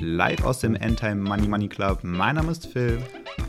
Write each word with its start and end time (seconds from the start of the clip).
Live 0.00 0.44
aus 0.44 0.60
dem 0.60 0.74
Endtime 0.76 1.16
Money 1.16 1.48
Money 1.48 1.68
Club. 1.68 2.00
Mein 2.02 2.36
Name 2.36 2.52
ist 2.52 2.66
Phil. 2.66 2.98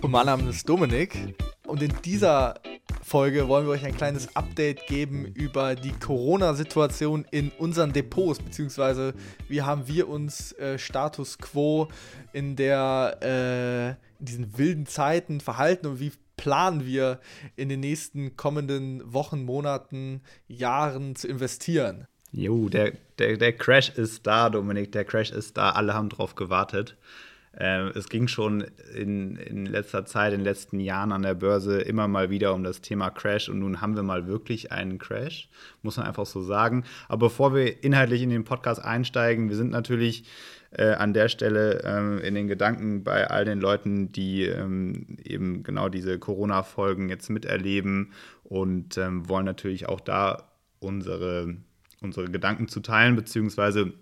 Und 0.01 0.11
mein 0.11 0.25
Name 0.25 0.49
ist 0.49 0.67
Dominik. 0.67 1.35
Und 1.65 1.81
in 1.81 1.93
dieser 2.03 2.55
Folge 3.01 3.47
wollen 3.47 3.65
wir 3.65 3.71
euch 3.71 3.85
ein 3.85 3.95
kleines 3.95 4.35
Update 4.35 4.85
geben 4.87 5.25
über 5.25 5.75
die 5.75 5.93
Corona-Situation 5.93 7.25
in 7.31 7.51
unseren 7.57 7.93
Depots, 7.93 8.39
beziehungsweise 8.39 9.13
wie 9.47 9.61
haben 9.61 9.87
wir 9.87 10.09
uns 10.09 10.51
äh, 10.53 10.77
Status 10.77 11.37
quo 11.37 11.87
in, 12.33 12.57
der, 12.57 13.17
äh, 13.21 13.89
in 14.19 14.25
diesen 14.25 14.57
wilden 14.57 14.85
Zeiten 14.87 15.39
verhalten 15.39 15.87
und 15.87 15.99
wie 16.01 16.11
planen 16.35 16.85
wir 16.85 17.19
in 17.55 17.69
den 17.69 17.79
nächsten 17.79 18.35
kommenden 18.35 19.01
Wochen, 19.13 19.45
Monaten, 19.45 20.21
Jahren 20.47 21.15
zu 21.15 21.29
investieren. 21.29 22.07
Jo, 22.31 22.69
der, 22.69 22.93
der, 23.19 23.37
der 23.37 23.53
Crash 23.53 23.89
ist 23.89 24.27
da, 24.27 24.49
Dominik, 24.49 24.91
der 24.91 25.05
Crash 25.05 25.31
ist 25.31 25.57
da. 25.57 25.71
Alle 25.71 25.93
haben 25.93 26.09
drauf 26.09 26.35
gewartet. 26.35 26.97
Äh, 27.57 27.89
es 27.97 28.09
ging 28.09 28.27
schon 28.27 28.65
in, 28.93 29.35
in 29.37 29.65
letzter 29.65 30.05
Zeit, 30.05 30.33
in 30.33 30.39
den 30.39 30.45
letzten 30.45 30.79
Jahren 30.79 31.11
an 31.11 31.23
der 31.23 31.33
Börse 31.33 31.81
immer 31.81 32.07
mal 32.07 32.29
wieder 32.29 32.53
um 32.53 32.63
das 32.63 32.81
Thema 32.81 33.09
Crash 33.09 33.49
und 33.49 33.59
nun 33.59 33.81
haben 33.81 33.95
wir 33.95 34.03
mal 34.03 34.27
wirklich 34.27 34.71
einen 34.71 34.99
Crash, 34.99 35.49
muss 35.81 35.97
man 35.97 36.05
einfach 36.05 36.27
so 36.27 36.43
sagen. 36.43 36.83
Aber 37.07 37.27
bevor 37.27 37.55
wir 37.55 37.83
inhaltlich 37.83 38.21
in 38.21 38.29
den 38.29 38.43
Podcast 38.43 38.83
einsteigen, 38.83 39.49
wir 39.49 39.55
sind 39.55 39.71
natürlich 39.71 40.25
äh, 40.71 40.91
an 40.91 41.13
der 41.13 41.29
Stelle 41.29 41.81
äh, 41.83 42.27
in 42.27 42.35
den 42.35 42.47
Gedanken 42.47 43.03
bei 43.03 43.27
all 43.27 43.45
den 43.45 43.59
Leuten, 43.59 44.11
die 44.11 44.43
ähm, 44.43 45.17
eben 45.23 45.63
genau 45.63 45.89
diese 45.89 46.19
Corona-Folgen 46.19 47.09
jetzt 47.09 47.29
miterleben 47.29 48.11
und 48.43 48.97
ähm, 48.97 49.27
wollen 49.27 49.45
natürlich 49.45 49.89
auch 49.89 50.01
da 50.01 50.51
unsere, 50.79 51.55
unsere 52.01 52.29
Gedanken 52.29 52.67
zu 52.67 52.79
teilen, 52.79 53.15
beziehungsweise 53.15 53.93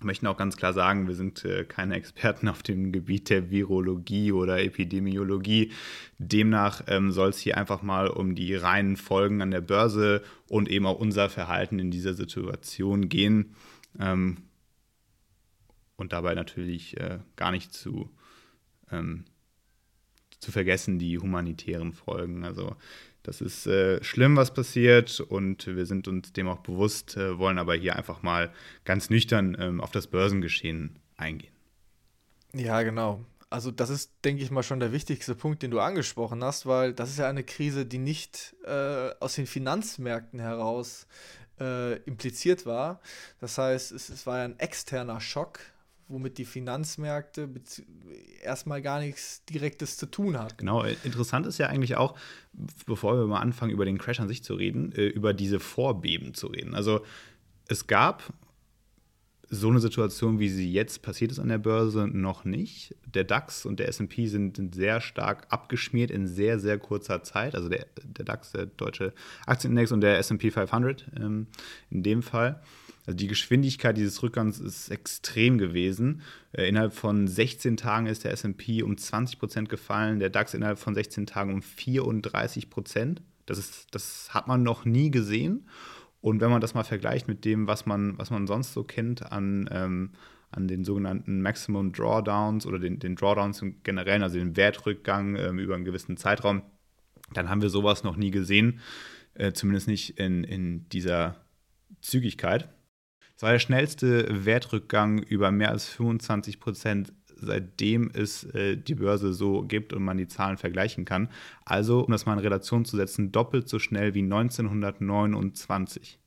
möchten 0.00 0.26
auch 0.26 0.36
ganz 0.36 0.56
klar 0.56 0.72
sagen, 0.72 1.08
wir 1.08 1.14
sind 1.14 1.44
äh, 1.44 1.64
keine 1.64 1.96
Experten 1.96 2.48
auf 2.48 2.62
dem 2.62 2.92
Gebiet 2.92 3.30
der 3.30 3.50
Virologie 3.50 4.32
oder 4.32 4.62
Epidemiologie. 4.62 5.72
Demnach 6.18 6.82
ähm, 6.86 7.10
soll 7.10 7.30
es 7.30 7.38
hier 7.38 7.56
einfach 7.56 7.82
mal 7.82 8.08
um 8.08 8.34
die 8.34 8.54
reinen 8.54 8.96
Folgen 8.96 9.42
an 9.42 9.50
der 9.50 9.60
Börse 9.60 10.22
und 10.48 10.68
eben 10.68 10.86
auch 10.86 10.98
unser 10.98 11.28
Verhalten 11.28 11.78
in 11.78 11.90
dieser 11.90 12.14
Situation 12.14 13.08
gehen. 13.08 13.54
Ähm, 13.98 14.38
und 15.96 16.12
dabei 16.12 16.34
natürlich 16.34 16.96
äh, 16.98 17.18
gar 17.34 17.50
nicht 17.50 17.72
zu, 17.72 18.08
ähm, 18.92 19.24
zu 20.38 20.52
vergessen 20.52 21.00
die 21.00 21.18
humanitären 21.18 21.92
Folgen. 21.92 22.44
Also 22.44 22.76
das 23.28 23.42
ist 23.42 23.66
äh, 23.66 24.02
schlimm, 24.02 24.36
was 24.36 24.54
passiert 24.54 25.20
und 25.20 25.66
wir 25.66 25.84
sind 25.84 26.08
uns 26.08 26.32
dem 26.32 26.48
auch 26.48 26.60
bewusst, 26.60 27.18
äh, 27.18 27.38
wollen 27.38 27.58
aber 27.58 27.74
hier 27.74 27.94
einfach 27.94 28.22
mal 28.22 28.50
ganz 28.86 29.10
nüchtern 29.10 29.54
ähm, 29.60 29.82
auf 29.82 29.90
das 29.90 30.06
Börsengeschehen 30.06 30.98
eingehen. 31.18 31.52
Ja, 32.54 32.80
genau. 32.82 33.22
Also 33.50 33.70
das 33.70 33.90
ist, 33.90 34.12
denke 34.24 34.42
ich 34.42 34.50
mal, 34.50 34.62
schon 34.62 34.80
der 34.80 34.92
wichtigste 34.92 35.34
Punkt, 35.34 35.62
den 35.62 35.70
du 35.70 35.78
angesprochen 35.78 36.42
hast, 36.42 36.64
weil 36.64 36.94
das 36.94 37.10
ist 37.10 37.18
ja 37.18 37.28
eine 37.28 37.44
Krise, 37.44 37.84
die 37.84 37.98
nicht 37.98 38.56
äh, 38.64 39.10
aus 39.20 39.34
den 39.34 39.46
Finanzmärkten 39.46 40.40
heraus 40.40 41.06
äh, 41.60 41.96
impliziert 42.04 42.64
war. 42.64 42.98
Das 43.42 43.58
heißt, 43.58 43.92
es, 43.92 44.08
es 44.08 44.26
war 44.26 44.38
ja 44.38 44.44
ein 44.44 44.58
externer 44.58 45.20
Schock, 45.20 45.60
womit 46.08 46.38
die 46.38 46.44
Finanzmärkte 46.44 47.48
erstmal 48.42 48.82
gar 48.82 49.00
nichts 49.00 49.44
Direktes 49.44 49.96
zu 49.96 50.06
tun 50.06 50.36
haben. 50.38 50.54
Genau, 50.56 50.82
interessant 50.82 51.46
ist 51.46 51.58
ja 51.58 51.66
eigentlich 51.66 51.96
auch, 51.96 52.18
bevor 52.86 53.16
wir 53.16 53.26
mal 53.26 53.40
anfangen, 53.40 53.72
über 53.72 53.84
den 53.84 53.98
Crash 53.98 54.20
an 54.20 54.28
sich 54.28 54.42
zu 54.42 54.54
reden, 54.54 54.92
äh, 54.92 55.06
über 55.06 55.34
diese 55.34 55.60
Vorbeben 55.60 56.34
zu 56.34 56.48
reden. 56.48 56.74
Also 56.74 57.04
es 57.68 57.86
gab 57.86 58.32
so 59.50 59.68
eine 59.68 59.80
Situation, 59.80 60.38
wie 60.38 60.48
sie 60.48 60.70
jetzt 60.70 61.02
passiert 61.02 61.32
ist 61.32 61.38
an 61.38 61.48
der 61.48 61.58
Börse, 61.58 62.06
noch 62.06 62.44
nicht. 62.44 62.94
Der 63.06 63.24
DAX 63.24 63.64
und 63.64 63.80
der 63.80 63.88
SP 63.88 64.28
sind, 64.28 64.56
sind 64.56 64.74
sehr 64.74 65.00
stark 65.00 65.46
abgeschmiert 65.48 66.10
in 66.10 66.26
sehr, 66.26 66.58
sehr 66.58 66.78
kurzer 66.78 67.22
Zeit. 67.22 67.54
Also 67.54 67.68
der, 67.68 67.86
der 68.02 68.26
DAX, 68.26 68.52
der 68.52 68.66
deutsche 68.66 69.14
Aktienindex 69.46 69.90
und 69.92 70.02
der 70.02 70.18
SP 70.20 70.52
500 70.52 71.06
ähm, 71.16 71.46
in 71.88 72.02
dem 72.02 72.22
Fall. 72.22 72.60
Also 73.08 73.16
die 73.16 73.26
Geschwindigkeit 73.26 73.96
dieses 73.96 74.22
Rückgangs 74.22 74.60
ist 74.60 74.90
extrem 74.90 75.56
gewesen. 75.56 76.20
Äh, 76.52 76.68
innerhalb 76.68 76.92
von 76.92 77.26
16 77.26 77.78
Tagen 77.78 78.06
ist 78.06 78.22
der 78.24 78.32
SP 78.36 78.84
um 78.84 78.98
20 78.98 79.38
Prozent 79.38 79.70
gefallen, 79.70 80.18
der 80.18 80.28
DAX 80.28 80.52
innerhalb 80.52 80.78
von 80.78 80.94
16 80.94 81.24
Tagen 81.24 81.54
um 81.54 81.62
34 81.62 82.68
Prozent. 82.68 83.22
Das, 83.46 83.86
das 83.90 84.34
hat 84.34 84.46
man 84.46 84.62
noch 84.62 84.84
nie 84.84 85.10
gesehen. 85.10 85.66
Und 86.20 86.42
wenn 86.42 86.50
man 86.50 86.60
das 86.60 86.74
mal 86.74 86.84
vergleicht 86.84 87.28
mit 87.28 87.46
dem, 87.46 87.66
was 87.66 87.86
man, 87.86 88.18
was 88.18 88.28
man 88.28 88.46
sonst 88.46 88.74
so 88.74 88.84
kennt 88.84 89.32
an, 89.32 89.70
ähm, 89.72 90.10
an 90.50 90.68
den 90.68 90.84
sogenannten 90.84 91.40
Maximum 91.40 91.92
Drawdowns 91.92 92.66
oder 92.66 92.78
den, 92.78 92.98
den 92.98 93.16
Drawdowns 93.16 93.62
im 93.62 93.82
Generellen, 93.84 94.22
also 94.22 94.36
den 94.36 94.54
Wertrückgang 94.54 95.34
ähm, 95.36 95.58
über 95.58 95.76
einen 95.76 95.86
gewissen 95.86 96.18
Zeitraum, 96.18 96.60
dann 97.32 97.48
haben 97.48 97.62
wir 97.62 97.70
sowas 97.70 98.04
noch 98.04 98.16
nie 98.16 98.30
gesehen. 98.30 98.80
Äh, 99.32 99.52
zumindest 99.54 99.88
nicht 99.88 100.18
in, 100.18 100.44
in 100.44 100.86
dieser 100.90 101.36
Zügigkeit. 102.02 102.68
Es 103.38 103.42
war 103.44 103.52
der 103.52 103.60
schnellste 103.60 104.44
Wertrückgang 104.44 105.22
über 105.22 105.52
mehr 105.52 105.70
als 105.70 105.86
25 105.86 106.58
Prozent, 106.58 107.12
seitdem 107.36 108.10
es 108.12 108.42
äh, 108.42 108.76
die 108.76 108.96
Börse 108.96 109.32
so 109.32 109.62
gibt 109.62 109.92
und 109.92 110.02
man 110.02 110.18
die 110.18 110.26
Zahlen 110.26 110.56
vergleichen 110.56 111.04
kann. 111.04 111.28
Also, 111.64 112.00
um 112.00 112.10
das 112.10 112.26
mal 112.26 112.32
in 112.32 112.40
Relation 112.40 112.84
zu 112.84 112.96
setzen, 112.96 113.30
doppelt 113.30 113.68
so 113.68 113.78
schnell 113.78 114.14
wie 114.14 114.24
1929. 114.24 116.18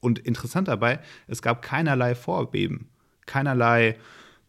Und 0.00 0.18
interessant 0.18 0.68
dabei, 0.68 1.00
es 1.28 1.40
gab 1.40 1.62
keinerlei 1.62 2.14
Vorbeben, 2.14 2.90
keinerlei 3.24 3.96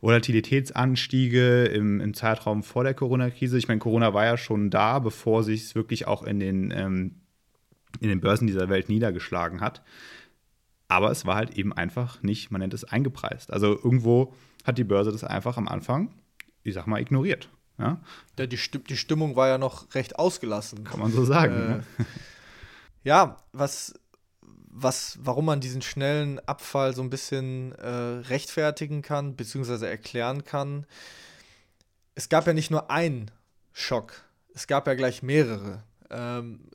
Volatilitätsanstiege 0.02 1.64
im, 1.64 2.02
im 2.02 2.14
Zeitraum 2.14 2.64
vor 2.64 2.84
der 2.84 2.94
Corona-Krise. 2.94 3.58
Ich 3.58 3.70
meine, 3.70 3.80
Corona 3.80 4.14
war 4.14 4.26
ja 4.26 4.36
schon 4.36 4.70
da, 4.70 5.00
bevor 5.00 5.46
sich 5.46 5.62
es 5.62 5.76
wirklich 5.76 6.08
auch 6.08 6.24
in 6.24 6.42
den, 6.42 6.72
ähm, 6.76 7.22
in 8.02 8.10
den 8.10 8.20
Börsen 8.20 8.48
dieser 8.48 8.68
Welt 8.68 8.90
niedergeschlagen 8.90 9.62
hat. 9.62 9.82
Aber 10.92 11.10
es 11.10 11.26
war 11.26 11.38
halt 11.38 11.58
eben 11.58 11.72
einfach 11.72 12.22
nicht, 12.22 12.52
man 12.52 12.60
nennt 12.60 12.74
es 12.74 12.84
eingepreist. 12.84 13.54
Also 13.54 13.68
irgendwo 13.82 14.34
hat 14.66 14.78
die 14.78 14.84
Börse 14.84 15.14
das 15.14 15.24
einfach 15.24 15.56
am 15.56 15.70
Anfang, 15.70 16.14
ich 16.64 16.74
sag 16.74 16.86
mal, 16.86 17.00
ignoriert. 17.00 17.48
Ja, 17.80 18.02
ja 18.38 18.46
die, 18.46 18.60
die 18.90 18.98
Stimmung 18.98 19.38
war 19.38 19.48
ja 19.48 19.58
noch 19.58 19.96
recht 19.96 20.20
ausgelassen. 20.20 20.84
Kann 20.84 21.00
man 21.00 21.14
so 21.14 21.24
sagen. 21.24 21.54
Äh, 21.54 21.68
ne? 21.70 21.84
Ja, 23.04 23.38
was, 23.54 23.96
was, 24.42 25.18
warum 25.22 25.46
man 25.46 25.62
diesen 25.62 25.82
schnellen 25.82 26.40
Abfall 26.46 26.94
so 26.94 27.02
ein 27.02 27.10
bisschen 27.10 27.72
äh, 27.72 27.88
rechtfertigen 27.88 29.02
kann, 29.02 29.36
beziehungsweise 29.38 29.88
erklären 29.88 30.44
kann. 30.44 30.86
Es 32.16 32.28
gab 32.28 32.46
ja 32.46 32.54
nicht 32.54 32.70
nur 32.70 32.92
einen 32.92 33.32
Schock, 33.72 34.22
es 34.54 34.68
gab 34.68 34.86
ja 34.86 34.94
gleich 34.94 35.24
mehrere. 35.24 35.84
Ähm, 36.12 36.70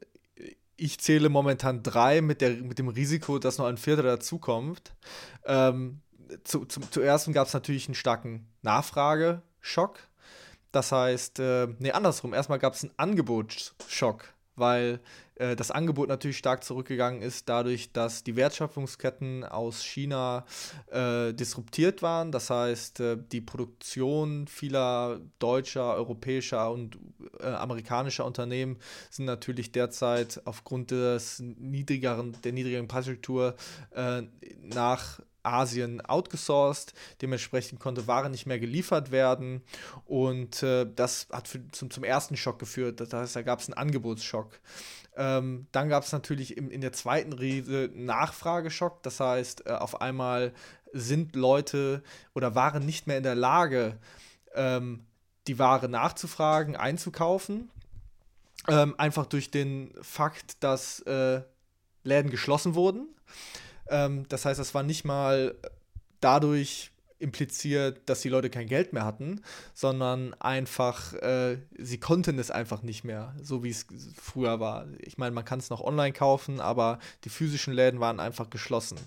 ich 0.76 0.98
zähle 1.00 1.28
momentan 1.28 1.82
drei 1.82 2.20
mit, 2.20 2.40
der, 2.40 2.50
mit 2.50 2.78
dem 2.78 2.88
Risiko, 2.88 3.38
dass 3.38 3.58
noch 3.58 3.66
ein 3.66 3.78
vierter 3.78 4.02
dazukommt. 4.02 4.94
Ähm, 5.44 6.00
zu, 6.44 6.64
zu, 6.64 6.80
zuerst 6.90 7.32
gab 7.32 7.46
es 7.46 7.54
natürlich 7.54 7.86
einen 7.86 7.94
starken 7.94 8.46
Nachfrageschock. 8.62 9.98
Das 10.72 10.92
heißt, 10.92 11.38
äh, 11.38 11.68
nee, 11.78 11.92
andersrum. 11.92 12.34
Erstmal 12.34 12.58
gab 12.58 12.74
es 12.74 12.84
einen 12.84 12.92
Angebotsschock, 12.96 14.24
weil 14.56 15.00
äh, 15.36 15.54
das 15.54 15.70
Angebot 15.70 16.08
natürlich 16.08 16.38
stark 16.38 16.64
zurückgegangen 16.64 17.22
ist, 17.22 17.48
dadurch, 17.48 17.92
dass 17.92 18.24
die 18.24 18.36
Wertschöpfungsketten 18.36 19.44
aus 19.44 19.82
China 19.82 20.44
äh, 20.90 21.32
disruptiert 21.32 22.02
waren. 22.02 22.32
Das 22.32 22.50
heißt, 22.50 23.00
äh, 23.00 23.18
die 23.30 23.40
Produktion 23.40 24.46
vieler 24.48 25.20
deutscher, 25.38 25.94
europäischer 25.94 26.70
und 26.70 26.98
äh, 27.40 27.46
amerikanischer 27.46 28.24
Unternehmen 28.24 28.78
sind 29.10 29.26
natürlich 29.26 29.72
derzeit 29.72 30.40
aufgrund 30.44 30.90
des 30.90 31.40
niedrigeren, 31.40 32.36
der 32.42 32.52
niedrigeren 32.52 32.88
Preisstruktur 32.88 33.54
äh, 33.94 34.22
nach 34.62 35.20
Asien 35.46 36.00
outgesourced. 36.00 36.94
Dementsprechend 37.22 37.80
konnte 37.80 38.06
Ware 38.06 38.30
nicht 38.30 38.46
mehr 38.46 38.58
geliefert 38.58 39.10
werden. 39.10 39.62
Und 40.04 40.62
äh, 40.62 40.86
das 40.94 41.28
hat 41.32 41.48
für, 41.48 41.66
zum, 41.68 41.90
zum 41.90 42.04
ersten 42.04 42.36
Schock 42.36 42.58
geführt. 42.58 43.00
Das 43.00 43.12
heißt, 43.12 43.36
da 43.36 43.42
gab 43.42 43.60
es 43.60 43.68
einen 43.68 43.78
Angebotsschock. 43.78 44.60
Ähm, 45.16 45.66
dann 45.72 45.88
gab 45.88 46.04
es 46.04 46.12
natürlich 46.12 46.56
im, 46.56 46.70
in 46.70 46.80
der 46.80 46.92
zweiten 46.92 47.32
Rede 47.32 47.90
Nachfrageschock. 47.94 49.02
Das 49.02 49.20
heißt, 49.20 49.66
äh, 49.66 49.72
auf 49.72 50.00
einmal 50.00 50.52
sind 50.92 51.36
Leute 51.36 52.02
oder 52.34 52.54
waren 52.54 52.84
nicht 52.84 53.06
mehr 53.06 53.16
in 53.16 53.22
der 53.22 53.34
Lage, 53.34 53.98
ähm, 54.54 55.06
die 55.46 55.58
Ware 55.58 55.88
nachzufragen, 55.88 56.76
einzukaufen. 56.76 57.70
Ähm, 58.68 58.94
einfach 58.98 59.26
durch 59.26 59.50
den 59.50 59.94
Fakt, 60.02 60.62
dass 60.62 61.00
äh, 61.00 61.42
Läden 62.02 62.30
geschlossen 62.30 62.74
wurden. 62.74 63.08
Ähm, 63.88 64.26
das 64.28 64.44
heißt, 64.44 64.60
es 64.60 64.74
war 64.74 64.82
nicht 64.82 65.04
mal 65.04 65.54
dadurch 66.20 66.90
impliziert, 67.18 68.02
dass 68.06 68.20
die 68.20 68.28
Leute 68.28 68.50
kein 68.50 68.66
Geld 68.66 68.92
mehr 68.92 69.04
hatten, 69.04 69.40
sondern 69.72 70.34
einfach, 70.34 71.14
äh, 71.14 71.58
sie 71.78 71.98
konnten 71.98 72.38
es 72.38 72.50
einfach 72.50 72.82
nicht 72.82 73.04
mehr, 73.04 73.34
so 73.40 73.64
wie 73.64 73.70
es 73.70 73.86
früher 74.20 74.60
war. 74.60 74.86
Ich 74.98 75.16
meine, 75.16 75.34
man 75.34 75.44
kann 75.44 75.58
es 75.58 75.70
noch 75.70 75.80
online 75.80 76.12
kaufen, 76.12 76.60
aber 76.60 76.98
die 77.24 77.30
physischen 77.30 77.72
Läden 77.72 78.00
waren 78.00 78.20
einfach 78.20 78.50
geschlossen. 78.50 78.98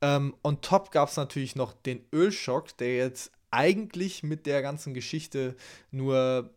Ähm, 0.00 0.34
on 0.42 0.60
top 0.62 0.90
gab 0.92 1.10
es 1.10 1.16
natürlich 1.16 1.54
noch 1.54 1.74
den 1.74 2.04
Ölschock, 2.12 2.76
der 2.78 2.96
jetzt 2.96 3.32
eigentlich 3.50 4.22
mit 4.22 4.46
der 4.46 4.62
ganzen 4.62 4.94
Geschichte 4.94 5.54
nur 5.90 6.50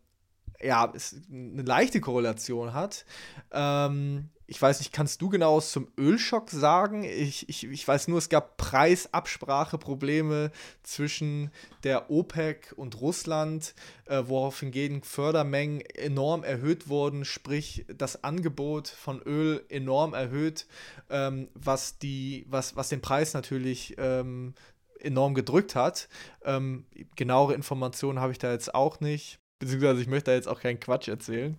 ja, 0.61 0.91
eine 1.29 1.61
leichte 1.61 1.99
Korrelation 1.99 2.73
hat. 2.73 3.05
Ähm, 3.51 4.29
ich 4.47 4.61
weiß 4.61 4.79
nicht, 4.79 4.93
kannst 4.93 5.21
du 5.21 5.29
genau 5.29 5.57
was 5.57 5.71
zum 5.71 5.87
Ölschock 5.97 6.49
sagen? 6.49 7.03
Ich, 7.03 7.49
ich, 7.49 7.65
ich 7.65 7.87
weiß 7.87 8.07
nur, 8.07 8.19
es 8.19 8.29
gab 8.29 8.57
Preisabspracheprobleme 8.57 10.51
zwischen 10.83 11.51
der 11.83 12.11
OPEC 12.11 12.73
und 12.75 13.01
Russland, 13.01 13.73
äh, 14.05 14.23
worauf 14.25 14.55
Fördermengen 15.03 15.81
enorm 15.81 16.43
erhöht 16.43 16.87
wurden, 16.87 17.25
sprich 17.25 17.85
das 17.87 18.23
Angebot 18.23 18.87
von 18.87 19.21
Öl 19.21 19.65
enorm 19.69 20.13
erhöht, 20.13 20.67
ähm, 21.09 21.49
was, 21.55 21.97
die, 21.97 22.45
was, 22.47 22.75
was 22.75 22.89
den 22.89 23.01
Preis 23.01 23.33
natürlich 23.33 23.95
ähm, 23.97 24.53
enorm 24.99 25.33
gedrückt 25.33 25.75
hat. 25.75 26.07
Ähm, 26.43 26.85
genauere 27.15 27.53
Informationen 27.53 28.19
habe 28.19 28.31
ich 28.31 28.37
da 28.37 28.51
jetzt 28.51 28.75
auch 28.75 28.99
nicht, 28.99 29.39
beziehungsweise 29.59 30.01
ich 30.01 30.07
möchte 30.07 30.31
da 30.31 30.35
jetzt 30.35 30.47
auch 30.47 30.59
keinen 30.59 30.79
Quatsch 30.79 31.07
erzählen. 31.07 31.57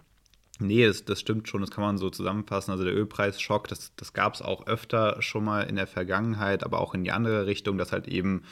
Nee, 0.58 0.86
das, 0.86 1.04
das 1.04 1.20
stimmt 1.20 1.48
schon, 1.48 1.60
das 1.60 1.70
kann 1.70 1.84
man 1.84 1.98
so 1.98 2.08
zusammenfassen. 2.08 2.70
Also 2.70 2.84
der 2.84 2.94
Ölpreisschock, 2.94 3.68
das, 3.68 3.94
das 3.96 4.14
gab 4.14 4.34
es 4.34 4.42
auch 4.42 4.66
öfter 4.66 5.20
schon 5.20 5.44
mal 5.44 5.62
in 5.62 5.76
der 5.76 5.86
Vergangenheit, 5.86 6.64
aber 6.64 6.80
auch 6.80 6.94
in 6.94 7.04
die 7.04 7.12
andere 7.12 7.46
Richtung, 7.46 7.76
dass 7.76 7.92
halt 7.92 8.08
eben 8.08 8.42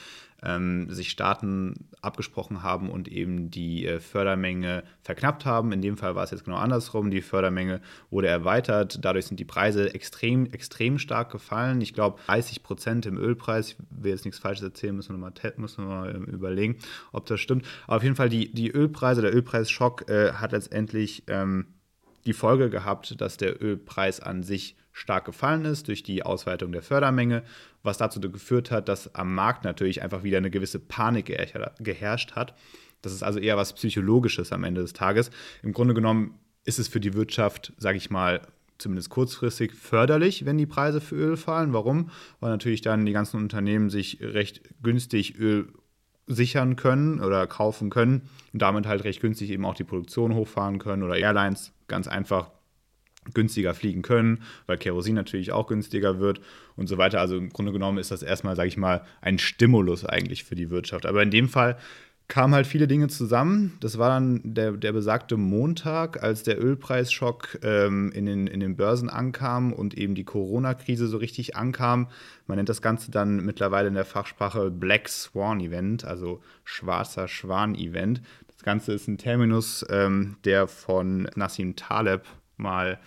ähm, 0.43 0.91
sich 0.91 1.11
Staaten 1.11 1.89
abgesprochen 2.03 2.63
haben 2.63 2.91
und 2.91 3.09
eben 3.09 3.51
die 3.51 3.87
äh, 3.87 4.01
Fördermenge 4.01 4.85
verknappt 5.01 5.47
haben. 5.47 5.73
In 5.73 5.81
dem 5.81 5.97
Fall 5.97 6.15
war 6.15 6.25
es 6.25 6.31
jetzt 6.31 6.45
genau 6.45 6.59
andersrum. 6.59 7.11
Die 7.11 7.23
Fördermenge 7.23 7.81
wurde 8.11 8.29
erweitert. 8.29 9.03
Dadurch 9.03 9.27
sind 9.27 9.41
die 9.41 9.47
Preise 9.47 9.95
extrem, 9.95 10.45
extrem 10.47 10.99
stark 10.99 11.33
gefallen. 11.33 11.81
Ich 11.81 11.95
glaube, 11.95 12.21
30 12.27 12.63
Prozent 12.63 13.07
im 13.07 13.17
Ölpreis. 13.17 13.71
Ich 13.71 13.77
will 13.91 14.11
jetzt 14.11 14.27
nichts 14.27 14.39
Falsches 14.39 14.65
erzählen, 14.65 14.95
müssen 14.95 15.15
wir 15.15 15.19
mal, 15.19 15.33
müssen 15.57 15.85
wir 15.85 15.95
mal 15.95 16.15
ähm, 16.15 16.25
überlegen, 16.25 16.77
ob 17.13 17.25
das 17.25 17.41
stimmt. 17.41 17.65
Aber 17.87 17.97
auf 17.97 18.03
jeden 18.03 18.17
Fall, 18.17 18.29
die, 18.29 18.53
die 18.53 18.71
Ölpreise, 18.71 19.23
der 19.23 19.35
Ölpreisschock 19.35 20.11
äh, 20.11 20.33
hat 20.35 20.53
letztendlich. 20.53 21.25
Ähm, 21.29 21.67
die 22.27 22.33
Folge 22.33 22.71
gehabt, 22.71 23.21
dass 23.21 23.37
der 23.37 23.63
Ölpreis 23.63 24.21
an 24.21 24.43
sich 24.43 24.77
stark 24.93 25.25
gefallen 25.25 25.65
ist 25.65 25.89
durch 25.89 26.03
die 26.03 26.23
Ausweitung 26.23 26.73
der 26.73 26.83
Fördermenge, 26.83 27.43
was 27.83 27.99
dazu 27.99 28.21
geführt 28.21 28.71
hat, 28.71 28.89
dass 28.89 29.15
am 29.15 29.35
Markt 29.35 29.65
natürlich 29.65 30.03
einfach 30.03 30.23
wieder 30.23 30.39
eine 30.39 30.51
gewisse 30.51 30.79
Panik 30.79 31.27
geherrscht 31.81 32.33
hat. 32.33 32.55
Das 33.03 33.13
ist 33.13 33.23
also 33.23 33.39
eher 33.39 33.57
was 33.57 33.75
Psychologisches 33.75 34.53
am 34.53 34.65
Ende 34.65 34.81
des 34.81 34.93
Tages. 34.93 35.31
Im 35.63 35.73
Grunde 35.73 35.95
genommen 35.95 36.39
ist 36.65 36.79
es 36.79 36.89
für 36.89 37.01
die 37.01 37.15
Wirtschaft, 37.15 37.73
sage 37.77 37.99
ich 37.99 38.09
mal, 38.09 38.41
zumindest 38.79 39.11
kurzfristig 39.11 39.75
förderlich, 39.75 40.47
wenn 40.47 40.59
die 40.59 40.67
Preise 40.67 41.01
für 41.01 41.17
Öl 41.17 41.37
fallen. 41.37 41.73
Warum? 41.73 42.11
Weil 42.41 42.51
natürlich 42.51 42.81
dann 42.81 43.05
die 43.05 43.13
ganzen 43.13 43.37
Unternehmen 43.37 43.91
sich 43.91 44.19
recht 44.21 44.63
günstig 44.83 45.39
Öl 45.39 45.69
sichern 46.27 46.77
können 46.77 47.21
oder 47.21 47.47
kaufen 47.47 47.91
können 47.91 48.23
und 48.53 48.63
damit 48.63 48.87
halt 48.87 49.05
recht 49.05 49.21
günstig 49.21 49.51
eben 49.51 49.67
auch 49.67 49.75
die 49.75 49.85
Produktion 49.85 50.35
hochfahren 50.35 50.79
können 50.79 51.03
oder 51.03 51.19
Airlines 51.19 51.74
ganz 51.89 52.09
einfach 52.09 52.51
günstiger 53.33 53.73
fliegen 53.73 54.03
können, 54.03 54.43
weil 54.67 54.77
Kerosin 54.77 55.15
natürlich 55.15 55.53
auch 55.53 55.67
günstiger 55.67 56.19
wird 56.19 56.41
und 56.77 56.89
so 56.89 56.99
weiter. 56.99 57.21
Also 57.21 57.37
im 57.37 57.51
Grunde 57.51 57.73
genommen 57.73 57.99
ist 57.99 58.11
das 58.11 58.23
erstmal, 58.23 58.57
sage 58.57 58.69
ich 58.69 58.77
mal, 58.77 59.03
ein 59.23 59.39
Stimulus 59.39 60.05
eigentlich 60.05 60.45
für 60.45 60.55
die 60.55 60.71
Wirtschaft. 60.71 61.07
Aber 61.07 61.23
in 61.23 61.31
dem 61.31 61.49
Fall 61.49 61.79
kamen 62.27 62.55
halt 62.55 62.67
viele 62.67 62.89
Dinge 62.89 63.09
zusammen. 63.09 63.77
Das 63.81 63.99
war 63.99 64.09
dann 64.09 64.41
der, 64.45 64.73
der 64.73 64.93
besagte 64.93 65.37
Montag, 65.37 66.23
als 66.23 66.43
der 66.43 66.63
Ölpreisschock 66.63 67.59
ähm, 67.63 68.13
in, 68.13 68.25
den, 68.25 68.47
in 68.47 68.61
den 68.61 68.77
Börsen 68.77 69.11
ankam 69.11 69.73
und 69.73 69.95
eben 69.95 70.15
die 70.15 70.25
Corona-Krise 70.25 71.07
so 71.07 71.19
richtig 71.19 71.55
ankam. 71.55 72.09
Man 72.47 72.57
nennt 72.57 72.71
das 72.71 72.81
Ganze 72.81 73.11
dann 73.11 73.45
mittlerweile 73.45 73.89
in 73.89 73.95
der 73.95 74.07
Fachsprache 74.07 74.71
Black 74.71 75.09
Swan 75.09 75.61
Event, 75.61 76.05
also 76.05 76.43
schwarzer 76.65 77.29
Schwan 77.29 77.75
Event. 77.75 78.23
Das 78.47 78.54
Ganze 78.65 78.93
ist 78.93 79.07
ein 79.07 79.19
Terminus, 79.19 79.85
ähm, 79.91 80.37
der 80.45 80.67
von 80.67 81.29
Nassim 81.37 81.77
Taleb 81.77 82.25
mal 82.57 82.99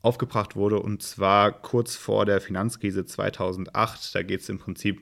aufgebracht 0.00 0.56
wurde 0.56 0.80
und 0.80 1.02
zwar 1.02 1.52
kurz 1.52 1.94
vor 1.94 2.26
der 2.26 2.40
Finanzkrise 2.40 3.04
2008. 3.04 4.14
Da 4.14 4.22
geht 4.22 4.40
es 4.40 4.48
im 4.48 4.58
Prinzip 4.58 5.00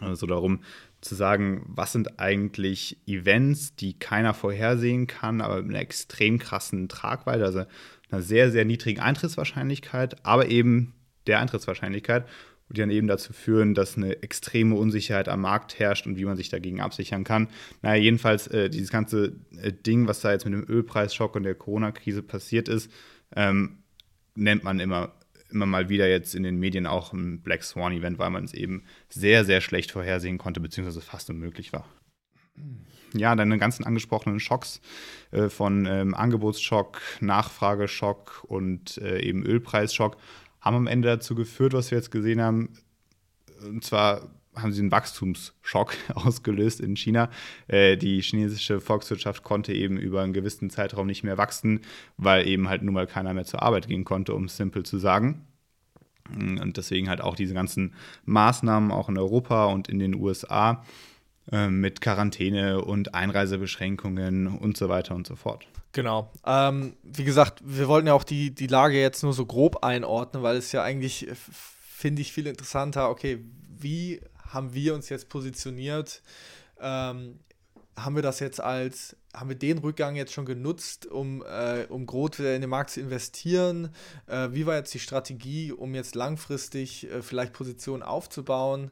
so 0.00 0.06
also 0.06 0.26
darum, 0.26 0.64
zu 1.00 1.14
sagen, 1.14 1.62
was 1.66 1.92
sind 1.92 2.18
eigentlich 2.20 2.98
Events, 3.06 3.76
die 3.76 3.98
keiner 3.98 4.34
vorhersehen 4.34 5.06
kann, 5.06 5.40
aber 5.40 5.62
mit 5.62 5.70
einer 5.70 5.80
extrem 5.80 6.38
krassen 6.38 6.88
Tragweite, 6.88 7.44
also 7.44 7.64
einer 8.10 8.22
sehr, 8.22 8.50
sehr 8.50 8.64
niedrigen 8.64 9.00
Eintrittswahrscheinlichkeit, 9.00 10.24
aber 10.24 10.48
eben 10.48 10.94
der 11.26 11.40
Eintrittswahrscheinlichkeit, 11.40 12.26
die 12.72 12.80
dann 12.80 12.90
eben 12.90 13.06
dazu 13.06 13.32
führen, 13.32 13.74
dass 13.74 13.96
eine 13.96 14.22
extreme 14.22 14.74
Unsicherheit 14.74 15.28
am 15.28 15.42
Markt 15.42 15.78
herrscht 15.78 16.06
und 16.06 16.16
wie 16.16 16.24
man 16.24 16.36
sich 16.36 16.48
dagegen 16.48 16.80
absichern 16.80 17.24
kann. 17.24 17.48
Naja, 17.82 18.02
jedenfalls 18.02 18.46
äh, 18.48 18.70
dieses 18.70 18.90
ganze 18.90 19.36
äh, 19.60 19.72
Ding, 19.72 20.08
was 20.08 20.20
da 20.20 20.32
jetzt 20.32 20.44
mit 20.44 20.54
dem 20.54 20.68
Ölpreisschock 20.68 21.36
und 21.36 21.42
der 21.42 21.54
Corona-Krise 21.54 22.22
passiert 22.22 22.68
ist, 22.68 22.90
ähm, 23.36 23.82
nennt 24.34 24.64
man 24.64 24.80
immer 24.80 25.14
immer 25.50 25.66
mal 25.66 25.90
wieder 25.90 26.08
jetzt 26.08 26.34
in 26.34 26.42
den 26.42 26.58
Medien 26.58 26.86
auch 26.86 27.12
ein 27.12 27.42
Black 27.42 27.62
Swan 27.62 27.92
Event, 27.92 28.18
weil 28.18 28.30
man 28.30 28.44
es 28.44 28.54
eben 28.54 28.84
sehr, 29.10 29.44
sehr 29.44 29.60
schlecht 29.60 29.90
vorhersehen 29.90 30.38
konnte, 30.38 30.60
beziehungsweise 30.60 31.02
fast 31.02 31.28
unmöglich 31.28 31.74
war. 31.74 31.86
Ja, 33.14 33.36
deine 33.36 33.58
ganzen 33.58 33.84
angesprochenen 33.84 34.40
Schocks 34.40 34.80
äh, 35.30 35.48
von 35.48 35.86
ähm, 35.86 36.14
Angebotsschock, 36.14 37.00
Nachfrageschock 37.20 38.44
und 38.48 38.96
äh, 38.98 39.20
eben 39.20 39.44
Ölpreisschock 39.44 40.16
haben 40.62 40.76
am 40.76 40.86
Ende 40.86 41.08
dazu 41.08 41.34
geführt, 41.34 41.74
was 41.74 41.90
wir 41.90 41.98
jetzt 41.98 42.10
gesehen 42.10 42.40
haben. 42.40 42.70
Und 43.62 43.84
zwar 43.84 44.30
haben 44.54 44.72
sie 44.72 44.80
einen 44.80 44.92
Wachstumsschock 44.92 45.94
ausgelöst 46.14 46.80
in 46.80 46.96
China. 46.96 47.28
Äh, 47.68 47.96
die 47.96 48.20
chinesische 48.22 48.80
Volkswirtschaft 48.80 49.42
konnte 49.42 49.72
eben 49.72 49.96
über 49.98 50.22
einen 50.22 50.32
gewissen 50.32 50.70
Zeitraum 50.70 51.06
nicht 51.06 51.24
mehr 51.24 51.38
wachsen, 51.38 51.80
weil 52.16 52.46
eben 52.46 52.68
halt 52.68 52.82
nun 52.82 52.94
mal 52.94 53.06
keiner 53.06 53.34
mehr 53.34 53.44
zur 53.44 53.62
Arbeit 53.62 53.88
gehen 53.88 54.04
konnte, 54.04 54.34
um 54.34 54.44
es 54.44 54.56
simpel 54.56 54.84
zu 54.84 54.98
sagen. 54.98 55.46
Und 56.30 56.76
deswegen 56.76 57.08
halt 57.08 57.20
auch 57.20 57.34
diese 57.34 57.54
ganzen 57.54 57.94
Maßnahmen 58.24 58.90
auch 58.90 59.08
in 59.08 59.18
Europa 59.18 59.66
und 59.66 59.88
in 59.88 59.98
den 59.98 60.14
USA 60.14 60.84
mit 61.50 62.00
Quarantäne 62.00 62.84
und 62.84 63.14
Einreisebeschränkungen 63.14 64.46
und 64.46 64.76
so 64.76 64.88
weiter 64.88 65.14
und 65.14 65.26
so 65.26 65.34
fort. 65.34 65.66
Genau. 65.92 66.30
Ähm, 66.46 66.96
wie 67.02 67.24
gesagt, 67.24 67.60
wir 67.64 67.86
wollten 67.88 68.06
ja 68.06 68.14
auch 68.14 68.24
die, 68.24 68.54
die 68.54 68.66
Lage 68.66 68.98
jetzt 68.98 69.22
nur 69.22 69.34
so 69.34 69.44
grob 69.44 69.84
einordnen, 69.84 70.42
weil 70.42 70.56
es 70.56 70.72
ja 70.72 70.82
eigentlich, 70.82 71.28
finde 71.82 72.22
ich, 72.22 72.32
viel 72.32 72.46
interessanter, 72.46 73.10
okay, 73.10 73.44
wie 73.78 74.20
haben 74.48 74.72
wir 74.74 74.94
uns 74.94 75.08
jetzt 75.08 75.28
positioniert? 75.28 76.22
Ähm, 76.80 77.40
haben 77.96 78.14
wir 78.14 78.22
das 78.22 78.40
jetzt 78.40 78.60
als, 78.60 79.16
haben 79.34 79.50
wir 79.50 79.56
den 79.56 79.78
Rückgang 79.78 80.16
jetzt 80.16 80.32
schon 80.32 80.46
genutzt, 80.46 81.06
um, 81.06 81.42
äh, 81.42 81.84
um 81.90 82.06
groß 82.06 82.38
wieder 82.38 82.54
in 82.54 82.62
den 82.62 82.70
Markt 82.70 82.90
zu 82.90 83.00
investieren? 83.00 83.90
Äh, 84.26 84.48
wie 84.52 84.64
war 84.64 84.76
jetzt 84.76 84.94
die 84.94 84.98
Strategie, 84.98 85.72
um 85.72 85.94
jetzt 85.94 86.14
langfristig 86.14 87.10
äh, 87.10 87.20
vielleicht 87.20 87.52
Positionen 87.52 88.02
aufzubauen? 88.02 88.90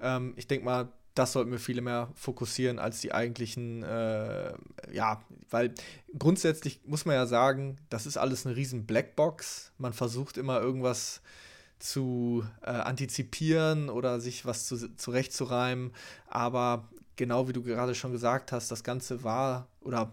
Ähm, 0.00 0.34
ich 0.36 0.48
denke 0.48 0.64
mal, 0.64 0.88
das 1.14 1.32
sollten 1.32 1.50
wir 1.50 1.58
viel 1.58 1.80
mehr 1.80 2.08
fokussieren 2.14 2.78
als 2.78 3.00
die 3.00 3.12
eigentlichen, 3.12 3.82
äh, 3.82 4.52
ja, 4.92 5.22
weil 5.50 5.74
grundsätzlich 6.18 6.80
muss 6.84 7.04
man 7.04 7.14
ja 7.16 7.26
sagen, 7.26 7.78
das 7.90 8.06
ist 8.06 8.16
alles 8.16 8.46
eine 8.46 8.56
riesen 8.56 8.86
Blackbox. 8.86 9.72
Man 9.78 9.92
versucht 9.92 10.36
immer 10.36 10.60
irgendwas 10.60 11.20
zu 11.78 12.44
äh, 12.62 12.70
antizipieren 12.70 13.88
oder 13.88 14.20
sich 14.20 14.44
was 14.46 14.66
zu, 14.66 14.94
zurechtzureimen. 14.96 15.92
Aber 16.26 16.88
genau 17.16 17.48
wie 17.48 17.52
du 17.52 17.62
gerade 17.62 17.94
schon 17.94 18.12
gesagt 18.12 18.52
hast, 18.52 18.70
das 18.70 18.84
Ganze 18.84 19.24
war 19.24 19.68
oder 19.80 20.12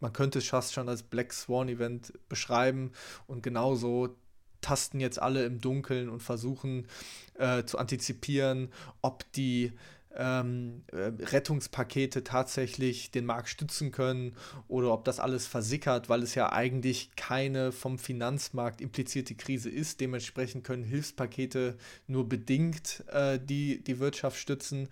man 0.00 0.12
könnte 0.12 0.38
es 0.38 0.48
fast 0.48 0.72
schon 0.72 0.88
als 0.88 1.02
Black 1.02 1.32
Swan 1.32 1.68
Event 1.68 2.12
beschreiben 2.28 2.92
und 3.26 3.42
genauso 3.42 4.16
tasten 4.60 4.98
jetzt 4.98 5.20
alle 5.20 5.44
im 5.44 5.60
Dunkeln 5.60 6.08
und 6.08 6.22
versuchen 6.22 6.86
äh, 7.34 7.64
zu 7.64 7.78
antizipieren, 7.78 8.72
ob 9.02 9.30
die 9.32 9.72
ähm, 10.16 10.84
äh, 10.92 11.12
Rettungspakete 11.24 12.24
tatsächlich 12.24 13.10
den 13.10 13.26
Markt 13.26 13.48
stützen 13.48 13.90
können 13.90 14.34
oder 14.68 14.92
ob 14.92 15.04
das 15.04 15.20
alles 15.20 15.46
versickert, 15.46 16.08
weil 16.08 16.22
es 16.22 16.34
ja 16.34 16.52
eigentlich 16.52 17.10
keine 17.16 17.72
vom 17.72 17.98
Finanzmarkt 17.98 18.80
implizierte 18.80 19.34
Krise 19.34 19.70
ist. 19.70 20.00
Dementsprechend 20.00 20.64
können 20.64 20.84
Hilfspakete 20.84 21.76
nur 22.06 22.28
bedingt 22.28 23.04
äh, 23.08 23.38
die, 23.38 23.82
die 23.82 23.98
Wirtschaft 23.98 24.38
stützen. 24.38 24.88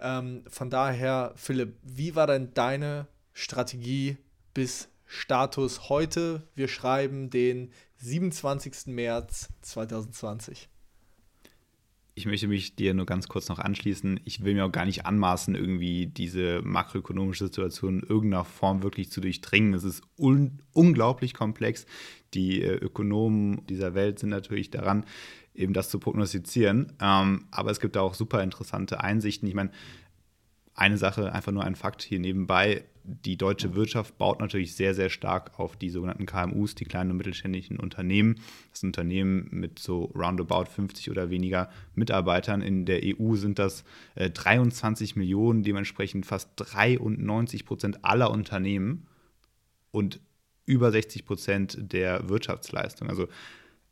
Ähm, 0.00 0.44
von 0.48 0.70
daher, 0.70 1.32
Philipp, 1.36 1.76
wie 1.82 2.14
war 2.14 2.26
denn 2.26 2.52
deine 2.54 3.06
Strategie 3.32 4.16
bis 4.52 4.88
Status 5.06 5.88
heute? 5.88 6.48
Wir 6.54 6.68
schreiben 6.68 7.30
den 7.30 7.70
27. 7.98 8.86
März 8.86 9.48
2020 9.62 10.68
ich 12.16 12.26
möchte 12.26 12.46
mich 12.46 12.76
dir 12.76 12.94
nur 12.94 13.06
ganz 13.06 13.26
kurz 13.26 13.48
noch 13.48 13.58
anschließen. 13.58 14.20
Ich 14.24 14.44
will 14.44 14.54
mir 14.54 14.64
auch 14.64 14.72
gar 14.72 14.84
nicht 14.84 15.04
anmaßen, 15.04 15.56
irgendwie 15.56 16.06
diese 16.06 16.62
makroökonomische 16.62 17.46
Situation 17.46 18.00
in 18.00 18.08
irgendeiner 18.08 18.44
Form 18.44 18.84
wirklich 18.84 19.10
zu 19.10 19.20
durchdringen. 19.20 19.74
Es 19.74 19.82
ist 19.82 20.02
un 20.16 20.60
unglaublich 20.72 21.34
komplex. 21.34 21.86
Die 22.32 22.62
äh, 22.62 22.74
Ökonomen 22.76 23.66
dieser 23.66 23.94
Welt 23.94 24.20
sind 24.20 24.28
natürlich 24.28 24.70
daran 24.70 25.04
eben 25.54 25.72
das 25.72 25.88
zu 25.88 25.98
prognostizieren. 25.98 26.92
Ähm, 27.00 27.46
aber 27.50 27.70
es 27.72 27.80
gibt 27.80 27.96
da 27.96 28.00
auch 28.00 28.14
super 28.14 28.42
interessante 28.42 29.00
Einsichten. 29.00 29.48
Ich 29.48 29.54
meine, 29.54 29.70
eine 30.74 30.98
Sache, 30.98 31.32
einfach 31.32 31.52
nur 31.52 31.64
ein 31.64 31.76
Fakt 31.76 32.02
hier 32.02 32.18
nebenbei. 32.18 32.84
Die 33.04 33.36
deutsche 33.36 33.74
Wirtschaft 33.74 34.16
baut 34.18 34.40
natürlich 34.40 34.74
sehr, 34.74 34.94
sehr 34.94 35.10
stark 35.10 35.58
auf 35.58 35.76
die 35.76 35.90
sogenannten 35.90 36.26
KMUs, 36.26 36.74
die 36.74 36.86
kleinen 36.86 37.10
und 37.10 37.18
mittelständischen 37.18 37.78
Unternehmen. 37.78 38.36
Das 38.70 38.80
sind 38.80 38.88
Unternehmen 38.88 39.48
mit 39.50 39.78
so 39.78 40.04
roundabout 40.16 40.66
50 40.66 41.10
oder 41.10 41.30
weniger 41.30 41.70
Mitarbeitern. 41.94 42.62
In 42.62 42.86
der 42.86 43.02
EU 43.04 43.36
sind 43.36 43.58
das 43.58 43.84
äh, 44.14 44.30
23 44.30 45.16
Millionen, 45.16 45.62
dementsprechend 45.62 46.26
fast 46.26 46.50
93 46.56 47.66
Prozent 47.66 48.04
aller 48.04 48.30
Unternehmen 48.30 49.06
und 49.90 50.18
über 50.66 50.90
60 50.90 51.26
Prozent 51.26 51.92
der 51.92 52.28
Wirtschaftsleistung. 52.28 53.10
Also 53.10 53.28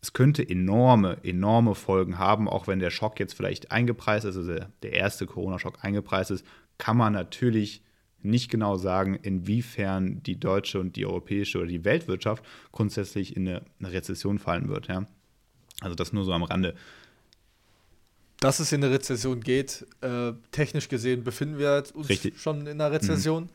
es 0.03 0.13
könnte 0.13 0.47
enorme, 0.47 1.19
enorme 1.23 1.77
Folgen 1.77 2.19
haben, 2.19 2.49
auch 2.49 2.67
wenn 2.67 2.81
der 2.81 2.91
Schock 2.91 3.21
jetzt 3.21 3.35
vielleicht 3.35 3.71
eingepreist 3.71 4.25
ist, 4.25 4.37
also 4.37 4.57
der 4.83 4.93
erste 4.93 5.27
Corona-Schock 5.27 5.79
eingepreist 5.85 6.33
ist, 6.33 6.45
kann 6.79 6.97
man 6.97 7.13
natürlich 7.13 7.83
nicht 8.23 8.51
genau 8.51 8.77
sagen, 8.77 9.17
inwiefern 9.17 10.23
die 10.23 10.39
deutsche 10.39 10.79
und 10.81 10.97
die 10.97 11.07
europäische 11.07 11.59
oder 11.59 11.67
die 11.67 11.85
Weltwirtschaft 11.85 12.45
grundsätzlich 12.71 13.37
in 13.37 13.49
eine, 13.49 13.63
Rezession 13.83 14.39
fallen 14.39 14.69
wird. 14.69 14.89
Ja? 14.89 15.07
Also 15.81 15.95
das 15.95 16.13
nur 16.13 16.25
so 16.25 16.33
am 16.33 16.45
Rande. 16.45 16.75
Dass 18.39 18.59
es 18.59 18.73
in 18.73 18.83
eine 18.83 18.93
Rezession 18.93 19.41
geht, 19.41 19.87
äh, 20.01 20.33
technisch 20.51 20.89
gesehen 20.89 21.23
befinden 21.23 21.59
wir 21.59 21.85
uns 21.95 22.09
Richtig. 22.09 22.41
schon 22.41 22.67
in 22.67 22.81
einer 22.81 22.91
Rezession. 22.91 23.45
Mhm. 23.45 23.49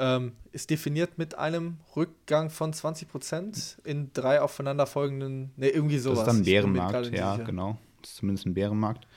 Ähm, 0.00 0.32
ist 0.52 0.70
definiert 0.70 1.18
mit 1.18 1.36
einem 1.36 1.78
Rückgang 1.96 2.50
von 2.50 2.72
20 2.72 3.08
Prozent 3.08 3.78
in 3.84 4.12
drei 4.12 4.40
aufeinanderfolgenden, 4.40 5.50
ne, 5.56 5.70
irgendwie 5.70 5.98
sowas. 5.98 6.20
Das 6.20 6.28
ist 6.28 6.34
dann 6.34 6.42
ein 6.42 6.44
Bärenmarkt, 6.44 7.12
ja, 7.12 7.36
genau. 7.38 7.78
Das 8.00 8.10
ist 8.10 8.16
zumindest 8.18 8.46
ein 8.46 8.54
Bärenmarkt. 8.54 9.08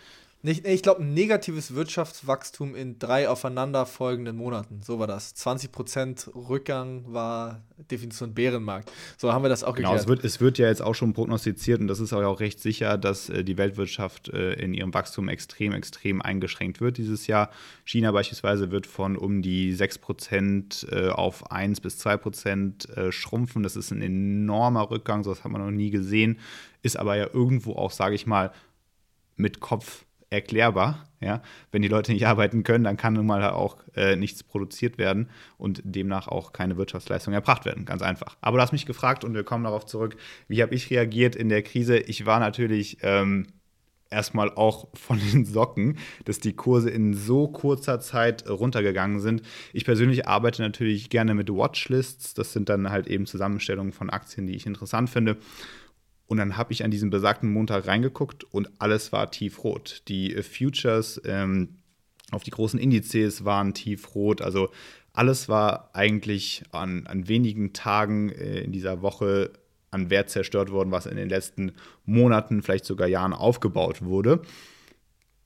Nicht, 0.43 0.65
ich 0.65 0.81
glaube, 0.81 1.01
ein 1.01 1.13
negatives 1.13 1.75
Wirtschaftswachstum 1.75 2.73
in 2.73 2.97
drei 2.97 3.29
aufeinanderfolgenden 3.29 4.35
Monaten. 4.35 4.81
So 4.81 4.97
war 4.97 5.05
das. 5.05 5.35
20% 5.35 6.33
Rückgang 6.49 7.05
war 7.13 7.61
Definition 7.91 8.33
Bärenmarkt. 8.33 8.91
So 9.17 9.33
haben 9.33 9.43
wir 9.43 9.49
das 9.49 9.63
auch 9.63 9.75
genau, 9.75 9.91
geklärt. 9.91 10.07
Genau, 10.07 10.13
es 10.15 10.23
wird, 10.23 10.25
es 10.25 10.41
wird 10.41 10.57
ja 10.57 10.67
jetzt 10.67 10.81
auch 10.81 10.95
schon 10.95 11.13
prognostiziert 11.13 11.79
und 11.79 11.87
das 11.87 11.99
ist 11.99 12.11
auch 12.11 12.39
recht 12.39 12.59
sicher, 12.59 12.97
dass 12.97 13.29
äh, 13.29 13.43
die 13.43 13.57
Weltwirtschaft 13.57 14.29
äh, 14.29 14.53
in 14.53 14.73
ihrem 14.73 14.93
Wachstum 14.95 15.29
extrem, 15.29 15.73
extrem 15.73 16.23
eingeschränkt 16.23 16.81
wird 16.81 16.97
dieses 16.97 17.27
Jahr. 17.27 17.51
China 17.85 18.11
beispielsweise 18.11 18.71
wird 18.71 18.87
von 18.87 19.17
um 19.17 19.43
die 19.43 19.75
6% 19.75 20.91
äh, 20.91 21.09
auf 21.09 21.51
1 21.51 21.81
bis 21.81 22.03
2% 22.03 22.91
äh, 22.91 23.11
schrumpfen. 23.11 23.61
Das 23.61 23.75
ist 23.75 23.91
ein 23.91 24.01
enormer 24.01 24.89
Rückgang, 24.89 25.23
so 25.23 25.29
das 25.29 25.43
hat 25.43 25.51
man 25.51 25.61
noch 25.61 25.71
nie 25.71 25.91
gesehen. 25.91 26.39
Ist 26.81 26.97
aber 26.97 27.15
ja 27.15 27.27
irgendwo 27.31 27.73
auch, 27.73 27.91
sage 27.91 28.15
ich 28.15 28.25
mal, 28.25 28.51
mit 29.35 29.59
Kopf 29.59 30.05
erklärbar. 30.31 31.07
Ja? 31.19 31.43
Wenn 31.71 31.83
die 31.83 31.87
Leute 31.87 32.11
nicht 32.11 32.25
arbeiten 32.25 32.63
können, 32.63 32.83
dann 32.83 32.97
kann 32.97 33.13
nun 33.13 33.27
mal 33.27 33.43
auch 33.51 33.77
äh, 33.95 34.15
nichts 34.15 34.43
produziert 34.43 34.97
werden 34.97 35.29
und 35.57 35.81
demnach 35.83 36.27
auch 36.27 36.53
keine 36.53 36.77
Wirtschaftsleistung 36.77 37.33
erbracht 37.33 37.65
werden. 37.65 37.85
Ganz 37.85 38.01
einfach. 38.01 38.37
Aber 38.41 38.57
du 38.57 38.63
hast 38.63 38.71
mich 38.71 38.87
gefragt 38.87 39.23
und 39.23 39.35
wir 39.35 39.43
kommen 39.43 39.65
darauf 39.65 39.85
zurück, 39.85 40.15
wie 40.47 40.63
habe 40.63 40.73
ich 40.73 40.89
reagiert 40.89 41.35
in 41.35 41.49
der 41.49 41.61
Krise? 41.61 41.97
Ich 41.97 42.25
war 42.25 42.39
natürlich 42.39 42.97
ähm, 43.01 43.45
erstmal 44.09 44.51
auch 44.51 44.87
von 44.93 45.19
den 45.19 45.45
Socken, 45.45 45.97
dass 46.25 46.39
die 46.39 46.53
Kurse 46.53 46.89
in 46.89 47.13
so 47.13 47.47
kurzer 47.47 47.99
Zeit 47.99 48.47
runtergegangen 48.49 49.19
sind. 49.19 49.41
Ich 49.73 49.85
persönlich 49.85 50.27
arbeite 50.27 50.61
natürlich 50.61 51.09
gerne 51.09 51.33
mit 51.33 51.49
Watchlists. 51.49 52.33
Das 52.33 52.53
sind 52.53 52.69
dann 52.69 52.89
halt 52.89 53.07
eben 53.07 53.25
Zusammenstellungen 53.25 53.93
von 53.93 54.09
Aktien, 54.09 54.47
die 54.47 54.55
ich 54.55 54.65
interessant 54.65 55.09
finde. 55.09 55.37
Und 56.31 56.37
dann 56.37 56.55
habe 56.55 56.71
ich 56.71 56.85
an 56.85 56.91
diesem 56.91 57.09
besagten 57.09 57.51
Montag 57.51 57.87
reingeguckt 57.87 58.45
und 58.45 58.69
alles 58.79 59.11
war 59.11 59.31
tiefrot. 59.31 60.03
Die 60.07 60.33
äh, 60.33 60.43
Futures 60.43 61.21
ähm, 61.25 61.79
auf 62.31 62.43
die 62.43 62.51
großen 62.51 62.79
Indizes 62.79 63.43
waren 63.43 63.73
tiefrot. 63.73 64.41
Also 64.41 64.69
alles 65.11 65.49
war 65.49 65.89
eigentlich 65.91 66.63
an, 66.71 67.05
an 67.05 67.27
wenigen 67.27 67.73
Tagen 67.73 68.29
äh, 68.29 68.61
in 68.61 68.71
dieser 68.71 69.01
Woche 69.01 69.51
an 69.89 70.09
Wert 70.09 70.29
zerstört 70.29 70.71
worden, 70.71 70.91
was 70.91 71.05
in 71.05 71.17
den 71.17 71.27
letzten 71.27 71.73
Monaten, 72.05 72.61
vielleicht 72.61 72.85
sogar 72.85 73.09
Jahren 73.09 73.33
aufgebaut 73.33 74.01
wurde. 74.01 74.41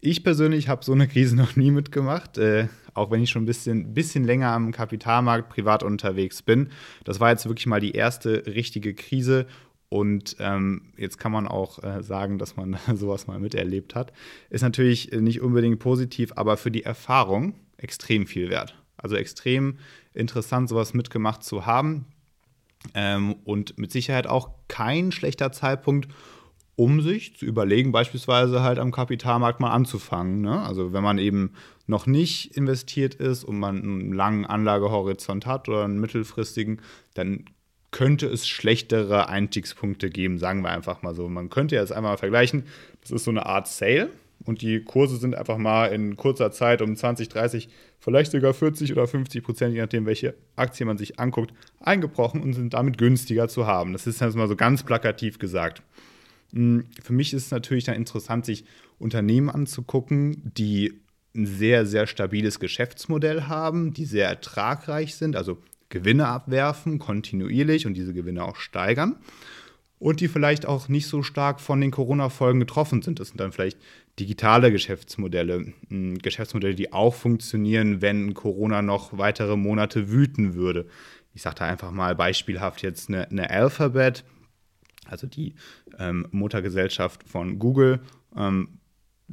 Ich 0.01 0.23
persönlich 0.23 0.69
habe 0.69 0.85
so 0.85 0.91
eine 0.91 1.07
Krise 1.07 1.35
noch 1.35 1.55
nie 1.55 1.71
mitgemacht, 1.71 2.37
äh, 2.37 2.67
auch 2.93 3.09
wenn 3.09 3.23
ich 3.23 3.31
schon 3.31 3.41
ein 3.41 3.47
bisschen, 3.47 3.95
bisschen 3.95 4.23
länger 4.23 4.49
am 4.51 4.71
Kapitalmarkt 4.71 5.49
privat 5.49 5.81
unterwegs 5.81 6.43
bin. 6.43 6.69
Das 7.05 7.19
war 7.19 7.31
jetzt 7.31 7.47
wirklich 7.47 7.65
mal 7.65 7.81
die 7.81 7.93
erste 7.93 8.45
richtige 8.45 8.93
Krise 8.93 9.47
und 9.89 10.35
ähm, 10.39 10.93
jetzt 10.97 11.19
kann 11.19 11.31
man 11.31 11.47
auch 11.47 11.83
äh, 11.83 12.01
sagen, 12.01 12.37
dass 12.37 12.55
man 12.57 12.77
sowas 12.95 13.27
mal 13.27 13.39
miterlebt 13.39 13.95
hat. 13.95 14.11
Ist 14.49 14.61
natürlich 14.61 15.11
nicht 15.11 15.41
unbedingt 15.41 15.79
positiv, 15.79 16.33
aber 16.35 16.57
für 16.57 16.71
die 16.71 16.83
Erfahrung 16.83 17.55
extrem 17.77 18.27
viel 18.27 18.49
wert. 18.49 18.75
Also 18.97 19.15
extrem 19.15 19.77
interessant, 20.13 20.69
sowas 20.69 20.93
mitgemacht 20.93 21.43
zu 21.43 21.65
haben. 21.65 22.05
Ähm, 22.93 23.35
und 23.45 23.77
mit 23.77 23.91
Sicherheit 23.91 24.27
auch 24.27 24.51
kein 24.67 25.11
schlechter 25.11 25.51
Zeitpunkt, 25.51 26.07
um 26.75 27.01
sich 27.01 27.37
zu 27.37 27.45
überlegen, 27.45 27.91
beispielsweise 27.91 28.61
halt 28.61 28.79
am 28.79 28.91
Kapitalmarkt 28.91 29.59
mal 29.59 29.71
anzufangen. 29.71 30.41
Ne? 30.41 30.61
Also 30.61 30.93
wenn 30.93 31.03
man 31.03 31.17
eben 31.17 31.53
noch 31.87 32.05
nicht 32.05 32.55
investiert 32.57 33.15
ist 33.15 33.43
und 33.43 33.57
man 33.57 33.81
einen 33.81 34.13
langen 34.13 34.45
Anlagehorizont 34.45 35.45
hat 35.45 35.69
oder 35.69 35.85
einen 35.85 35.99
mittelfristigen, 35.99 36.81
dann 37.13 37.45
könnte 37.95 38.27
es 38.27 38.45
schlechtere 38.45 39.29
Einstiegspunkte 39.29 40.09
geben, 40.09 40.37
sagen 40.37 40.63
wir 40.63 40.69
einfach 40.69 41.01
mal 41.01 41.15
so. 41.15 41.29
Man 41.29 41.49
könnte 41.49 41.75
jetzt 41.75 41.93
einmal 41.93 42.17
vergleichen, 42.17 42.65
das 42.99 43.11
ist 43.11 43.23
so 43.23 43.31
eine 43.31 43.45
Art 43.45 43.69
Sale 43.69 44.09
und 44.43 44.61
die 44.61 44.83
Kurse 44.83 45.15
sind 45.15 45.33
einfach 45.33 45.57
mal 45.57 45.85
in 45.93 46.17
kurzer 46.17 46.51
Zeit 46.51 46.81
um 46.81 46.93
20, 46.93 47.29
30, 47.29 47.69
vielleicht 47.99 48.33
sogar 48.33 48.53
40 48.53 48.91
oder 48.91 49.07
50 49.07 49.41
Prozent, 49.41 49.73
je 49.73 49.79
nachdem, 49.79 50.05
welche 50.05 50.35
Aktie 50.57 50.85
man 50.85 50.97
sich 50.97 51.21
anguckt, 51.21 51.53
eingebrochen 51.79 52.43
und 52.43 52.51
sind 52.51 52.73
damit 52.73 52.97
günstiger 52.97 53.47
zu 53.47 53.65
haben. 53.65 53.93
Das 53.93 54.07
ist 54.07 54.19
jetzt 54.19 54.35
mal 54.35 54.49
so 54.49 54.57
ganz 54.57 54.83
plakativ 54.83 55.39
gesagt. 55.39 55.81
Hm, 56.51 56.87
für 57.01 57.13
mich 57.13 57.33
ist 57.33 57.45
es 57.45 57.51
natürlich 57.51 57.85
dann 57.85 57.95
interessant, 57.95 58.45
sich 58.45 58.65
Unternehmen 58.99 59.49
anzugucken, 59.49 60.51
die 60.57 60.99
ein 61.33 61.45
sehr, 61.45 61.85
sehr 61.85 62.07
stabiles 62.07 62.59
Geschäftsmodell 62.59 63.43
haben, 63.43 63.93
die 63.93 64.03
sehr 64.03 64.27
ertragreich 64.27 65.15
sind, 65.15 65.37
also 65.37 65.59
Gewinne 65.89 66.27
abwerfen, 66.27 66.99
kontinuierlich 66.99 67.85
und 67.85 67.93
diese 67.93 68.13
Gewinne 68.13 68.43
auch 68.43 68.57
steigern. 68.57 69.17
Und 69.97 70.19
die 70.19 70.27
vielleicht 70.27 70.65
auch 70.65 70.89
nicht 70.89 71.07
so 71.07 71.23
stark 71.23 71.61
von 71.61 71.79
den 71.79 71.89
Corona-Folgen 71.89 72.59
getroffen 72.59 73.01
sind. 73.01 73.19
Das 73.19 73.29
sind 73.29 73.39
dann 73.39 73.53
vielleicht 73.53 73.77
digitale 74.19 74.71
Geschäftsmodelle, 74.71 75.73
hm, 75.89 76.17
Geschäftsmodelle, 76.19 76.75
die 76.75 76.91
auch 76.91 77.13
funktionieren, 77.13 78.01
wenn 78.01 78.33
Corona 78.33 78.81
noch 78.81 79.17
weitere 79.17 79.55
Monate 79.55 80.09
wüten 80.09 80.53
würde. 80.53 80.87
Ich 81.33 81.41
sage 81.41 81.55
da 81.59 81.65
einfach 81.65 81.91
mal 81.91 82.15
beispielhaft 82.15 82.81
jetzt 82.81 83.09
eine, 83.09 83.29
eine 83.29 83.49
Alphabet, 83.49 84.25
also 85.05 85.27
die 85.27 85.55
ähm, 85.97 86.27
Muttergesellschaft 86.31 87.23
von 87.23 87.57
Google. 87.59 88.01
Ähm, 88.35 88.79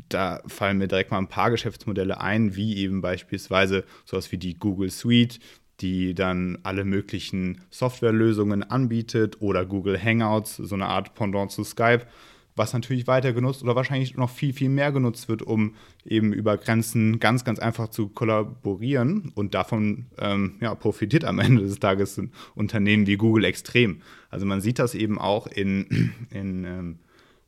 da 0.09 0.41
fallen 0.47 0.79
mir 0.79 0.89
direkt 0.89 1.11
mal 1.11 1.19
ein 1.19 1.29
paar 1.29 1.51
Geschäftsmodelle 1.51 2.21
ein, 2.21 2.57
wie 2.57 2.77
eben 2.77 3.01
beispielsweise 3.03 3.85
sowas 4.05 4.33
wie 4.33 4.39
die 4.39 4.55
Google 4.55 4.91
Suite, 4.91 5.39
die 5.83 6.15
dann 6.15 6.59
alle 6.63 6.85
möglichen 6.85 7.61
Softwarelösungen 7.71 8.63
anbietet 8.63 9.43
oder 9.43 9.67
Google 9.67 10.03
Hangouts, 10.03 10.57
so 10.57 10.75
eine 10.75 10.87
Art 10.87 11.15
Pendant 11.15 11.51
zu 11.51 11.65
Skype, 11.65 12.07
was 12.55 12.73
natürlich 12.73 13.07
weiter 13.07 13.33
genutzt 13.33 13.63
oder 13.63 13.75
wahrscheinlich 13.75 14.17
noch 14.17 14.31
viel, 14.31 14.53
viel 14.53 14.69
mehr 14.69 14.93
genutzt 14.93 15.29
wird, 15.29 15.43
um 15.43 15.75
eben 16.05 16.33
über 16.33 16.57
Grenzen 16.57 17.19
ganz, 17.19 17.45
ganz 17.45 17.59
einfach 17.59 17.89
zu 17.89 18.09
kollaborieren. 18.09 19.33
Und 19.35 19.55
davon 19.55 20.07
ähm, 20.19 20.57
ja, 20.61 20.75
profitiert 20.75 21.25
am 21.25 21.39
Ende 21.41 21.63
des 21.63 21.81
Tages 21.81 22.19
ein 22.19 22.31
Unternehmen 22.55 23.07
wie 23.07 23.17
Google 23.17 23.45
extrem. 23.45 24.03
Also 24.31 24.47
man 24.47 24.61
sieht 24.61 24.79
das 24.79 24.95
eben 24.95 25.19
auch 25.19 25.47
in, 25.47 26.13
in 26.31 26.65
ähm, 26.65 26.99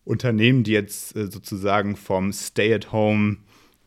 Unternehmen, 0.04 0.64
die 0.64 0.72
jetzt 0.72 1.16
äh, 1.16 1.30
sozusagen 1.30 1.96
vom 1.96 2.32
Stay-at-Home, 2.32 3.36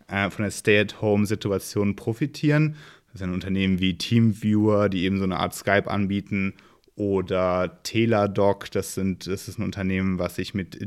äh, 0.08 0.30
von 0.30 0.44
der 0.44 0.52
Stay-at-Home-Situation 0.52 1.96
profitieren 1.96 2.76
das 3.18 3.26
sind 3.26 3.34
Unternehmen 3.34 3.80
wie 3.80 3.98
Teamviewer, 3.98 4.90
die 4.90 5.04
eben 5.04 5.18
so 5.18 5.24
eine 5.24 5.38
Art 5.40 5.56
Skype 5.56 5.90
anbieten, 5.90 6.54
oder 6.96 7.80
Teladoc, 7.84 8.72
das, 8.72 8.96
sind, 8.96 9.28
das 9.28 9.48
ist 9.48 9.60
ein 9.60 9.64
Unternehmen, 9.64 10.18
was 10.18 10.36
sich 10.36 10.56
mit, 10.56 10.80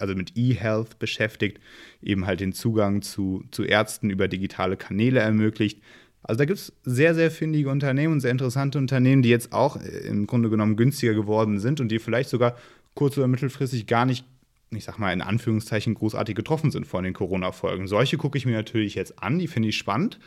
also 0.00 0.14
mit 0.14 0.36
E-Health 0.36 1.00
beschäftigt, 1.00 1.58
eben 2.00 2.26
halt 2.26 2.38
den 2.38 2.52
Zugang 2.52 3.02
zu, 3.02 3.42
zu 3.50 3.64
Ärzten 3.64 4.10
über 4.10 4.28
digitale 4.28 4.76
Kanäle 4.76 5.18
ermöglicht. 5.18 5.80
Also 6.22 6.38
da 6.38 6.44
gibt 6.44 6.60
es 6.60 6.72
sehr, 6.84 7.16
sehr 7.16 7.32
findige 7.32 7.68
Unternehmen 7.68 8.14
und 8.14 8.20
sehr 8.20 8.30
interessante 8.30 8.78
Unternehmen, 8.78 9.22
die 9.22 9.28
jetzt 9.28 9.52
auch 9.52 9.76
im 9.76 10.28
Grunde 10.28 10.50
genommen 10.50 10.76
günstiger 10.76 11.14
geworden 11.14 11.58
sind 11.58 11.80
und 11.80 11.88
die 11.88 11.98
vielleicht 11.98 12.30
sogar 12.30 12.56
kurz- 12.94 13.18
oder 13.18 13.26
mittelfristig 13.26 13.88
gar 13.88 14.06
nicht, 14.06 14.24
ich 14.70 14.84
sag 14.84 14.98
mal 14.98 15.12
in 15.12 15.20
Anführungszeichen, 15.20 15.94
großartig 15.94 16.36
getroffen 16.36 16.70
sind 16.70 16.86
von 16.86 17.02
den 17.02 17.12
Corona-Folgen. 17.12 17.88
Solche 17.88 18.18
gucke 18.18 18.38
ich 18.38 18.46
mir 18.46 18.52
natürlich 18.52 18.94
jetzt 18.94 19.20
an, 19.20 19.40
die 19.40 19.48
finde 19.48 19.70
ich 19.70 19.76
spannend 19.76 20.20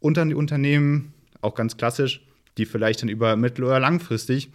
und 0.00 0.16
dann 0.16 0.28
die 0.28 0.34
Unternehmen, 0.34 1.12
auch 1.40 1.54
ganz 1.54 1.76
klassisch, 1.76 2.22
die 2.58 2.66
vielleicht 2.66 3.02
dann 3.02 3.08
über 3.08 3.36
mittel- 3.36 3.64
oder 3.64 3.80
langfristig 3.80 4.50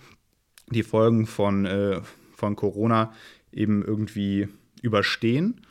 die 0.68 0.84
Folgen 0.84 1.26
von, 1.26 1.66
äh, 1.66 2.02
von 2.36 2.56
Corona 2.56 3.14
eben 3.52 3.84
irgendwie 3.84 4.48
überstehen 4.82 5.62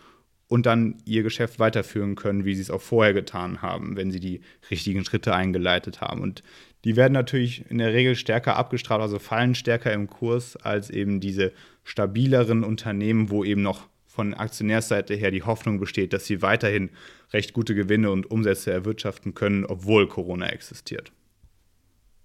und 0.48 0.66
dann 0.66 0.96
ihr 1.04 1.22
Geschäft 1.22 1.58
weiterführen 1.58 2.16
können, 2.16 2.44
wie 2.44 2.54
sie 2.54 2.62
es 2.62 2.70
auch 2.70 2.80
vorher 2.80 3.12
getan 3.12 3.62
haben, 3.62 3.96
wenn 3.96 4.10
sie 4.10 4.20
die 4.20 4.40
richtigen 4.70 5.04
Schritte 5.04 5.34
eingeleitet 5.34 6.00
haben. 6.00 6.20
Und 6.20 6.42
die 6.84 6.96
werden 6.96 7.12
natürlich 7.12 7.70
in 7.70 7.78
der 7.78 7.92
Regel 7.92 8.16
stärker 8.16 8.56
abgestrahlt, 8.56 9.02
also 9.02 9.18
fallen 9.18 9.54
stärker 9.54 9.92
im 9.92 10.08
Kurs 10.08 10.56
als 10.56 10.90
eben 10.90 11.20
diese 11.20 11.52
stabileren 11.84 12.64
Unternehmen, 12.64 13.30
wo 13.30 13.44
eben 13.44 13.62
noch 13.62 13.88
von 14.18 14.34
Aktionärsseite 14.34 15.14
her 15.14 15.30
die 15.30 15.44
Hoffnung 15.44 15.78
besteht, 15.78 16.12
dass 16.12 16.26
sie 16.26 16.42
weiterhin 16.42 16.90
recht 17.32 17.52
gute 17.52 17.76
Gewinne 17.76 18.10
und 18.10 18.28
Umsätze 18.28 18.72
erwirtschaften 18.72 19.32
können, 19.32 19.64
obwohl 19.64 20.08
Corona 20.08 20.48
existiert. 20.48 21.12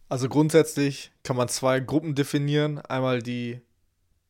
Also 0.10 0.28
grundsätzlich 0.28 1.12
kann 1.22 1.36
man 1.36 1.50
zwei 1.50 1.80
Gruppen 1.80 2.16
definieren. 2.16 2.80
Einmal 2.80 3.22
die 3.22 3.62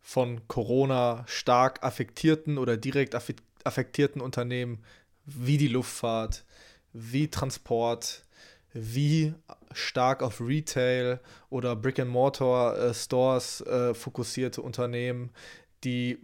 von 0.02 0.46
Corona 0.50 1.24
stark 1.26 1.82
affektierten 1.86 2.58
oder 2.58 2.76
direkt 2.76 3.16
affektierten 3.64 4.22
Unternehmen 4.22 4.84
wie 5.24 5.56
die 5.56 5.70
Luftfahrt, 5.70 6.44
wie 6.92 7.30
Transport, 7.30 8.26
wie 8.74 9.34
stark 9.72 10.22
auf 10.22 10.42
Retail 10.42 11.22
oder 11.50 11.78
Brick-and-Mortar-Stores 11.78 13.62
äh, 13.62 13.92
äh, 13.92 13.94
fokussierte 13.94 14.62
Unternehmen, 14.62 15.32
die 15.86 16.20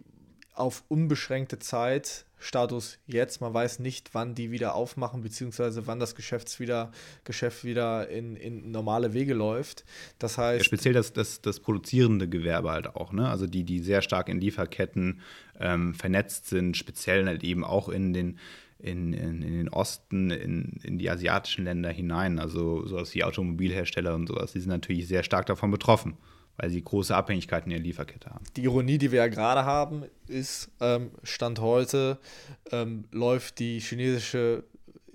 auf 0.54 0.84
unbeschränkte 0.88 1.58
Zeit, 1.58 2.24
Status 2.38 2.98
jetzt, 3.06 3.40
man 3.40 3.52
weiß 3.52 3.80
nicht, 3.80 4.14
wann 4.14 4.34
die 4.34 4.50
wieder 4.50 4.74
aufmachen, 4.74 5.22
beziehungsweise 5.22 5.86
wann 5.86 6.00
das 6.00 6.14
Geschäft 6.14 6.58
wieder, 6.58 6.90
Geschäft 7.24 7.64
wieder 7.64 8.08
in, 8.08 8.34
in 8.34 8.70
normale 8.70 9.12
Wege 9.12 9.34
läuft. 9.34 9.84
Das 10.18 10.38
heißt. 10.38 10.60
Ja, 10.60 10.64
speziell 10.64 10.94
das, 10.94 11.12
das, 11.12 11.42
das 11.42 11.60
produzierende 11.60 12.28
Gewerbe 12.28 12.70
halt 12.70 12.96
auch, 12.96 13.12
ne? 13.12 13.28
Also 13.28 13.46
die, 13.46 13.64
die 13.64 13.80
sehr 13.80 14.00
stark 14.00 14.28
in 14.28 14.40
Lieferketten 14.40 15.20
ähm, 15.58 15.94
vernetzt 15.94 16.48
sind, 16.48 16.76
speziell 16.76 17.26
halt 17.26 17.44
eben 17.44 17.64
auch 17.64 17.88
in 17.88 18.12
den 18.12 18.38
in, 18.82 19.12
in, 19.12 19.42
in, 19.42 19.52
den 19.52 19.68
Osten, 19.68 20.30
in, 20.30 20.80
in 20.82 20.96
die 20.96 21.10
asiatischen 21.10 21.66
Länder 21.66 21.90
hinein, 21.90 22.38
also 22.38 22.86
sowas 22.86 23.14
wie 23.14 23.22
Automobilhersteller 23.22 24.14
und 24.14 24.26
sowas, 24.26 24.52
die 24.52 24.60
sind 24.60 24.70
natürlich 24.70 25.06
sehr 25.06 25.22
stark 25.22 25.44
davon 25.44 25.70
betroffen 25.70 26.16
weil 26.60 26.68
sie 26.70 26.82
große 26.82 27.16
Abhängigkeiten 27.16 27.70
in 27.70 27.78
der 27.78 27.84
Lieferkette 27.84 28.28
haben. 28.28 28.44
Die 28.56 28.64
Ironie, 28.64 28.98
die 28.98 29.12
wir 29.12 29.20
ja 29.20 29.28
gerade 29.28 29.64
haben, 29.64 30.04
ist, 30.28 30.70
ähm, 30.80 31.10
Stand 31.22 31.58
heute 31.58 32.18
ähm, 32.70 33.04
läuft 33.12 33.60
die 33.60 33.80
chinesische 33.80 34.64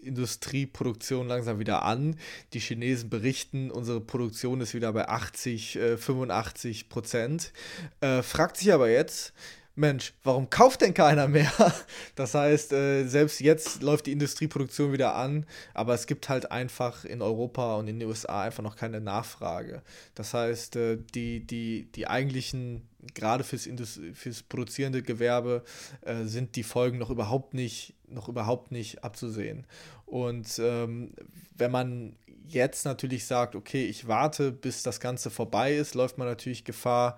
Industrieproduktion 0.01 1.27
langsam 1.27 1.59
wieder 1.59 1.83
an. 1.83 2.17
Die 2.53 2.59
Chinesen 2.59 3.09
berichten, 3.09 3.69
unsere 3.69 4.01
Produktion 4.01 4.59
ist 4.59 4.73
wieder 4.73 4.91
bei 4.93 5.07
80, 5.07 5.75
äh, 5.75 5.97
85 5.97 6.89
Prozent. 6.89 7.53
Äh, 8.01 8.23
fragt 8.23 8.57
sich 8.57 8.73
aber 8.73 8.89
jetzt, 8.89 9.33
Mensch, 9.75 10.13
warum 10.23 10.49
kauft 10.49 10.81
denn 10.81 10.93
keiner 10.93 11.27
mehr? 11.27 11.51
Das 12.15 12.33
heißt, 12.33 12.71
äh, 12.71 13.05
selbst 13.05 13.41
jetzt 13.41 13.81
läuft 13.81 14.05
die 14.05 14.13
Industrieproduktion 14.13 14.93
wieder 14.93 15.15
an, 15.15 15.45
aber 15.73 15.93
es 15.93 16.07
gibt 16.07 16.29
halt 16.29 16.49
einfach 16.49 17.03
in 17.03 17.21
Europa 17.21 17.75
und 17.75 17.89
in 17.89 17.99
den 17.99 18.07
USA 18.07 18.43
einfach 18.43 18.63
noch 18.63 18.77
keine 18.77 19.01
Nachfrage. 19.01 19.81
Das 20.13 20.33
heißt, 20.33 20.77
äh, 20.77 20.97
die, 21.13 21.45
die, 21.45 21.91
die 21.93 22.07
eigentlichen, 22.07 22.87
gerade 23.13 23.43
fürs, 23.43 23.67
fürs 24.13 24.43
produzierende 24.43 25.01
Gewerbe, 25.01 25.63
äh, 26.01 26.23
sind 26.23 26.55
die 26.55 26.63
Folgen 26.63 26.97
noch 26.97 27.09
überhaupt 27.09 27.53
nicht, 27.53 27.95
noch 28.07 28.29
überhaupt 28.29 28.71
nicht 28.71 29.03
abzusehen. 29.03 29.67
Und 30.05 30.57
ähm, 30.59 31.13
wenn 31.57 31.71
man 31.71 32.15
jetzt 32.47 32.85
natürlich 32.85 33.25
sagt, 33.25 33.55
okay, 33.55 33.85
ich 33.85 34.07
warte, 34.07 34.51
bis 34.51 34.83
das 34.83 34.99
Ganze 35.01 35.29
vorbei 35.29 35.75
ist, 35.75 35.95
läuft 35.95 36.17
man 36.17 36.27
natürlich 36.27 36.63
Gefahr, 36.63 37.17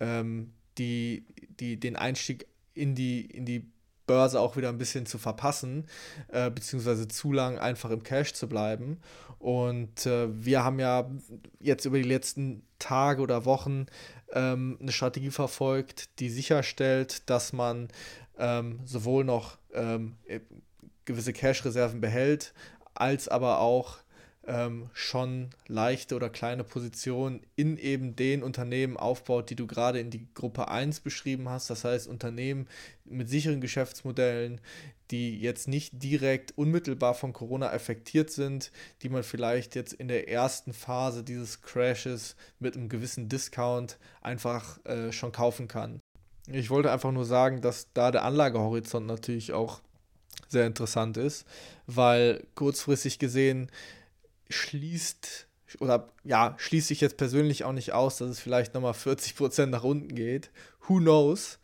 ähm, 0.00 0.52
die, 0.78 1.24
die, 1.60 1.78
den 1.78 1.96
Einstieg 1.96 2.46
in 2.74 2.94
die, 2.94 3.22
in 3.22 3.44
die 3.44 3.70
Börse 4.06 4.40
auch 4.40 4.56
wieder 4.56 4.68
ein 4.68 4.78
bisschen 4.78 5.06
zu 5.06 5.18
verpassen, 5.18 5.86
äh, 6.28 6.50
beziehungsweise 6.50 7.08
zu 7.08 7.32
lang 7.32 7.58
einfach 7.58 7.90
im 7.90 8.02
Cash 8.02 8.34
zu 8.34 8.48
bleiben. 8.48 9.00
Und 9.38 10.06
äh, 10.06 10.28
wir 10.44 10.64
haben 10.64 10.78
ja 10.78 11.10
jetzt 11.60 11.84
über 11.84 11.96
die 11.96 12.08
letzten 12.08 12.62
Tage 12.78 13.22
oder 13.22 13.44
Wochen 13.44 13.86
ähm, 14.32 14.78
eine 14.80 14.92
Strategie 14.92 15.30
verfolgt, 15.30 16.20
die 16.20 16.28
sicherstellt, 16.28 17.28
dass 17.30 17.52
man 17.52 17.88
ähm, 18.38 18.80
sowohl 18.84 19.24
noch 19.24 19.58
ähm, 19.72 20.16
gewisse 21.04 21.32
Cash-Reserven 21.32 22.00
behält, 22.00 22.52
als 22.94 23.28
aber 23.28 23.60
auch 23.60 23.98
ähm, 24.46 24.90
schon 24.92 25.50
leichte 25.66 26.14
oder 26.16 26.28
kleine 26.28 26.64
Positionen 26.64 27.40
in 27.56 27.76
eben 27.76 28.16
den 28.16 28.42
Unternehmen 28.42 28.96
aufbaut, 28.96 29.50
die 29.50 29.56
du 29.56 29.66
gerade 29.66 30.00
in 30.00 30.10
die 30.10 30.26
Gruppe 30.34 30.68
1 30.68 31.00
beschrieben 31.00 31.48
hast. 31.48 31.70
Das 31.70 31.84
heißt 31.84 32.06
Unternehmen 32.06 32.68
mit 33.04 33.28
sicheren 33.28 33.60
Geschäftsmodellen, 33.60 34.60
die 35.10 35.38
jetzt 35.38 35.68
nicht 35.68 36.02
direkt 36.02 36.56
unmittelbar 36.56 37.14
von 37.14 37.32
Corona 37.32 37.70
affektiert 37.70 38.30
sind, 38.30 38.70
die 39.02 39.08
man 39.08 39.22
vielleicht 39.22 39.74
jetzt 39.74 39.92
in 39.92 40.08
der 40.08 40.28
ersten 40.28 40.72
Phase 40.72 41.22
dieses 41.22 41.62
Crashes 41.62 42.36
mit 42.58 42.76
einem 42.76 42.88
gewissen 42.88 43.28
Discount 43.28 43.98
einfach 44.22 44.84
äh, 44.84 45.12
schon 45.12 45.32
kaufen 45.32 45.68
kann. 45.68 46.00
Ich 46.46 46.70
wollte 46.70 46.90
einfach 46.90 47.12
nur 47.12 47.24
sagen, 47.24 47.60
dass 47.60 47.92
da 47.94 48.10
der 48.10 48.24
Anlagehorizont 48.24 49.06
natürlich 49.06 49.52
auch 49.52 49.80
sehr 50.48 50.66
interessant 50.66 51.16
ist, 51.16 51.46
weil 51.86 52.46
kurzfristig 52.54 53.18
gesehen 53.18 53.70
schließt 54.48 55.46
oder 55.80 56.08
ja, 56.22 56.54
schließe 56.58 56.92
ich 56.92 57.00
jetzt 57.00 57.16
persönlich 57.16 57.64
auch 57.64 57.72
nicht 57.72 57.92
aus, 57.92 58.18
dass 58.18 58.30
es 58.30 58.40
vielleicht 58.40 58.74
nochmal 58.74 58.92
40% 58.92 59.66
nach 59.66 59.84
unten 59.84 60.14
geht. 60.14 60.50
Who 60.86 60.98
knows? 60.98 61.58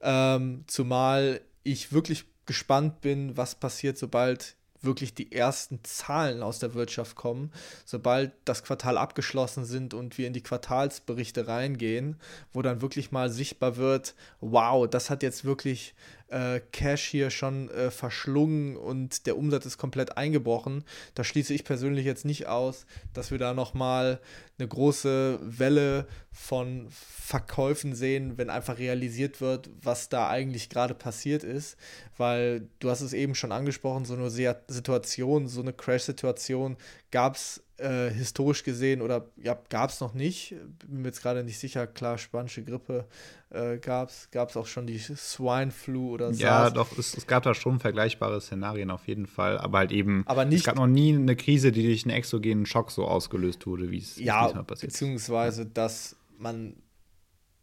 Ähm, 0.00 0.64
zumal 0.66 1.40
ich 1.64 1.92
wirklich 1.92 2.24
gespannt 2.46 3.00
bin, 3.00 3.36
was 3.36 3.56
passiert, 3.56 3.98
sobald 3.98 4.56
wirklich 4.80 5.14
die 5.14 5.32
ersten 5.32 5.80
Zahlen 5.82 6.42
aus 6.42 6.60
der 6.60 6.74
Wirtschaft 6.74 7.16
kommen, 7.16 7.52
sobald 7.84 8.32
das 8.44 8.62
Quartal 8.62 8.96
abgeschlossen 8.96 9.64
sind 9.64 9.92
und 9.92 10.18
wir 10.18 10.26
in 10.26 10.32
die 10.32 10.42
Quartalsberichte 10.42 11.48
reingehen, 11.48 12.16
wo 12.52 12.62
dann 12.62 12.80
wirklich 12.80 13.10
mal 13.10 13.28
sichtbar 13.30 13.76
wird, 13.76 14.14
wow, 14.40 14.88
das 14.88 15.10
hat 15.10 15.22
jetzt 15.22 15.44
wirklich 15.44 15.94
äh, 16.28 16.60
Cash 16.72 17.06
hier 17.06 17.30
schon 17.30 17.70
äh, 17.70 17.90
verschlungen 17.90 18.76
und 18.76 19.26
der 19.26 19.36
Umsatz 19.36 19.66
ist 19.66 19.78
komplett 19.78 20.16
eingebrochen. 20.16 20.84
Da 21.14 21.24
schließe 21.24 21.54
ich 21.54 21.64
persönlich 21.64 22.04
jetzt 22.04 22.24
nicht 22.24 22.46
aus, 22.46 22.86
dass 23.12 23.30
wir 23.30 23.38
da 23.38 23.54
nochmal 23.54 24.20
eine 24.58 24.68
große 24.68 25.38
Welle 25.42 26.06
von 26.32 26.88
Verkäufen 26.90 27.94
sehen, 27.94 28.38
wenn 28.38 28.50
einfach 28.50 28.78
realisiert 28.78 29.40
wird, 29.40 29.70
was 29.82 30.08
da 30.08 30.28
eigentlich 30.28 30.68
gerade 30.68 30.94
passiert 30.94 31.44
ist. 31.44 31.76
Weil 32.16 32.68
du 32.78 32.90
hast 32.90 33.00
es 33.00 33.12
eben 33.12 33.34
schon 33.34 33.52
angesprochen, 33.52 34.04
so 34.04 34.14
eine 34.14 34.30
Situation, 34.30 35.48
so 35.48 35.60
eine 35.60 35.72
Crash-Situation 35.72 36.76
gab 37.10 37.36
es 37.36 37.62
äh, 37.78 38.10
historisch 38.10 38.64
gesehen 38.64 39.02
oder 39.02 39.26
ja, 39.36 39.56
gab 39.68 39.90
es 39.90 40.00
noch 40.00 40.14
nicht. 40.14 40.54
Bin 40.80 41.02
mir 41.02 41.08
jetzt 41.08 41.22
gerade 41.22 41.44
nicht 41.44 41.58
sicher. 41.58 41.86
Klar, 41.86 42.18
spanische 42.18 42.64
Grippe 42.64 43.06
äh, 43.50 43.78
gab 43.78 44.08
es. 44.08 44.28
Gab 44.30 44.50
es 44.50 44.56
auch 44.56 44.66
schon 44.66 44.86
die 44.86 44.98
Swine 44.98 45.70
Flu 45.70 46.14
oder 46.14 46.32
so. 46.34 46.42
Ja, 46.42 46.70
doch, 46.70 46.96
es, 46.98 47.16
es, 47.16 47.26
gab 47.26 47.44
da 47.44 47.54
schon 47.54 47.78
vergleichbare 47.78 48.40
Szenarien 48.40 48.90
auf 48.90 49.06
jeden 49.06 49.26
Fall. 49.26 49.58
Aber 49.58 49.78
halt 49.78 49.92
eben, 49.92 50.24
aber 50.26 50.44
nicht, 50.44 50.60
es 50.60 50.64
gab 50.64 50.76
noch 50.76 50.86
nie 50.86 51.14
eine 51.14 51.36
Krise, 51.36 51.70
die 51.70 51.84
durch 51.84 52.04
einen 52.04 52.16
exogenen 52.16 52.66
Schock 52.66 52.90
so 52.90 53.06
ausgelöst 53.06 53.66
wurde, 53.66 53.90
wie 53.90 53.98
es 53.98 54.18
ja, 54.18 54.46
diesmal 54.46 54.64
passiert 54.64 54.92
beziehungsweise, 54.92 55.64
dass 55.64 56.16
man 56.36 56.74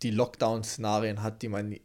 die 0.01 0.11
Lockdown-Szenarien 0.11 1.23
hat, 1.23 1.41
die 1.41 1.49
man, 1.49 1.75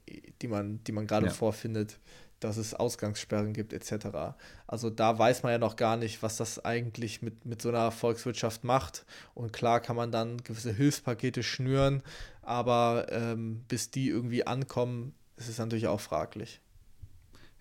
die 0.43 0.49
man, 0.49 0.85
die 0.85 0.93
man 0.93 1.07
gerade 1.07 1.27
ja. 1.27 1.33
vorfindet 1.33 1.99
dass 2.40 2.57
es 2.57 2.74
Ausgangssperren 2.74 3.53
gibt 3.53 3.72
etc. 3.72 4.35
Also 4.66 4.90
da 4.90 5.18
weiß 5.18 5.42
man 5.42 5.53
ja 5.53 5.59
noch 5.59 5.76
gar 5.76 5.96
nicht, 5.96 6.22
was 6.22 6.37
das 6.37 6.64
eigentlich 6.64 7.22
mit, 7.22 7.44
mit 7.44 7.62
so 7.62 7.68
einer 7.68 7.90
Volkswirtschaft 7.90 8.64
macht. 8.64 9.05
Und 9.35 9.53
klar 9.53 9.81
kann 9.81 9.96
man 9.96 10.11
dann 10.11 10.42
gewisse 10.42 10.72
Hilfspakete 10.72 11.42
schnüren, 11.42 12.03
aber 12.42 13.07
ähm, 13.11 13.64
bis 13.68 13.90
die 13.90 14.09
irgendwie 14.09 14.46
ankommen, 14.46 15.14
ist 15.37 15.48
es 15.48 15.59
natürlich 15.59 15.87
auch 15.87 16.00
fraglich. 16.00 16.61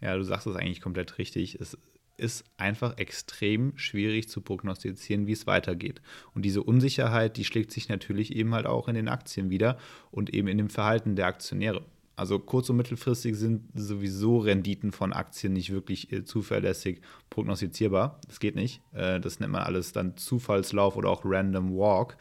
Ja, 0.01 0.15
du 0.15 0.23
sagst 0.23 0.47
es 0.47 0.55
eigentlich 0.55 0.81
komplett 0.81 1.17
richtig. 1.17 1.59
Es 1.59 1.77
ist 2.19 2.43
einfach 2.57 2.97
extrem 2.97 3.77
schwierig 3.77 4.29
zu 4.29 4.41
prognostizieren, 4.41 5.27
wie 5.27 5.31
es 5.31 5.47
weitergeht. 5.47 6.01
Und 6.33 6.43
diese 6.43 6.63
Unsicherheit, 6.63 7.37
die 7.37 7.45
schlägt 7.45 7.71
sich 7.71 7.89
natürlich 7.89 8.35
eben 8.35 8.53
halt 8.53 8.65
auch 8.65 8.87
in 8.87 8.95
den 8.95 9.07
Aktien 9.07 9.49
wieder 9.49 9.77
und 10.11 10.33
eben 10.33 10.47
in 10.47 10.57
dem 10.57 10.69
Verhalten 10.69 11.15
der 11.15 11.27
Aktionäre. 11.27 11.85
Also 12.19 12.37
kurz- 12.37 12.69
und 12.69 12.75
mittelfristig 12.75 13.35
sind 13.37 13.63
sowieso 13.73 14.39
Renditen 14.39 14.91
von 14.91 15.13
Aktien 15.13 15.53
nicht 15.53 15.71
wirklich 15.71 16.11
äh, 16.11 16.25
zuverlässig 16.25 17.01
prognostizierbar. 17.29 18.19
Das 18.27 18.41
geht 18.41 18.55
nicht. 18.55 18.81
Äh, 18.93 19.21
das 19.21 19.39
nennt 19.39 19.53
man 19.53 19.61
alles 19.61 19.93
dann 19.93 20.17
Zufallslauf 20.17 20.97
oder 20.97 21.09
auch 21.09 21.21
Random 21.23 21.77
Walk. 21.77 22.17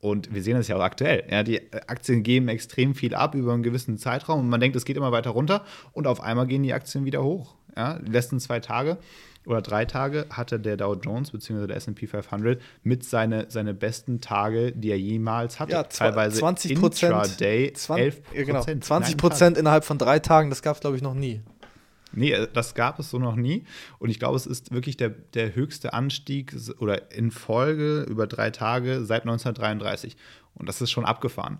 Und 0.00 0.34
wir 0.34 0.42
sehen 0.42 0.58
das 0.58 0.68
ja 0.68 0.76
auch 0.76 0.82
aktuell. 0.82 1.26
Ja, 1.30 1.42
die 1.42 1.72
Aktien 1.72 2.22
geben 2.22 2.48
extrem 2.48 2.94
viel 2.94 3.14
ab 3.14 3.34
über 3.34 3.54
einen 3.54 3.62
gewissen 3.62 3.96
Zeitraum 3.96 4.40
und 4.40 4.50
man 4.50 4.60
denkt, 4.60 4.76
es 4.76 4.84
geht 4.84 4.98
immer 4.98 5.12
weiter 5.12 5.30
runter 5.30 5.64
und 5.92 6.06
auf 6.06 6.20
einmal 6.20 6.46
gehen 6.46 6.62
die 6.62 6.74
Aktien 6.74 7.06
wieder 7.06 7.24
hoch. 7.24 7.54
ja, 7.74 7.98
die 7.98 8.12
letzten 8.12 8.38
zwei 8.40 8.60
Tage 8.60 8.98
oder 9.46 9.62
drei 9.62 9.84
Tage 9.84 10.26
hatte 10.30 10.58
der 10.58 10.76
Dow 10.76 10.94
Jones 10.94 11.30
bzw. 11.30 11.66
der 11.66 11.76
S&P 11.76 12.06
500 12.06 12.60
mit 12.82 13.04
seine, 13.04 13.46
seine 13.48 13.74
besten 13.74 14.20
Tage, 14.20 14.72
die 14.72 14.90
er 14.90 14.98
jemals 14.98 15.60
hatte. 15.60 15.72
Ja, 15.72 15.82
teilweise 15.84 16.38
20 16.38 16.80
Prozent, 16.80 17.40
11 17.40 18.22
genau, 18.32 18.62
20 18.62 19.16
Prozent 19.16 19.58
innerhalb 19.58 19.84
von 19.84 19.98
drei 19.98 20.18
Tagen, 20.18 20.50
das 20.50 20.62
gab 20.62 20.76
es 20.76 20.80
glaube 20.80 20.96
ich 20.96 21.02
noch 21.02 21.14
nie. 21.14 21.42
Nee, 22.16 22.46
das 22.52 22.74
gab 22.74 22.98
es 23.00 23.10
so 23.10 23.18
noch 23.18 23.34
nie. 23.34 23.64
Und 23.98 24.10
ich 24.10 24.18
glaube, 24.18 24.36
es 24.36 24.46
ist 24.46 24.72
wirklich 24.72 24.96
der, 24.96 25.10
der 25.10 25.54
höchste 25.54 25.92
Anstieg 25.92 26.54
oder 26.78 27.10
in 27.12 27.30
Folge 27.30 28.02
über 28.02 28.26
drei 28.26 28.50
Tage 28.50 29.04
seit 29.04 29.22
1933. 29.22 30.16
Und 30.54 30.68
das 30.68 30.80
ist 30.80 30.92
schon 30.92 31.04
abgefahren. 31.04 31.58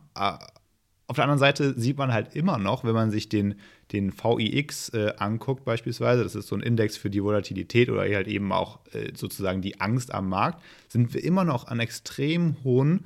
Auf 1.06 1.16
der 1.16 1.24
anderen 1.24 1.38
Seite 1.38 1.78
sieht 1.78 1.98
man 1.98 2.12
halt 2.12 2.34
immer 2.34 2.56
noch, 2.56 2.84
wenn 2.84 2.94
man 2.94 3.10
sich 3.10 3.28
den, 3.28 3.56
den 3.92 4.12
VIX 4.12 4.88
äh, 4.90 5.12
anguckt, 5.18 5.64
beispielsweise, 5.64 6.22
das 6.22 6.34
ist 6.34 6.48
so 6.48 6.56
ein 6.56 6.62
Index 6.62 6.96
für 6.96 7.10
die 7.10 7.22
Volatilität 7.22 7.90
oder 7.90 8.02
halt 8.02 8.26
eben 8.26 8.50
auch 8.52 8.78
äh, 8.92 9.12
sozusagen 9.14 9.60
die 9.60 9.80
Angst 9.80 10.14
am 10.14 10.28
Markt, 10.30 10.62
sind 10.88 11.12
wir 11.12 11.22
immer 11.22 11.44
noch 11.44 11.66
an 11.66 11.80
extrem 11.80 12.56
hohen 12.64 13.04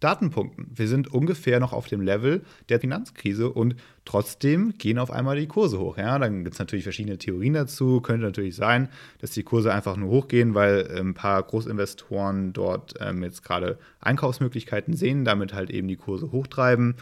Datenpunkten. 0.00 0.70
Wir 0.74 0.86
sind 0.86 1.12
ungefähr 1.12 1.58
noch 1.58 1.72
auf 1.72 1.88
dem 1.88 2.00
Level 2.00 2.42
der 2.68 2.80
Finanzkrise 2.80 3.50
und 3.50 3.74
trotzdem 4.04 4.74
gehen 4.78 4.98
auf 4.98 5.10
einmal 5.10 5.38
die 5.38 5.48
Kurse 5.48 5.78
hoch. 5.78 5.96
Ja, 5.98 6.18
dann 6.18 6.44
gibt 6.44 6.54
es 6.54 6.60
natürlich 6.60 6.84
verschiedene 6.84 7.18
Theorien 7.18 7.54
dazu. 7.54 8.00
Könnte 8.00 8.26
natürlich 8.26 8.54
sein, 8.54 8.88
dass 9.20 9.32
die 9.32 9.42
Kurse 9.42 9.72
einfach 9.72 9.96
nur 9.96 10.10
hochgehen, 10.10 10.54
weil 10.54 10.88
ein 10.96 11.14
paar 11.14 11.42
Großinvestoren 11.42 12.52
dort 12.52 12.94
ähm, 13.00 13.24
jetzt 13.24 13.42
gerade 13.42 13.78
Einkaufsmöglichkeiten 14.00 14.94
sehen, 14.94 15.24
damit 15.24 15.52
halt 15.52 15.70
eben 15.70 15.88
die 15.88 15.96
Kurse 15.96 16.30
hochtreiben. 16.30 16.94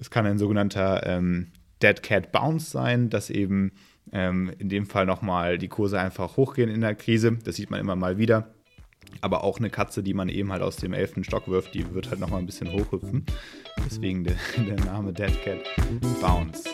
Es 0.00 0.10
kann 0.10 0.26
ein 0.26 0.38
sogenannter 0.38 1.06
ähm, 1.06 1.48
Dead 1.82 2.02
Cat 2.02 2.32
Bounce 2.32 2.70
sein, 2.70 3.10
dass 3.10 3.30
eben 3.30 3.72
ähm, 4.12 4.50
in 4.58 4.68
dem 4.68 4.86
Fall 4.86 5.06
nochmal 5.06 5.58
die 5.58 5.68
Kurse 5.68 6.00
einfach 6.00 6.36
hochgehen 6.36 6.70
in 6.70 6.80
der 6.80 6.94
Krise. 6.94 7.38
Das 7.44 7.56
sieht 7.56 7.70
man 7.70 7.80
immer 7.80 7.96
mal 7.96 8.18
wieder. 8.18 8.54
Aber 9.20 9.44
auch 9.44 9.58
eine 9.58 9.70
Katze, 9.70 10.02
die 10.02 10.14
man 10.14 10.28
eben 10.28 10.52
halt 10.52 10.62
aus 10.62 10.76
dem 10.76 10.92
elften 10.92 11.24
Stock 11.24 11.48
wirft, 11.48 11.74
die 11.74 11.94
wird 11.94 12.10
halt 12.10 12.20
nochmal 12.20 12.40
ein 12.40 12.46
bisschen 12.46 12.72
hochhüpfen. 12.72 13.26
Deswegen 13.84 14.24
der, 14.24 14.36
der 14.56 14.84
Name 14.84 15.12
Dead 15.12 15.32
Cat 15.42 15.58
Bounce. 16.20 16.64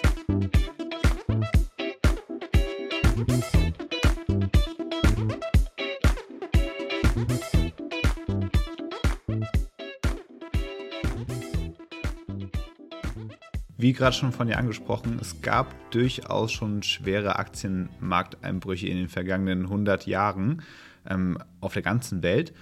Wie 13.86 13.92
gerade 13.92 14.16
schon 14.16 14.32
von 14.32 14.48
dir 14.48 14.58
angesprochen, 14.58 15.16
es 15.20 15.42
gab 15.42 15.72
durchaus 15.92 16.50
schon 16.50 16.82
schwere 16.82 17.36
Aktienmarkteinbrüche 17.36 18.88
in 18.88 18.96
den 18.96 19.08
vergangenen 19.08 19.62
100 19.66 20.08
Jahren 20.08 20.62
ähm, 21.08 21.38
auf 21.60 21.74
der 21.74 21.82
ganzen 21.82 22.24
Welt. 22.24 22.52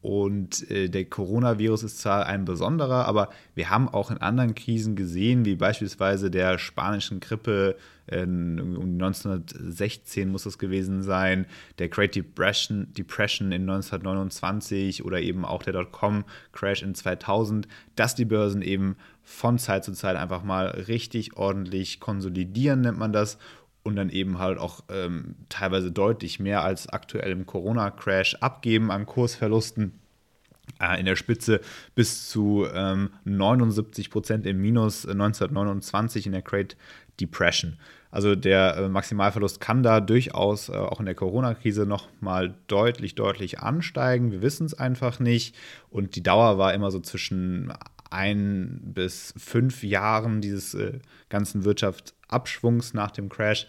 Und 0.00 0.68
äh, 0.72 0.88
der 0.88 1.04
Coronavirus 1.04 1.84
ist 1.84 2.00
zwar 2.00 2.26
ein 2.26 2.44
besonderer, 2.44 3.06
aber 3.06 3.28
wir 3.54 3.70
haben 3.70 3.88
auch 3.88 4.10
in 4.10 4.18
anderen 4.18 4.56
Krisen 4.56 4.96
gesehen, 4.96 5.44
wie 5.44 5.54
beispielsweise 5.54 6.32
der 6.32 6.58
spanischen 6.58 7.20
Grippe 7.20 7.76
äh, 8.06 8.24
um 8.24 8.94
1916 8.94 10.28
muss 10.28 10.46
es 10.46 10.58
gewesen 10.58 11.04
sein, 11.04 11.46
der 11.78 11.88
Great 11.88 12.16
Depression, 12.16 12.92
Depression 12.94 13.52
in 13.52 13.70
1929 13.70 15.04
oder 15.04 15.20
eben 15.20 15.44
auch 15.44 15.62
der 15.62 15.74
Dotcom-Crash 15.74 16.82
in 16.82 16.96
2000, 16.96 17.68
dass 17.94 18.16
die 18.16 18.24
Börsen 18.24 18.62
eben 18.62 18.96
von 19.22 19.58
Zeit 19.58 19.84
zu 19.84 19.92
Zeit 19.92 20.16
einfach 20.16 20.42
mal 20.42 20.66
richtig 20.66 21.36
ordentlich 21.36 22.00
konsolidieren, 22.00 22.82
nennt 22.82 22.98
man 22.98 23.12
das, 23.12 23.38
und 23.82 23.96
dann 23.96 24.10
eben 24.10 24.38
halt 24.38 24.58
auch 24.58 24.84
ähm, 24.90 25.34
teilweise 25.48 25.90
deutlich 25.90 26.38
mehr 26.38 26.62
als 26.62 26.88
aktuell 26.88 27.32
im 27.32 27.46
Corona-Crash 27.46 28.36
abgeben 28.36 28.90
an 28.90 29.06
Kursverlusten. 29.06 29.98
Äh, 30.80 31.00
in 31.00 31.06
der 31.06 31.16
Spitze 31.16 31.60
bis 31.94 32.28
zu 32.28 32.66
ähm, 32.72 33.10
79 33.24 34.10
Prozent 34.10 34.46
im 34.46 34.60
Minus 34.60 35.06
1929 35.06 36.26
in 36.26 36.32
der 36.32 36.42
Great 36.42 36.76
Depression. 37.20 37.78
Also 38.10 38.34
der 38.36 38.76
äh, 38.76 38.88
Maximalverlust 38.88 39.60
kann 39.60 39.82
da 39.82 40.00
durchaus 40.00 40.68
äh, 40.68 40.72
auch 40.72 41.00
in 41.00 41.06
der 41.06 41.14
Corona-Krise 41.14 41.86
nochmal 41.86 42.54
deutlich, 42.68 43.14
deutlich 43.14 43.60
ansteigen. 43.60 44.30
Wir 44.30 44.42
wissen 44.42 44.66
es 44.66 44.74
einfach 44.74 45.18
nicht. 45.18 45.56
Und 45.90 46.14
die 46.14 46.22
Dauer 46.22 46.58
war 46.58 46.74
immer 46.74 46.90
so 46.90 47.00
zwischen 47.00 47.72
ein 48.12 48.80
bis 48.82 49.34
fünf 49.36 49.82
Jahren 49.82 50.40
dieses 50.40 50.74
äh, 50.74 51.00
ganzen 51.28 51.64
Wirtschaftsabschwungs 51.64 52.94
nach 52.94 53.10
dem 53.10 53.28
Crash. 53.28 53.66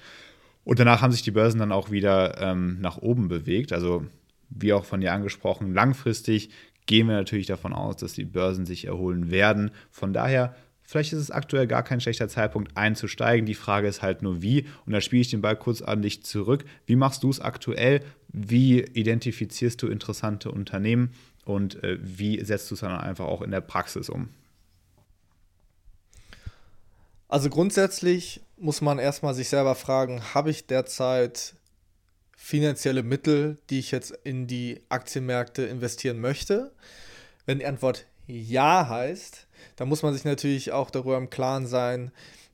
Und 0.63 0.79
danach 0.79 1.01
haben 1.01 1.11
sich 1.11 1.23
die 1.23 1.31
Börsen 1.31 1.59
dann 1.59 1.71
auch 1.71 1.91
wieder 1.91 2.39
ähm, 2.41 2.79
nach 2.79 2.97
oben 2.97 3.27
bewegt. 3.27 3.73
Also 3.73 4.05
wie 4.49 4.73
auch 4.73 4.85
von 4.85 5.01
dir 5.01 5.13
angesprochen, 5.13 5.73
langfristig 5.73 6.49
gehen 6.85 7.07
wir 7.07 7.15
natürlich 7.15 7.47
davon 7.47 7.73
aus, 7.73 7.97
dass 7.97 8.13
die 8.13 8.25
Börsen 8.25 8.65
sich 8.65 8.85
erholen 8.85 9.31
werden. 9.31 9.71
Von 9.89 10.13
daher, 10.13 10.55
vielleicht 10.83 11.13
ist 11.13 11.19
es 11.19 11.31
aktuell 11.31 11.67
gar 11.67 11.83
kein 11.83 12.01
schlechter 12.01 12.27
Zeitpunkt 12.27 12.75
einzusteigen. 12.77 13.45
Die 13.45 13.53
Frage 13.53 13.87
ist 13.87 14.01
halt 14.01 14.21
nur 14.21 14.41
wie. 14.41 14.65
Und 14.85 14.93
da 14.93 15.01
spiele 15.01 15.21
ich 15.21 15.29
den 15.29 15.41
Ball 15.41 15.55
kurz 15.55 15.81
an 15.81 16.01
dich 16.01 16.23
zurück. 16.23 16.65
Wie 16.85 16.95
machst 16.95 17.23
du 17.23 17.29
es 17.29 17.39
aktuell? 17.39 18.01
Wie 18.27 18.81
identifizierst 18.81 19.81
du 19.81 19.87
interessante 19.87 20.51
Unternehmen? 20.51 21.11
Und 21.45 21.83
äh, 21.83 21.97
wie 22.01 22.43
setzt 22.43 22.69
du 22.71 22.75
es 22.75 22.81
dann 22.81 22.91
einfach 22.91 23.25
auch 23.25 23.41
in 23.41 23.51
der 23.51 23.61
Praxis 23.61 24.09
um? 24.09 24.29
Also 27.27 27.49
grundsätzlich 27.49 28.41
muss 28.57 28.81
man 28.81 28.99
erstmal 28.99 29.33
sich 29.33 29.49
selber 29.49 29.75
fragen, 29.75 30.21
habe 30.33 30.51
ich 30.51 30.67
derzeit 30.67 31.55
finanzielle 32.37 33.03
Mittel, 33.03 33.57
die 33.69 33.79
ich 33.79 33.91
jetzt 33.91 34.11
in 34.23 34.47
die 34.47 34.81
Aktienmärkte 34.89 35.63
investieren 35.63 36.19
möchte? 36.19 36.71
Wenn 37.45 37.59
die 37.59 37.65
Antwort 37.65 38.05
ja 38.27 38.87
heißt, 38.87 39.47
dann 39.75 39.89
muss 39.89 40.03
man 40.03 40.13
sich 40.13 40.25
natürlich 40.25 40.71
auch 40.71 40.91
darüber 40.91 41.17
im 41.17 41.29
Klaren 41.29 41.67
sein, 41.67 42.11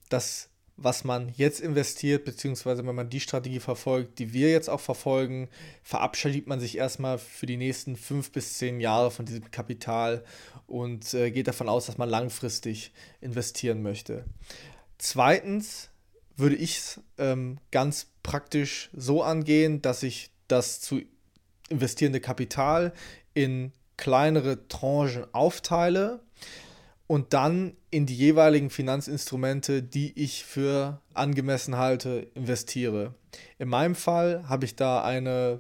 dass 0.10 0.49
was 0.84 1.04
man 1.04 1.30
jetzt 1.36 1.60
investiert, 1.60 2.26
beziehungsweise 2.26 2.86
wenn 2.86 2.96
man 2.96 3.10
die 3.10 3.20
Strategie 3.20 3.60
verfolgt, 3.60 4.20
die 4.20 4.34
wir 4.34 4.50
jetzt 4.50 4.70
auch 4.70 4.80
verfolgen, 4.80 5.50
verabschiedet 5.84 6.48
man 6.48 6.60
sich 6.60 6.78
erstmal 6.78 7.18
für 7.18 7.46
die 7.46 7.58
nächsten 7.58 7.96
fünf 7.96 8.32
bis 8.32 8.58
zehn 8.58 8.80
Jahre 8.80 9.12
von 9.12 9.26
diesem 9.26 9.52
Kapital 9.52 10.24
und 10.68 11.14
äh, 11.14 11.32
geht 11.32 11.48
davon 11.48 11.70
aus, 11.70 11.88
dass 11.88 11.98
man 11.98 12.10
langfristig 12.10 12.92
investieren 13.22 13.82
möchte. 13.82 14.26
Zweitens 14.98 15.90
würde 16.36 16.56
ich 16.56 16.78
es 16.78 17.02
ähm, 17.18 17.58
ganz 17.72 18.08
praktisch 18.24 18.90
so 18.94 19.24
angehen, 19.24 19.82
dass 19.82 20.04
ich 20.04 20.32
das 20.48 20.80
zu 20.80 21.02
investierende 21.70 22.22
Kapital 22.22 22.94
in 23.34 23.74
kleinere 23.98 24.68
Tranchen 24.68 25.26
aufteile 25.34 26.22
und 27.10 27.34
dann 27.34 27.76
in 27.90 28.06
die 28.06 28.16
jeweiligen 28.16 28.70
Finanzinstrumente, 28.70 29.82
die 29.82 30.14
ich 30.22 30.46
für 30.46 31.02
angemessen 31.16 31.76
halte, 31.76 32.28
investiere. 32.36 33.16
In 33.58 33.68
meinem 33.68 33.96
Fall 33.96 34.48
habe 34.48 34.66
ich 34.66 34.76
da 34.76 35.04
eine 35.04 35.60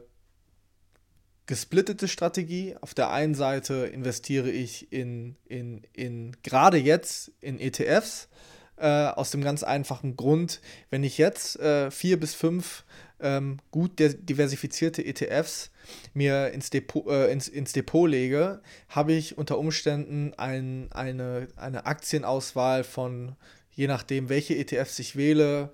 gesplittete 1.47 2.07
Strategie. 2.07 2.75
Auf 2.81 2.93
der 2.93 3.09
einen 3.09 3.33
Seite 3.33 3.87
investiere 3.87 4.51
ich 4.51 4.93
in, 4.93 5.37
in, 5.45 5.81
in 5.93 6.37
gerade 6.43 6.77
jetzt 6.77 7.31
in 7.41 7.59
ETFs, 7.59 8.29
äh, 8.77 9.07
aus 9.07 9.31
dem 9.31 9.41
ganz 9.41 9.63
einfachen 9.63 10.15
Grund, 10.15 10.61
wenn 10.91 11.03
ich 11.03 11.17
jetzt 11.17 11.59
äh, 11.59 11.89
vier 11.89 12.19
bis 12.19 12.35
fünf 12.35 12.85
ähm, 13.19 13.57
gut 13.71 13.99
diversifizierte 13.99 15.05
ETFs 15.05 15.71
mir 16.13 16.51
ins 16.51 16.69
Depot, 16.69 17.07
äh, 17.07 17.31
ins, 17.31 17.47
ins 17.47 17.73
Depot 17.73 18.09
lege, 18.09 18.61
habe 18.87 19.13
ich 19.13 19.37
unter 19.37 19.57
Umständen 19.57 20.33
ein, 20.35 20.91
eine, 20.91 21.47
eine 21.55 21.85
Aktienauswahl 21.85 22.83
von, 22.83 23.35
je 23.71 23.87
nachdem, 23.87 24.29
welche 24.29 24.55
ETFs 24.55 24.99
ich 24.99 25.15
wähle, 25.15 25.71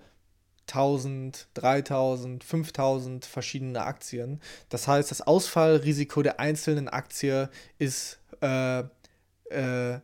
1000, 0.68 1.48
3000, 1.54 2.44
5000 2.44 3.26
verschiedene 3.26 3.84
Aktien. 3.84 4.42
Das 4.70 4.88
heißt, 4.88 5.12
das 5.12 5.22
Ausfallrisiko 5.22 6.24
der 6.24 6.40
einzelnen 6.40 6.90
Aktie 6.90 7.50
ist 7.78 8.20
äh, 8.42 8.84
äh, 9.52 10.00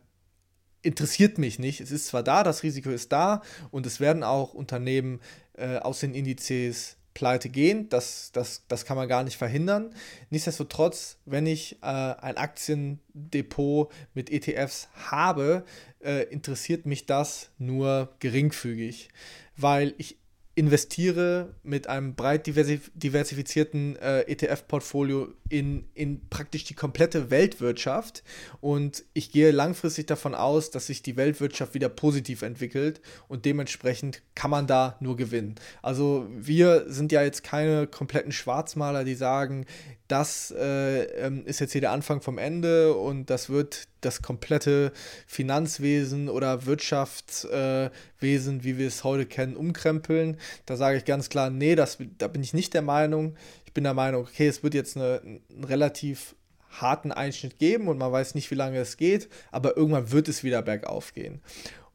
interessiert 0.82 1.38
mich 1.38 1.58
nicht. 1.58 1.80
Es 1.80 1.90
ist 1.90 2.06
zwar 2.06 2.22
da, 2.22 2.42
das 2.42 2.62
Risiko 2.62 2.90
ist 2.90 3.12
da 3.12 3.42
und 3.70 3.86
es 3.86 4.00
werden 4.00 4.22
auch 4.22 4.54
Unternehmen 4.54 5.20
äh, 5.54 5.78
aus 5.78 6.00
den 6.00 6.14
Indizes 6.14 6.96
pleite 7.14 7.48
gehen. 7.48 7.88
Das, 7.88 8.30
das, 8.32 8.64
das 8.68 8.84
kann 8.84 8.96
man 8.96 9.08
gar 9.08 9.24
nicht 9.24 9.36
verhindern. 9.36 9.94
Nichtsdestotrotz, 10.30 11.18
wenn 11.24 11.46
ich 11.46 11.78
äh, 11.82 11.86
ein 11.86 12.36
Aktiendepot 12.36 13.92
mit 14.14 14.30
ETFs 14.30 14.88
habe, 15.10 15.64
äh, 16.00 16.24
interessiert 16.24 16.86
mich 16.86 17.06
das 17.06 17.50
nur 17.58 18.14
geringfügig, 18.18 19.08
weil 19.56 19.94
ich 19.98 20.18
investiere 20.54 21.54
mit 21.62 21.86
einem 21.86 22.14
breit 22.14 22.46
diversifizierten 22.46 23.96
äh, 23.96 24.20
ETF-Portfolio 24.22 25.28
in, 25.48 25.86
in 25.94 26.28
praktisch 26.28 26.64
die 26.64 26.74
komplette 26.74 27.30
Weltwirtschaft 27.30 28.22
und 28.60 29.04
ich 29.14 29.32
gehe 29.32 29.50
langfristig 29.50 30.06
davon 30.06 30.34
aus, 30.34 30.70
dass 30.70 30.88
sich 30.88 31.02
die 31.02 31.16
Weltwirtschaft 31.16 31.72
wieder 31.72 31.88
positiv 31.88 32.42
entwickelt 32.42 33.00
und 33.28 33.46
dementsprechend 33.46 34.20
kann 34.34 34.50
man 34.50 34.66
da 34.66 34.96
nur 35.00 35.16
gewinnen. 35.16 35.54
Also 35.80 36.26
wir 36.30 36.84
sind 36.86 37.12
ja 37.12 37.22
jetzt 37.22 37.44
keine 37.44 37.86
kompletten 37.86 38.32
Schwarzmaler, 38.32 39.04
die 39.04 39.14
sagen, 39.14 39.64
das 40.08 40.50
äh, 40.50 41.04
ähm, 41.26 41.46
ist 41.46 41.60
jetzt 41.60 41.72
hier 41.72 41.80
der 41.80 41.92
Anfang 41.92 42.20
vom 42.20 42.36
Ende 42.36 42.92
und 42.92 43.30
das 43.30 43.48
wird 43.48 43.88
das 44.04 44.22
komplette 44.22 44.92
Finanzwesen 45.26 46.28
oder 46.28 46.66
Wirtschaftswesen, 46.66 48.60
äh, 48.60 48.64
wie 48.64 48.78
wir 48.78 48.86
es 48.86 49.04
heute 49.04 49.26
kennen, 49.26 49.56
umkrempeln. 49.56 50.36
Da 50.66 50.76
sage 50.76 50.98
ich 50.98 51.04
ganz 51.04 51.28
klar, 51.28 51.50
nee, 51.50 51.74
das, 51.74 51.98
da 52.18 52.28
bin 52.28 52.42
ich 52.42 52.54
nicht 52.54 52.74
der 52.74 52.82
Meinung. 52.82 53.36
Ich 53.64 53.72
bin 53.72 53.84
der 53.84 53.94
Meinung, 53.94 54.22
okay, 54.22 54.48
es 54.48 54.62
wird 54.62 54.74
jetzt 54.74 54.96
eine, 54.96 55.20
einen 55.22 55.64
relativ 55.64 56.34
harten 56.68 57.12
Einschnitt 57.12 57.58
geben 57.58 57.88
und 57.88 57.98
man 57.98 58.12
weiß 58.12 58.34
nicht, 58.34 58.50
wie 58.50 58.56
lange 58.56 58.78
es 58.78 58.96
geht, 58.96 59.28
aber 59.50 59.76
irgendwann 59.76 60.10
wird 60.10 60.28
es 60.28 60.42
wieder 60.42 60.62
bergauf 60.62 61.14
gehen. 61.14 61.42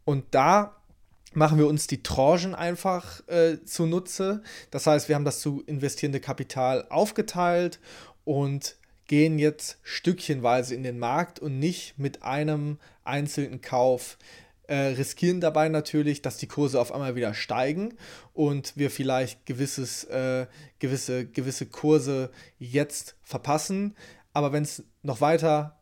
Und 0.06 0.26
da 0.32 0.78
machen 1.34 1.58
wir 1.58 1.67
uns 1.67 1.88
die 1.88 2.04
Tranchen 2.04 2.56
einfach 2.56 3.28
äh, 3.28 3.58
zunutze. 3.65 4.41
Das 4.72 4.88
heißt, 4.88 5.10
wir 5.10 5.15
haben 5.15 5.26
das 5.26 5.39
zu 5.39 5.63
investierende 5.65 6.20
Kapital 6.20 6.88
aufgeteilt 6.89 7.80
und 8.24 8.78
gehen 9.08 9.39
jetzt 9.39 9.80
stückchenweise 9.84 10.76
in 10.76 10.84
den 10.84 11.00
Markt 11.00 11.39
und 11.39 11.60
nicht 11.60 11.98
mit 11.98 12.24
einem 12.24 12.78
einzelnen 13.04 13.62
Kauf. 13.62 14.17
Äh, 14.67 14.76
riskieren 14.76 15.39
dabei 15.39 15.70
natürlich, 15.70 16.22
dass 16.22 16.38
die 16.38 16.48
Kurse 16.48 16.82
auf 16.82 16.91
einmal 16.91 17.15
wieder 17.15 17.34
steigen 17.34 17.93
und 18.34 18.76
wir 18.76 18.91
vielleicht 18.91 19.46
gewisses, 19.46 20.04
äh, 20.06 20.46
gewisse, 20.80 21.26
gewisse 21.26 21.67
Kurse 21.67 22.32
jetzt 22.60 23.15
verpassen. 23.22 23.96
Aber 24.34 24.52
wenn 24.52 24.63
es 24.63 24.84
noch 25.04 25.22
weiter 25.22 25.80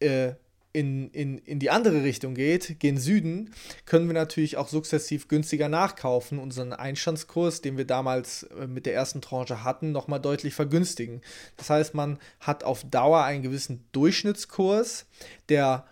äh, 0.00 0.32
in, 0.72 1.10
in, 1.10 1.38
in 1.38 1.58
die 1.58 1.70
andere 1.70 2.02
Richtung 2.02 2.34
geht, 2.34 2.80
gen 2.80 2.96
Süden, 2.96 3.50
können 3.84 4.06
wir 4.06 4.14
natürlich 4.14 4.56
auch 4.56 4.68
sukzessiv 4.68 5.28
günstiger 5.28 5.68
nachkaufen, 5.68 6.38
unseren 6.38 6.72
Einstandskurs, 6.72 7.60
den 7.60 7.76
wir 7.76 7.86
damals 7.86 8.44
äh, 8.44 8.66
mit 8.66 8.86
der 8.86 8.94
ersten 8.94 9.20
Tranche 9.20 9.64
hatten, 9.64 9.92
nochmal 9.92 10.20
deutlich 10.20 10.54
vergünstigen. 10.54 11.20
Das 11.56 11.68
heißt, 11.68 11.94
man 11.94 12.18
hat 12.40 12.64
auf 12.64 12.84
Dauer 12.84 13.22
einen 13.24 13.42
gewissen 13.42 13.84
Durchschnittskurs, 13.92 15.06
der 15.50 15.86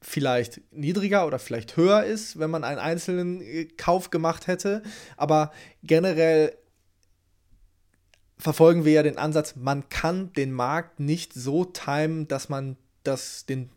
vielleicht 0.00 0.60
niedriger 0.72 1.26
oder 1.26 1.38
vielleicht 1.38 1.76
höher 1.76 2.04
ist, 2.04 2.38
wenn 2.38 2.50
man 2.50 2.64
einen 2.64 2.80
einzelnen 2.80 3.40
äh, 3.40 3.64
Kauf 3.64 4.10
gemacht 4.10 4.46
hätte, 4.46 4.82
aber 5.16 5.52
generell 5.82 6.56
verfolgen 8.38 8.84
wir 8.84 8.92
ja 8.92 9.02
den 9.02 9.18
Ansatz, 9.18 9.54
man 9.56 9.88
kann 9.88 10.32
den 10.32 10.52
Markt 10.52 11.00
nicht 11.00 11.32
so 11.32 11.64
timen, 11.64 12.26
dass 12.26 12.48
man 12.48 12.76
das, 13.04 13.46
den 13.46 13.70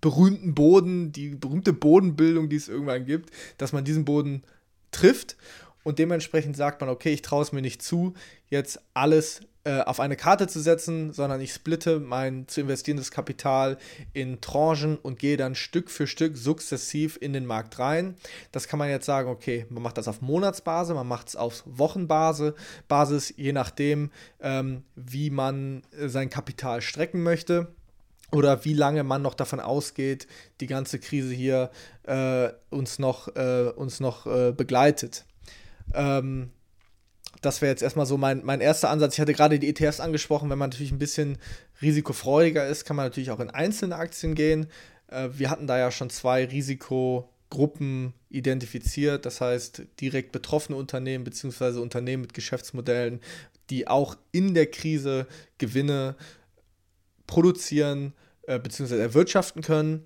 berühmten 0.00 0.54
Boden, 0.54 1.12
die 1.12 1.30
berühmte 1.30 1.72
Bodenbildung, 1.72 2.48
die 2.48 2.56
es 2.56 2.68
irgendwann 2.68 3.04
gibt, 3.04 3.30
dass 3.58 3.72
man 3.72 3.84
diesen 3.84 4.04
Boden 4.04 4.42
trifft 4.90 5.36
und 5.88 5.98
dementsprechend 5.98 6.56
sagt 6.56 6.80
man, 6.80 6.90
okay, 6.90 7.12
ich 7.12 7.22
traue 7.22 7.42
es 7.42 7.52
mir 7.52 7.62
nicht 7.62 7.82
zu, 7.82 8.12
jetzt 8.48 8.80
alles 8.94 9.40
äh, 9.64 9.80
auf 9.80 10.00
eine 10.00 10.16
Karte 10.16 10.46
zu 10.46 10.60
setzen, 10.60 11.12
sondern 11.12 11.40
ich 11.40 11.52
splitte 11.52 11.98
mein 11.98 12.46
zu 12.46 12.60
investierendes 12.60 13.10
Kapital 13.10 13.78
in 14.12 14.40
Tranchen 14.40 14.98
und 14.98 15.18
gehe 15.18 15.36
dann 15.36 15.54
Stück 15.54 15.90
für 15.90 16.06
Stück 16.06 16.36
sukzessiv 16.36 17.16
in 17.20 17.32
den 17.32 17.46
Markt 17.46 17.78
rein. 17.78 18.16
Das 18.52 18.68
kann 18.68 18.78
man 18.78 18.90
jetzt 18.90 19.06
sagen, 19.06 19.30
okay, 19.30 19.66
man 19.70 19.82
macht 19.82 19.98
das 19.98 20.08
auf 20.08 20.20
Monatsbasis, 20.20 20.94
man 20.94 21.08
macht 21.08 21.28
es 21.28 21.36
auf 21.36 21.62
Wochenbasis, 21.64 22.52
Basis, 22.86 23.32
je 23.36 23.52
nachdem, 23.52 24.10
ähm, 24.40 24.84
wie 24.94 25.30
man 25.30 25.82
äh, 25.98 26.08
sein 26.08 26.28
Kapital 26.28 26.82
strecken 26.82 27.22
möchte 27.22 27.68
oder 28.32 28.64
wie 28.64 28.74
lange 28.74 29.04
man 29.04 29.22
noch 29.22 29.34
davon 29.34 29.60
ausgeht, 29.60 30.26
die 30.60 30.66
ganze 30.66 30.98
Krise 30.98 31.32
hier 31.32 31.70
äh, 32.04 32.48
uns 32.70 32.98
noch, 32.98 33.34
äh, 33.36 33.72
uns 33.74 34.00
noch 34.00 34.26
äh, 34.26 34.52
begleitet. 34.52 35.24
Ähm, 35.94 36.50
das 37.40 37.62
wäre 37.62 37.70
jetzt 37.70 37.82
erstmal 37.82 38.06
so 38.06 38.16
mein, 38.16 38.44
mein 38.44 38.60
erster 38.60 38.90
Ansatz. 38.90 39.14
Ich 39.14 39.20
hatte 39.20 39.32
gerade 39.32 39.58
die 39.58 39.68
ETFs 39.68 40.00
angesprochen. 40.00 40.50
Wenn 40.50 40.58
man 40.58 40.70
natürlich 40.70 40.92
ein 40.92 40.98
bisschen 40.98 41.38
risikofreudiger 41.80 42.66
ist, 42.66 42.84
kann 42.84 42.96
man 42.96 43.06
natürlich 43.06 43.30
auch 43.30 43.40
in 43.40 43.50
einzelne 43.50 43.96
Aktien 43.96 44.34
gehen. 44.34 44.66
Äh, 45.08 45.28
wir 45.32 45.50
hatten 45.50 45.66
da 45.66 45.78
ja 45.78 45.90
schon 45.90 46.10
zwei 46.10 46.44
Risikogruppen 46.44 48.12
identifiziert. 48.28 49.24
Das 49.24 49.40
heißt, 49.40 49.82
direkt 50.00 50.32
betroffene 50.32 50.76
Unternehmen 50.76 51.24
bzw. 51.24 51.78
Unternehmen 51.78 52.22
mit 52.22 52.34
Geschäftsmodellen, 52.34 53.20
die 53.70 53.86
auch 53.86 54.16
in 54.32 54.54
der 54.54 54.66
Krise 54.66 55.26
Gewinne 55.58 56.16
produzieren 57.28 58.14
äh, 58.48 58.58
bzw. 58.58 58.98
erwirtschaften 58.98 59.62
können. 59.62 60.04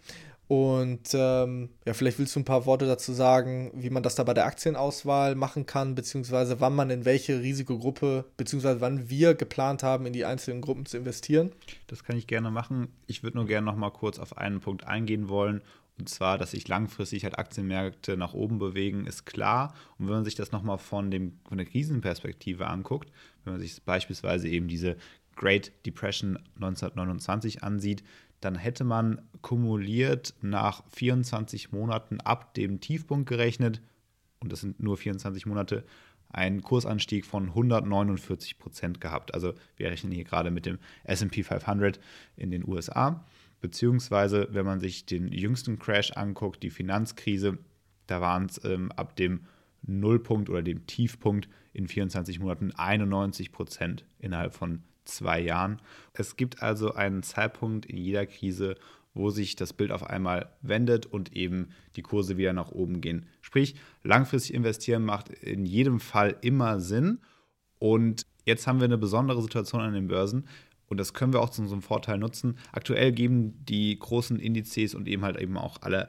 Und 0.49 1.15
ähm, 1.15 1.71
ja, 1.87 1.95
vielleicht 1.95 2.19
willst 2.19 2.37
du 2.37 2.41
ein 2.41 2.45
paar 2.45 2.67
Worte 2.67 2.85
dazu 2.85 3.15
sagen, 3.15 3.71
wie 3.75 3.89
man 3.89 4.03
das 4.03 4.17
da 4.17 4.23
bei 4.23 4.35
der 4.35 4.45
Aktienauswahl 4.45 5.35
machen 5.35 5.65
kann, 5.65 5.95
beziehungsweise 5.95 6.61
wann 6.61 6.75
man 6.75 6.91
in 6.91 7.07
welche 7.07 7.41
Risikogruppe, 7.41 8.27
beziehungsweise 8.37 8.83
wann 8.83 9.09
wir 9.09 9.35
geplant 9.35 9.83
haben, 9.83 10.05
in 10.05 10.13
die 10.13 10.27
einzelnen 10.27 10.61
Gruppen 10.61 10.85
zu 10.85 10.99
investieren. 10.99 11.53
Das 11.87 12.05
kann 12.05 12.19
ich 12.19 12.27
gerne 12.27 12.51
machen. 12.51 12.89
Ich 13.07 13.23
würde 13.23 13.39
nur 13.39 13.47
gerne 13.47 13.65
noch 13.65 13.77
mal 13.77 13.89
kurz 13.89 14.19
auf 14.19 14.37
einen 14.37 14.61
Punkt 14.61 14.87
eingehen 14.87 15.31
wollen. 15.31 15.63
Und 15.99 16.09
zwar, 16.09 16.37
dass 16.37 16.51
sich 16.51 16.69
langfristig 16.69 17.25
halt 17.25 17.39
Aktienmärkte 17.39 18.17
nach 18.17 18.35
oben 18.35 18.59
bewegen, 18.59 19.07
ist 19.07 19.25
klar. 19.25 19.75
Und 19.99 20.07
wenn 20.07 20.15
man 20.17 20.25
sich 20.25 20.35
das 20.35 20.53
nochmal 20.53 20.79
von, 20.79 21.33
von 21.49 21.57
der 21.57 21.67
Krisenperspektive 21.67 22.67
anguckt, 22.67 23.11
wenn 23.45 23.55
man 23.55 23.61
sich 23.61 23.83
beispielsweise 23.83 24.49
eben 24.49 24.69
diese 24.69 24.97
Great 25.37 25.73
Depression 25.87 26.37
1929 26.57 27.63
ansieht, 27.63 28.03
dann 28.41 28.57
hätte 28.57 28.85
man 28.85 29.23
kumuliert 29.41 30.35
nach 30.41 30.83
24 30.91 31.73
Monaten 31.73 32.21
ab 32.21 32.55
dem 32.55 32.81
Tiefpunkt 32.81 33.29
gerechnet, 33.29 33.81
und 34.41 34.51
das 34.51 34.61
sind 34.61 34.83
nur 34.83 34.97
24 34.97 35.47
Monate, 35.47 35.85
einen 36.29 36.63
Kursanstieg 36.63 37.27
von 37.27 37.49
149 37.49 38.59
Prozent 38.59 39.01
gehabt. 39.01 39.35
Also 39.35 39.55
wir 39.77 39.91
rechnen 39.91 40.13
hier 40.13 40.25
gerade 40.25 40.51
mit 40.51 40.67
dem 40.67 40.79
SP 41.07 41.45
500 41.45 42.01
in 42.37 42.51
den 42.51 42.67
USA. 42.67 43.25
Beziehungsweise, 43.61 44.49
wenn 44.51 44.65
man 44.67 44.81
sich 44.81 45.07
den 45.07 45.29
jüngsten 45.29 45.79
Crash 45.79 46.13
anguckt, 46.13 46.63
die 46.63 46.71
Finanzkrise, 46.71 47.59
da 48.07 48.21
waren 48.21 48.47
es 48.47 48.65
ähm, 48.65 48.91
ab 48.93 49.15
dem 49.15 49.43
Nullpunkt 49.83 50.49
oder 50.49 50.63
dem 50.63 50.87
Tiefpunkt 50.87 51.49
in 51.73 51.87
24 51.87 52.41
Monaten 52.41 52.73
91 52.73 53.53
Prozent 53.53 54.05
innerhalb 54.19 54.55
von 54.55 54.83
zwei 55.05 55.41
Jahren. 55.41 55.81
Es 56.13 56.37
gibt 56.37 56.63
also 56.63 56.95
einen 56.95 57.23
Zeitpunkt 57.23 57.87
in 57.87 57.97
jeder 57.97 58.27
Krise, 58.27 58.77
wo 59.15 59.31
sich 59.31 59.57
das 59.57 59.73
Bild 59.73 59.93
auf 59.93 60.05
einmal 60.09 60.51
wendet 60.63 61.07
und 61.07 61.35
eben 61.37 61.71
die 61.97 62.03
Kurse 62.03 62.37
wieder 62.37 62.53
nach 62.53 62.71
oben 62.71 63.01
gehen. 63.01 63.27
Sprich, 63.41 63.75
langfristig 64.03 64.55
investieren 64.55 65.05
macht 65.05 65.29
in 65.29 65.67
jedem 65.67 66.01
Fall 66.01 66.37
immer 66.41 66.81
Sinn. 66.81 67.21
Und 67.79 68.27
jetzt 68.45 68.67
haben 68.67 68.81
wir 68.81 68.87
eine 68.87 68.99
besondere 68.99 69.43
Situation 69.43 69.83
an 69.83 69.93
den 69.93 70.09
Börsen. 70.09 70.49
Und 70.87 70.99
das 70.99 71.15
können 71.15 71.33
wir 71.33 71.41
auch 71.41 71.51
zu 71.51 71.63
unserem 71.63 71.83
Vorteil 71.83 72.19
nutzen. 72.19 72.59
Aktuell 72.71 73.13
geben 73.13 73.65
die 73.65 73.99
großen 73.99 74.39
Indizes 74.39 74.95
und 74.95 75.09
eben 75.09 75.25
halt 75.25 75.39
eben 75.41 75.57
auch 75.57 75.79
alle 75.81 76.09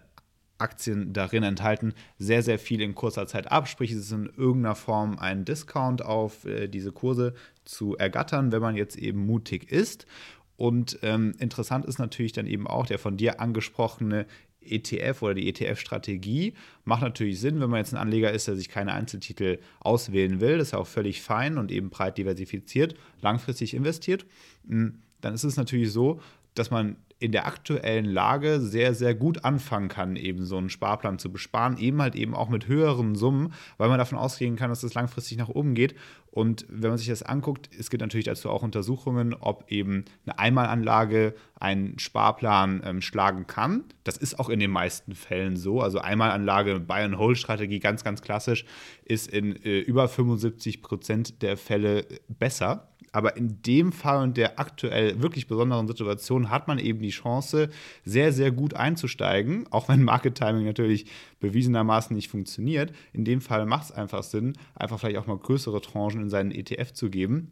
Aktien 0.63 1.13
darin 1.13 1.43
enthalten, 1.43 1.93
sehr, 2.17 2.41
sehr 2.41 2.57
viel 2.57 2.81
in 2.81 2.95
kurzer 2.95 3.27
Zeit 3.27 3.51
ab. 3.51 3.67
Sprich, 3.67 3.91
es 3.91 3.99
ist 3.99 4.11
in 4.11 4.31
irgendeiner 4.37 4.75
Form 4.75 5.19
ein 5.19 5.45
Discount 5.45 6.03
auf 6.03 6.45
äh, 6.45 6.67
diese 6.67 6.91
Kurse 6.91 7.33
zu 7.65 7.97
ergattern, 7.97 8.51
wenn 8.51 8.61
man 8.61 8.75
jetzt 8.75 8.97
eben 8.97 9.25
mutig 9.25 9.71
ist. 9.71 10.07
Und 10.55 10.99
ähm, 11.01 11.33
interessant 11.39 11.85
ist 11.85 11.99
natürlich 11.99 12.31
dann 12.31 12.47
eben 12.47 12.67
auch 12.67 12.85
der 12.85 12.97
von 12.97 13.17
dir 13.17 13.41
angesprochene 13.41 14.25
ETF 14.61 15.21
oder 15.21 15.33
die 15.33 15.49
ETF-Strategie. 15.49 16.53
Macht 16.85 17.01
natürlich 17.01 17.39
Sinn, 17.39 17.59
wenn 17.59 17.69
man 17.69 17.79
jetzt 17.79 17.93
ein 17.93 17.99
Anleger 17.99 18.31
ist, 18.31 18.47
der 18.47 18.55
sich 18.55 18.69
keine 18.69 18.93
Einzeltitel 18.93 19.59
auswählen 19.79 20.39
will. 20.39 20.57
Das 20.57 20.69
ist 20.69 20.71
ja 20.71 20.79
auch 20.79 20.87
völlig 20.87 21.21
fein 21.21 21.57
und 21.57 21.71
eben 21.71 21.89
breit 21.89 22.17
diversifiziert, 22.17 22.95
langfristig 23.21 23.73
investiert. 23.73 24.25
Hm, 24.67 24.99
dann 25.21 25.33
ist 25.33 25.43
es 25.43 25.57
natürlich 25.57 25.91
so, 25.91 26.21
dass 26.53 26.71
man 26.71 26.95
in 27.19 27.31
der 27.31 27.47
aktuellen 27.47 28.05
Lage 28.05 28.59
sehr, 28.59 28.93
sehr 28.93 29.15
gut 29.15 29.45
anfangen 29.45 29.87
kann, 29.87 30.15
eben 30.15 30.45
so 30.45 30.57
einen 30.57 30.69
Sparplan 30.69 31.19
zu 31.19 31.31
besparen, 31.31 31.77
eben 31.77 32.01
halt 32.01 32.15
eben 32.15 32.33
auch 32.33 32.49
mit 32.49 32.67
höheren 32.67 33.15
Summen, 33.15 33.53
weil 33.77 33.89
man 33.89 33.97
davon 33.97 34.17
ausgehen 34.17 34.55
kann, 34.55 34.69
dass 34.69 34.81
das 34.81 34.93
langfristig 34.93 35.37
nach 35.37 35.49
oben 35.49 35.73
geht. 35.73 35.95
Und 36.31 36.65
wenn 36.67 36.89
man 36.89 36.97
sich 36.97 37.07
das 37.07 37.21
anguckt, 37.21 37.69
es 37.77 37.91
gibt 37.91 38.01
natürlich 38.01 38.25
dazu 38.25 38.49
auch 38.49 38.63
Untersuchungen, 38.63 39.35
ob 39.35 39.71
eben 39.71 40.05
eine 40.25 40.39
Einmalanlage 40.39 41.35
einen 41.59 41.99
Sparplan 41.99 42.81
ähm, 42.83 43.01
schlagen 43.01 43.45
kann. 43.45 43.83
Das 44.03 44.17
ist 44.17 44.39
auch 44.39 44.49
in 44.49 44.59
den 44.59 44.71
meisten 44.71 45.13
Fällen 45.13 45.55
so. 45.55 45.79
Also 45.79 45.99
Einmalanlage, 45.99 46.79
Buy-and-Hold-Strategie, 46.79 47.79
ganz, 47.79 48.03
ganz 48.03 48.21
klassisch, 48.21 48.65
ist 49.05 49.27
in 49.27 49.55
äh, 49.63 49.79
über 49.79 50.07
75 50.07 50.81
Prozent 50.81 51.41
der 51.43 51.55
Fälle 51.55 52.07
besser 52.27 52.92
Aber 53.13 53.37
in 53.37 53.61
dem 53.61 53.91
Fall 53.91 54.23
und 54.23 54.37
der 54.37 54.59
aktuell 54.59 55.21
wirklich 55.21 55.47
besonderen 55.47 55.87
Situation 55.87 56.49
hat 56.49 56.67
man 56.67 56.79
eben 56.79 56.99
die 56.99 57.11
Chance, 57.11 57.69
sehr, 58.03 58.33
sehr 58.33 58.51
gut 58.51 58.73
einzusteigen, 58.73 59.65
auch 59.69 59.87
wenn 59.87 60.03
Market 60.03 60.35
Timing 60.35 60.65
natürlich 60.65 61.05
bewiesenermaßen 61.39 62.15
nicht 62.15 62.29
funktioniert. 62.29 62.91
In 63.13 63.23
dem 63.23 63.39
Fall 63.39 63.67
macht 63.67 63.85
es 63.85 63.91
einfach 63.91 64.23
Sinn, 64.23 64.53
einfach 64.75 64.99
vielleicht 64.99 65.17
auch 65.17 65.27
mal 65.27 65.37
größere 65.37 65.79
Tranchen 65.79 66.23
in 66.23 66.29
seinen 66.29 66.51
ETF 66.51 66.91
zu 66.93 67.11
geben 67.11 67.51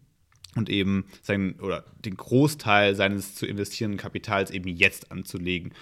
und 0.55 0.69
eben 0.69 1.05
seinen 1.21 1.59
oder 1.59 1.85
den 2.03 2.17
Großteil 2.17 2.95
seines 2.95 3.35
zu 3.35 3.45
investierenden 3.45 3.99
Kapitals 3.99 4.49
eben 4.49 4.67
jetzt 4.67 5.11
anzulegen 5.11 5.73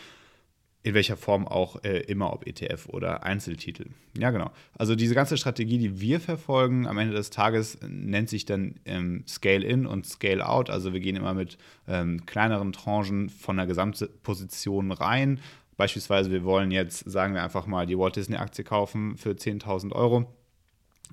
in 0.81 0.93
welcher 0.93 1.17
Form 1.17 1.47
auch 1.47 1.83
äh, 1.83 1.99
immer, 2.01 2.31
ob 2.31 2.47
ETF 2.47 2.87
oder 2.87 3.23
Einzeltitel. 3.23 3.87
Ja, 4.17 4.31
genau. 4.31 4.51
Also 4.77 4.95
diese 4.95 5.13
ganze 5.13 5.37
Strategie, 5.37 5.77
die 5.77 5.99
wir 5.99 6.19
verfolgen, 6.21 6.87
am 6.87 6.97
Ende 6.97 7.13
des 7.13 7.29
Tages 7.29 7.77
nennt 7.81 8.29
sich 8.29 8.45
dann 8.45 8.75
ähm, 8.85 9.23
Scale-In 9.27 9.85
und 9.85 10.05
Scale-Out. 10.05 10.69
Also 10.69 10.93
wir 10.93 11.01
gehen 11.01 11.17
immer 11.17 11.33
mit 11.33 11.57
ähm, 11.87 12.25
kleineren 12.25 12.71
Tranchen 12.71 13.29
von 13.29 13.57
der 13.57 13.67
Gesamtposition 13.67 14.91
rein. 14.91 15.39
Beispielsweise, 15.75 16.31
wir 16.31 16.43
wollen 16.43 16.71
jetzt, 16.71 17.09
sagen 17.09 17.33
wir 17.33 17.43
einfach 17.43 17.65
mal, 17.65 17.85
die 17.85 17.97
Walt 17.97 18.15
Disney-Aktie 18.15 18.63
kaufen 18.63 19.17
für 19.17 19.31
10.000 19.31 19.91
Euro 19.91 20.33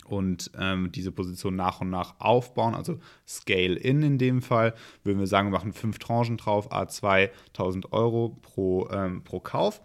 und 0.05 0.51
ähm, 0.59 0.93
diese 0.93 1.11
Position 1.11 1.57
nach 1.57 1.81
und 1.81 1.91
nach 1.91 2.15
aufbauen, 2.19 2.75
also 2.75 2.99
Scale-In 3.27 4.03
in 4.03 4.19
dem 4.19 4.43
Fall, 4.43 4.75
würden 5.05 5.19
wir 5.19 5.27
sagen, 5.27 5.49
wir 5.49 5.59
machen 5.59 5.73
fünf 5.73 5.99
Tranchen 5.99 6.37
drauf, 6.37 6.73
A2 6.73 7.31
1000 7.49 7.93
Euro 7.93 8.39
pro, 8.43 8.89
ähm, 8.91 9.23
pro 9.25 9.41
Kauf 9.41 9.81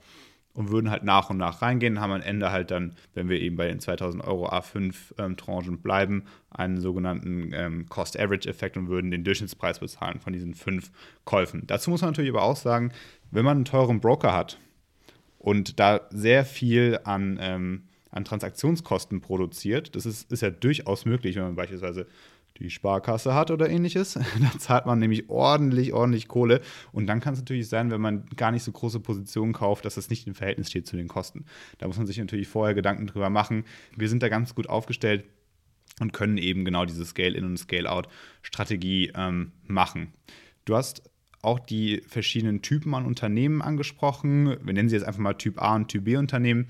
und 0.53 0.69
würden 0.69 0.91
halt 0.91 1.03
nach 1.03 1.29
und 1.29 1.37
nach 1.37 1.61
reingehen, 1.61 1.99
haben 1.99 2.11
am 2.11 2.21
Ende 2.21 2.51
halt 2.51 2.71
dann, 2.71 2.95
wenn 3.13 3.29
wir 3.29 3.39
eben 3.39 3.55
bei 3.55 3.67
den 3.67 3.79
2000 3.79 4.23
Euro 4.23 4.49
A5 4.49 4.95
ähm, 5.17 5.37
Tranchen 5.37 5.81
bleiben, 5.81 6.25
einen 6.49 6.79
sogenannten 6.79 7.51
ähm, 7.53 7.87
Cost-Average-Effekt 7.87 8.77
und 8.77 8.89
würden 8.89 9.11
den 9.11 9.23
Durchschnittspreis 9.23 9.79
bezahlen 9.79 10.19
von 10.19 10.33
diesen 10.33 10.53
fünf 10.53 10.91
Käufen. 11.25 11.63
Dazu 11.67 11.89
muss 11.89 12.01
man 12.01 12.11
natürlich 12.11 12.31
aber 12.31 12.43
auch 12.43 12.57
sagen, 12.57 12.91
wenn 13.31 13.45
man 13.45 13.57
einen 13.57 13.65
teuren 13.65 14.01
Broker 14.01 14.33
hat 14.33 14.59
und 15.39 15.79
da 15.79 16.01
sehr 16.11 16.43
viel 16.45 16.99
an 17.05 17.39
ähm, 17.41 17.83
an 18.11 18.25
Transaktionskosten 18.25 19.21
produziert. 19.21 19.95
Das 19.95 20.05
ist, 20.05 20.31
ist 20.31 20.41
ja 20.41 20.49
durchaus 20.49 21.05
möglich, 21.05 21.35
wenn 21.35 21.43
man 21.43 21.55
beispielsweise 21.55 22.07
die 22.59 22.69
Sparkasse 22.69 23.33
hat 23.33 23.51
oder 23.51 23.69
ähnliches. 23.69 24.19
Da 24.39 24.59
zahlt 24.59 24.85
man 24.85 24.99
nämlich 24.99 25.29
ordentlich, 25.29 25.93
ordentlich 25.93 26.27
Kohle. 26.27 26.61
Und 26.91 27.07
dann 27.07 27.19
kann 27.19 27.33
es 27.33 27.39
natürlich 27.39 27.69
sein, 27.69 27.91
wenn 27.91 28.01
man 28.01 28.25
gar 28.35 28.51
nicht 28.51 28.63
so 28.63 28.71
große 28.71 28.99
Positionen 28.99 29.53
kauft, 29.53 29.85
dass 29.85 29.95
das 29.95 30.09
nicht 30.09 30.27
im 30.27 30.35
Verhältnis 30.35 30.69
steht 30.69 30.87
zu 30.87 30.95
den 30.95 31.07
Kosten. 31.07 31.45
Da 31.77 31.87
muss 31.87 31.97
man 31.97 32.07
sich 32.07 32.17
natürlich 32.17 32.47
vorher 32.47 32.75
Gedanken 32.75 33.07
drüber 33.07 33.29
machen. 33.29 33.65
Wir 33.95 34.09
sind 34.09 34.21
da 34.21 34.29
ganz 34.29 34.53
gut 34.55 34.69
aufgestellt 34.69 35.25
und 35.99 36.13
können 36.13 36.37
eben 36.37 36.65
genau 36.65 36.85
diese 36.85 37.05
Scale-In- 37.05 37.45
und 37.45 37.57
Scale-Out-Strategie 37.57 39.11
ähm, 39.15 39.51
machen. 39.67 40.13
Du 40.65 40.75
hast 40.75 41.03
auch 41.41 41.59
die 41.59 42.01
verschiedenen 42.07 42.61
Typen 42.61 42.93
an 42.93 43.05
Unternehmen 43.05 43.61
angesprochen. 43.61 44.57
Wir 44.63 44.73
nennen 44.73 44.89
sie 44.89 44.95
jetzt 44.95 45.05
einfach 45.05 45.21
mal 45.21 45.33
Typ 45.33 45.61
A 45.61 45.75
und 45.75 45.87
Typ 45.87 46.05
B 46.05 46.17
Unternehmen. 46.17 46.67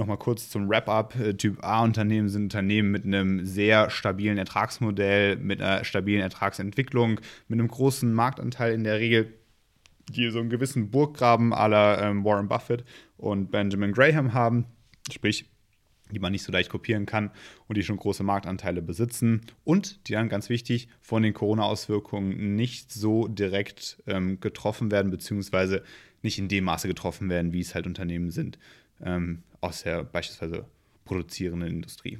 Nochmal 0.00 0.16
kurz 0.16 0.48
zum 0.48 0.70
Wrap-up. 0.70 1.14
Äh, 1.16 1.34
typ 1.34 1.62
A-Unternehmen 1.62 2.30
sind 2.30 2.44
Unternehmen 2.44 2.90
mit 2.90 3.04
einem 3.04 3.44
sehr 3.44 3.90
stabilen 3.90 4.38
Ertragsmodell, 4.38 5.36
mit 5.36 5.60
einer 5.60 5.84
stabilen 5.84 6.22
Ertragsentwicklung, 6.22 7.20
mit 7.48 7.58
einem 7.58 7.68
großen 7.68 8.10
Marktanteil 8.10 8.72
in 8.72 8.82
der 8.82 8.98
Regel, 8.98 9.34
die 10.08 10.30
so 10.30 10.38
einen 10.38 10.48
gewissen 10.48 10.90
Burggraben 10.90 11.52
aller 11.52 12.00
ähm, 12.00 12.24
Warren 12.24 12.48
Buffett 12.48 12.82
und 13.18 13.50
Benjamin 13.50 13.92
Graham 13.92 14.32
haben. 14.32 14.64
Sprich, 15.12 15.44
die 16.10 16.18
man 16.18 16.32
nicht 16.32 16.44
so 16.44 16.50
leicht 16.50 16.70
kopieren 16.70 17.04
kann 17.04 17.30
und 17.68 17.76
die 17.76 17.82
schon 17.82 17.98
große 17.98 18.22
Marktanteile 18.22 18.80
besitzen 18.80 19.42
und 19.64 20.08
die 20.08 20.12
dann 20.12 20.30
ganz 20.30 20.48
wichtig 20.48 20.88
von 21.02 21.22
den 21.22 21.34
Corona-Auswirkungen 21.34 22.56
nicht 22.56 22.90
so 22.90 23.28
direkt 23.28 24.02
ähm, 24.06 24.40
getroffen 24.40 24.90
werden, 24.90 25.10
beziehungsweise 25.10 25.82
nicht 26.22 26.38
in 26.38 26.48
dem 26.48 26.64
Maße 26.64 26.88
getroffen 26.88 27.28
werden, 27.28 27.52
wie 27.52 27.60
es 27.60 27.74
halt 27.74 27.86
Unternehmen 27.86 28.30
sind, 28.30 28.58
ähm, 29.04 29.42
aus 29.60 29.82
der 29.82 30.04
beispielsweise 30.04 30.64
produzierenden 31.04 31.68
Industrie. 31.68 32.18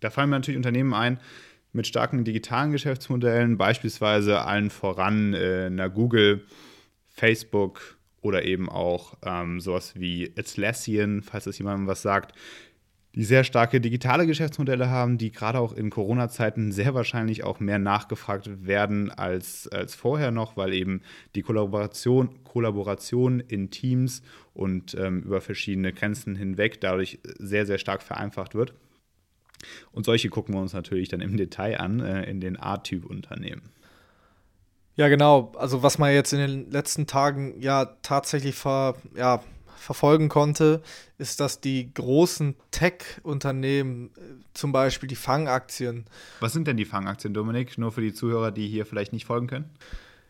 da 0.00 0.10
fallen 0.10 0.30
mir 0.30 0.36
natürlich 0.36 0.56
Unternehmen 0.56 0.94
ein 0.94 1.18
mit 1.72 1.86
starken 1.86 2.24
digitalen 2.24 2.72
Geschäftsmodellen, 2.72 3.56
beispielsweise 3.56 4.40
allen 4.42 4.70
voran 4.70 5.34
äh, 5.34 5.66
einer 5.66 5.88
Google, 5.88 6.44
Facebook 7.08 7.98
oder 8.22 8.44
eben 8.44 8.68
auch 8.68 9.14
ähm, 9.22 9.60
sowas 9.60 9.94
wie 9.96 10.32
Atlassian, 10.36 11.22
falls 11.22 11.44
das 11.44 11.58
jemandem 11.58 11.86
was 11.86 12.02
sagt, 12.02 12.34
die 13.14 13.24
sehr 13.24 13.42
starke 13.42 13.80
digitale 13.80 14.26
Geschäftsmodelle 14.26 14.88
haben, 14.88 15.18
die 15.18 15.32
gerade 15.32 15.58
auch 15.58 15.72
in 15.72 15.90
Corona-Zeiten 15.90 16.70
sehr 16.70 16.94
wahrscheinlich 16.94 17.42
auch 17.42 17.58
mehr 17.58 17.78
nachgefragt 17.78 18.66
werden 18.66 19.10
als, 19.10 19.66
als 19.68 19.94
vorher 19.94 20.30
noch, 20.30 20.56
weil 20.56 20.72
eben 20.72 21.02
die 21.34 21.42
Kollaboration, 21.42 22.44
Kollaboration 22.44 23.40
in 23.40 23.70
Teams 23.70 24.22
und 24.54 24.94
ähm, 24.94 25.22
über 25.22 25.40
verschiedene 25.40 25.92
Grenzen 25.92 26.36
hinweg 26.36 26.80
dadurch 26.80 27.18
sehr, 27.38 27.66
sehr 27.66 27.78
stark 27.78 28.02
vereinfacht 28.02 28.54
wird. 28.54 28.74
Und 29.92 30.04
solche 30.04 30.28
gucken 30.28 30.54
wir 30.54 30.60
uns 30.60 30.72
natürlich 30.72 31.08
dann 31.08 31.20
im 31.20 31.36
Detail 31.36 31.80
an 31.80 32.00
äh, 32.00 32.30
in 32.30 32.40
den 32.40 32.58
A-Typ-Unternehmen. 32.58 33.62
Ja, 34.96 35.08
genau. 35.08 35.52
Also 35.56 35.82
was 35.82 35.98
man 35.98 36.12
jetzt 36.12 36.32
in 36.32 36.38
den 36.38 36.70
letzten 36.70 37.06
Tagen 37.06 37.60
ja 37.60 37.86
tatsächlich 38.02 38.54
ver, 38.54 38.96
ja, 39.16 39.42
verfolgen 39.80 40.28
konnte, 40.28 40.82
ist, 41.18 41.40
dass 41.40 41.60
die 41.60 41.92
großen 41.92 42.54
Tech-Unternehmen, 42.70 44.10
äh, 44.16 44.20
zum 44.54 44.72
Beispiel 44.72 45.08
die 45.08 45.16
Fangaktien. 45.16 46.06
Was 46.40 46.52
sind 46.52 46.66
denn 46.66 46.76
die 46.76 46.84
Fangaktien, 46.84 47.34
Dominik? 47.34 47.78
Nur 47.78 47.92
für 47.92 48.02
die 48.02 48.12
Zuhörer, 48.12 48.50
die 48.50 48.68
hier 48.68 48.86
vielleicht 48.86 49.12
nicht 49.12 49.26
folgen 49.26 49.46
können. 49.46 49.70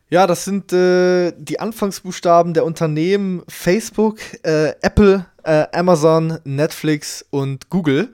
Ja, 0.09 0.27
das 0.27 0.45
sind 0.45 0.73
äh, 0.73 1.33
die 1.39 1.61
Anfangsbuchstaben 1.61 2.53
der 2.53 2.65
Unternehmen 2.65 3.43
Facebook, 3.47 4.19
äh, 4.43 4.75
Apple, 4.83 5.27
äh, 5.45 5.67
Amazon, 5.73 6.41
Netflix 6.45 7.25
und 7.31 7.71
Google. 7.71 8.13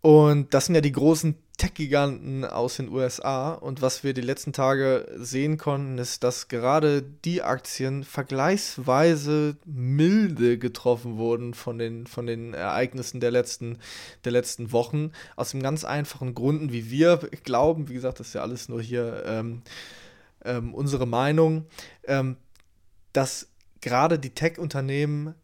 Und 0.00 0.52
das 0.54 0.66
sind 0.66 0.74
ja 0.74 0.80
die 0.80 0.92
großen 0.92 1.36
Tech-Giganten 1.58 2.44
aus 2.44 2.76
den 2.76 2.88
USA. 2.88 3.52
Und 3.52 3.82
was 3.82 4.04
wir 4.04 4.14
die 4.14 4.22
letzten 4.22 4.52
Tage 4.52 5.06
sehen 5.16 5.58
konnten, 5.58 5.98
ist, 5.98 6.24
dass 6.24 6.48
gerade 6.48 7.02
die 7.02 7.42
Aktien 7.42 8.04
vergleichsweise 8.04 9.56
milde 9.66 10.56
getroffen 10.58 11.18
wurden 11.18 11.54
von 11.54 11.78
den, 11.78 12.06
von 12.06 12.26
den 12.26 12.54
Ereignissen 12.54 13.20
der 13.20 13.32
letzten, 13.32 13.78
der 14.24 14.32
letzten 14.32 14.72
Wochen. 14.72 15.10
Aus 15.34 15.50
dem 15.50 15.62
ganz 15.62 15.84
einfachen 15.84 16.34
Gründen, 16.34 16.72
wie 16.72 16.90
wir 16.90 17.18
glauben, 17.44 17.88
wie 17.88 17.94
gesagt, 17.94 18.20
das 18.20 18.28
ist 18.28 18.34
ja 18.34 18.42
alles 18.42 18.68
nur 18.68 18.80
hier 18.80 19.24
ähm, 19.26 19.62
ähm, 20.44 20.72
unsere 20.74 21.06
Meinung, 21.06 21.66
ähm, 22.04 22.36
dass 23.12 23.48
gerade 23.80 24.20
die 24.20 24.30
Tech-Unternehmen 24.30 25.34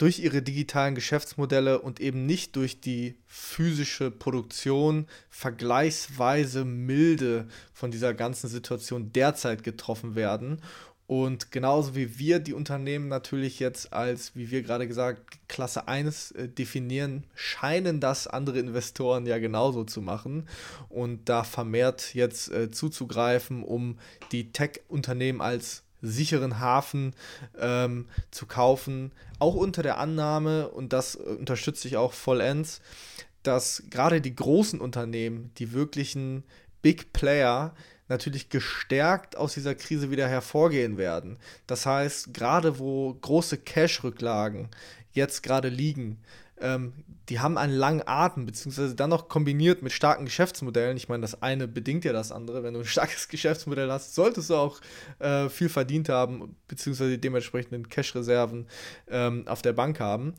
durch 0.00 0.18
ihre 0.18 0.40
digitalen 0.40 0.94
Geschäftsmodelle 0.94 1.82
und 1.82 2.00
eben 2.00 2.24
nicht 2.24 2.56
durch 2.56 2.80
die 2.80 3.18
physische 3.26 4.10
Produktion 4.10 5.06
vergleichsweise 5.28 6.64
milde 6.64 7.46
von 7.74 7.90
dieser 7.90 8.14
ganzen 8.14 8.48
Situation 8.48 9.12
derzeit 9.12 9.62
getroffen 9.62 10.14
werden. 10.14 10.62
Und 11.06 11.50
genauso 11.50 11.94
wie 11.96 12.18
wir 12.18 12.38
die 12.38 12.54
Unternehmen 12.54 13.08
natürlich 13.08 13.58
jetzt 13.58 13.92
als, 13.92 14.34
wie 14.36 14.50
wir 14.50 14.62
gerade 14.62 14.88
gesagt, 14.88 15.38
Klasse 15.48 15.86
1 15.86 16.30
äh, 16.30 16.48
definieren, 16.48 17.26
scheinen 17.34 18.00
das 18.00 18.26
andere 18.26 18.58
Investoren 18.60 19.26
ja 19.26 19.38
genauso 19.38 19.84
zu 19.84 20.00
machen 20.00 20.48
und 20.88 21.28
da 21.28 21.44
vermehrt 21.44 22.14
jetzt 22.14 22.50
äh, 22.52 22.70
zuzugreifen, 22.70 23.64
um 23.64 23.98
die 24.32 24.52
Tech-Unternehmen 24.52 25.42
als 25.42 25.82
sicheren 26.02 26.60
Hafen 26.60 27.14
ähm, 27.58 28.06
zu 28.30 28.46
kaufen, 28.46 29.12
auch 29.38 29.54
unter 29.54 29.82
der 29.82 29.98
Annahme, 29.98 30.68
und 30.68 30.92
das 30.92 31.16
unterstütze 31.16 31.88
ich 31.88 31.96
auch 31.96 32.12
vollends, 32.12 32.80
dass 33.42 33.84
gerade 33.90 34.20
die 34.20 34.34
großen 34.34 34.80
Unternehmen, 34.80 35.50
die 35.58 35.72
wirklichen 35.72 36.44
Big 36.82 37.12
Player, 37.12 37.74
natürlich 38.08 38.48
gestärkt 38.50 39.36
aus 39.36 39.54
dieser 39.54 39.74
Krise 39.74 40.10
wieder 40.10 40.28
hervorgehen 40.28 40.98
werden. 40.98 41.38
Das 41.66 41.86
heißt, 41.86 42.34
gerade 42.34 42.78
wo 42.78 43.14
große 43.14 43.56
Cash-Rücklagen 43.58 44.68
jetzt 45.12 45.42
gerade 45.42 45.68
liegen, 45.68 46.18
ähm, 46.60 46.92
die 47.28 47.38
haben 47.38 47.56
einen 47.56 47.72
langen 47.72 48.02
Atem, 48.06 48.44
beziehungsweise 48.44 48.96
dann 48.96 49.10
noch 49.10 49.28
kombiniert 49.28 49.82
mit 49.82 49.92
starken 49.92 50.24
Geschäftsmodellen. 50.24 50.96
Ich 50.96 51.08
meine, 51.08 51.22
das 51.22 51.42
eine 51.42 51.68
bedingt 51.68 52.04
ja 52.04 52.12
das 52.12 52.32
andere. 52.32 52.64
Wenn 52.64 52.74
du 52.74 52.80
ein 52.80 52.86
starkes 52.86 53.28
Geschäftsmodell 53.28 53.90
hast, 53.90 54.14
solltest 54.14 54.50
du 54.50 54.56
auch 54.56 54.80
äh, 55.20 55.48
viel 55.48 55.68
verdient 55.68 56.08
haben, 56.08 56.56
beziehungsweise 56.66 57.10
die 57.10 57.20
dementsprechenden 57.20 57.88
Cash-Reserven 57.88 58.66
ähm, 59.08 59.46
auf 59.46 59.62
der 59.62 59.72
Bank 59.72 60.00
haben 60.00 60.34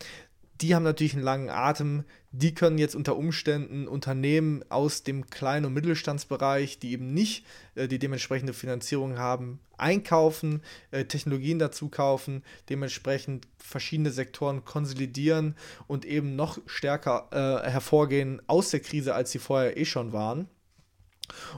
die 0.61 0.75
haben 0.75 0.83
natürlich 0.83 1.13
einen 1.13 1.23
langen 1.23 1.49
Atem. 1.49 2.03
Die 2.31 2.53
können 2.53 2.77
jetzt 2.77 2.95
unter 2.95 3.17
Umständen 3.17 3.87
Unternehmen 3.87 4.63
aus 4.69 5.03
dem 5.03 5.29
Klein- 5.29 5.65
und 5.65 5.73
Mittelstandsbereich, 5.73 6.79
die 6.79 6.91
eben 6.91 7.13
nicht 7.13 7.45
äh, 7.75 7.87
die 7.87 7.99
dementsprechende 7.99 8.53
Finanzierung 8.53 9.17
haben, 9.17 9.59
einkaufen, 9.77 10.61
äh, 10.91 11.05
Technologien 11.05 11.59
dazu 11.59 11.89
kaufen, 11.89 12.43
dementsprechend 12.69 13.47
verschiedene 13.57 14.11
Sektoren 14.11 14.63
konsolidieren 14.63 15.55
und 15.87 16.05
eben 16.05 16.35
noch 16.35 16.59
stärker 16.67 17.27
äh, 17.31 17.69
hervorgehen 17.69 18.41
aus 18.47 18.69
der 18.69 18.81
Krise, 18.81 19.15
als 19.15 19.31
sie 19.31 19.39
vorher 19.39 19.77
eh 19.77 19.85
schon 19.85 20.13
waren. 20.13 20.47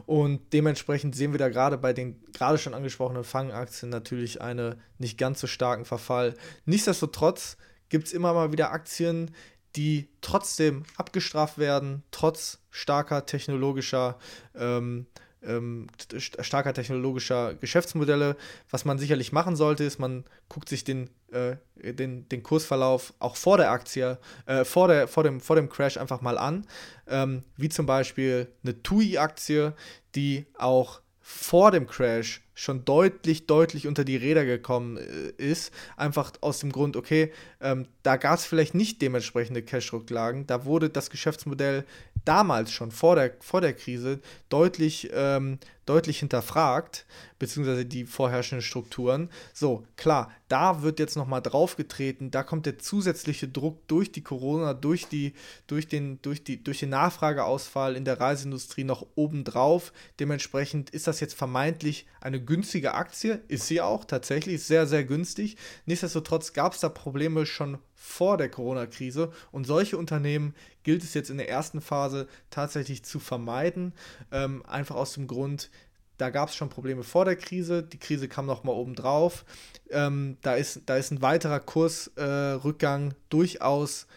Und 0.06 0.54
dementsprechend 0.54 1.16
sehen 1.16 1.32
wir 1.32 1.40
da 1.40 1.50
gerade 1.50 1.78
bei 1.78 1.94
den 1.94 2.24
gerade 2.32 2.58
schon 2.58 2.74
angesprochenen 2.74 3.24
Fangaktien 3.24 3.90
natürlich 3.90 4.42
einen 4.42 4.76
nicht 4.98 5.18
ganz 5.18 5.42
so 5.42 5.48
starken 5.48 5.86
Verfall. 5.86 6.36
Nichtsdestotrotz 6.66 7.58
gibt 7.94 8.08
es 8.08 8.14
immer 8.14 8.34
mal 8.34 8.52
wieder 8.52 8.72
Aktien, 8.72 9.30
die 9.76 10.10
trotzdem 10.22 10.82
abgestraft 10.98 11.60
werden, 11.60 12.02
trotz 12.10 12.58
starker 12.72 13.28
technologischer 13.28 14.18
ähm, 14.56 15.06
ähm, 15.44 15.86
starker 16.18 16.74
technologischer 16.74 17.54
Geschäftsmodelle. 17.54 18.36
Was 18.72 18.84
man 18.84 18.98
sicherlich 18.98 19.32
machen 19.32 19.56
sollte, 19.56 19.84
ist, 19.84 20.00
man 20.00 20.24
guckt 20.50 20.70
sich 20.70 20.84
den, 20.84 21.12
äh, 21.32 21.58
den, 21.76 22.28
den 22.30 22.42
Kursverlauf 22.42 23.14
auch 23.20 23.36
vor 23.36 23.58
der 23.58 23.70
Aktie, 23.70 24.18
äh, 24.48 24.66
vor, 24.66 24.88
der, 24.88 25.08
vor, 25.08 25.24
dem, 25.24 25.40
vor 25.40 25.56
dem 25.56 25.70
Crash 25.70 25.98
einfach 25.98 26.22
mal 26.22 26.40
an. 26.40 26.66
Ähm, 27.08 27.44
wie 27.58 27.70
zum 27.70 27.86
Beispiel 27.86 28.52
eine 28.64 28.82
TUI-Aktie, 28.82 29.74
die 30.16 30.48
auch 30.58 31.02
vor 31.22 31.70
dem 31.70 31.86
Crash 31.86 32.43
schon 32.54 32.86
deutlich, 32.86 33.48
deutlich 33.48 33.88
unter 33.88 34.04
die 34.04 34.18
Räder 34.18 34.46
gekommen 34.46 34.98
äh, 34.98 35.34
ist. 35.38 35.72
Einfach 35.98 36.34
aus 36.42 36.60
dem 36.60 36.72
Grund, 36.72 36.96
okay, 36.96 37.32
ähm, 37.62 37.88
da 38.04 38.18
gab 38.18 38.38
es 38.38 38.46
vielleicht 38.46 38.76
nicht 38.76 39.02
dementsprechende 39.02 39.64
Cash-Rücklagen. 39.64 40.46
Da 40.48 40.66
wurde 40.66 40.90
das 40.90 41.10
Geschäftsmodell 41.10 41.86
damals 42.26 42.72
schon 42.72 42.92
vor 42.92 43.16
der, 43.16 43.34
vor 43.40 43.62
der 43.62 43.74
Krise 43.74 44.20
deutlich, 44.50 45.10
ähm, 45.14 45.60
deutlich 45.86 46.20
hinterfragt, 46.20 47.06
beziehungsweise 47.40 47.86
die 47.86 48.06
vorherrschenden 48.06 48.62
Strukturen. 48.62 49.30
So, 49.54 49.84
klar, 49.98 50.32
da 50.48 50.82
wird 50.82 51.00
jetzt 51.00 51.18
nochmal 51.18 51.42
draufgetreten, 51.42 52.32
da 52.32 52.44
kommt 52.44 52.66
der 52.66 52.80
zusätzliche 52.80 53.48
Druck 53.48 53.86
durch 53.88 54.12
die 54.12 54.24
Corona, 54.24 54.74
durch, 54.74 55.08
die, 55.08 55.34
durch, 55.68 55.88
den, 55.88 56.22
durch, 56.22 56.44
die, 56.44 56.64
durch 56.64 56.80
den 56.80 56.90
Nachfrageausfall 56.90 57.96
in 57.96 58.06
der 58.06 58.20
Reiseindustrie 58.20 58.86
noch 58.86 59.06
obendrauf. 59.16 59.92
Dementsprechend 60.20 60.90
ist 60.92 61.08
das 61.08 61.20
jetzt 61.20 61.34
vermeintlich 61.34 62.06
eine 62.22 62.43
günstige 62.46 62.94
Aktie, 62.94 63.42
ist 63.48 63.68
sie 63.68 63.82
auch 63.82 64.06
tatsächlich 64.06 64.64
sehr, 64.64 64.88
sehr 64.88 65.04
günstig. 65.04 65.58
Nichtsdestotrotz 65.86 66.54
gab 66.54 66.74
es 66.74 66.80
da 66.80 66.90
Probleme 66.90 67.46
schon 67.46 67.78
vor 67.96 68.38
der 68.38 68.50
Corona-Krise 68.50 69.32
und 69.52 69.66
solche 69.66 69.98
Unternehmen 69.98 70.54
gilt 70.84 71.04
es 71.04 71.14
jetzt 71.14 71.30
in 71.30 71.38
der 71.38 71.50
ersten 71.50 71.82
Phase 71.82 72.28
tatsächlich 72.50 73.04
zu 73.04 73.20
vermeiden. 73.20 73.94
Ähm, 74.32 74.66
einfach 74.66 74.96
aus 74.96 75.14
dem 75.14 75.28
Grund, 75.28 75.70
da 76.18 76.30
gab 76.30 76.50
es 76.50 76.56
schon 76.56 76.70
Probleme 76.70 77.04
vor 77.04 77.26
der 77.26 77.36
Krise, 77.36 77.84
die 77.84 78.00
Krise 78.00 78.28
kam 78.28 78.46
nochmal 78.46 78.76
oben 78.76 78.96
drauf. 78.96 79.46
Ähm, 79.90 80.38
da, 80.42 80.56
ist, 80.56 80.82
da 80.86 80.98
ist 80.98 81.12
ein 81.12 81.22
weiterer 81.22 81.60
Kursrückgang 81.60 83.12
äh, 83.12 83.16
durchaus 83.30 84.08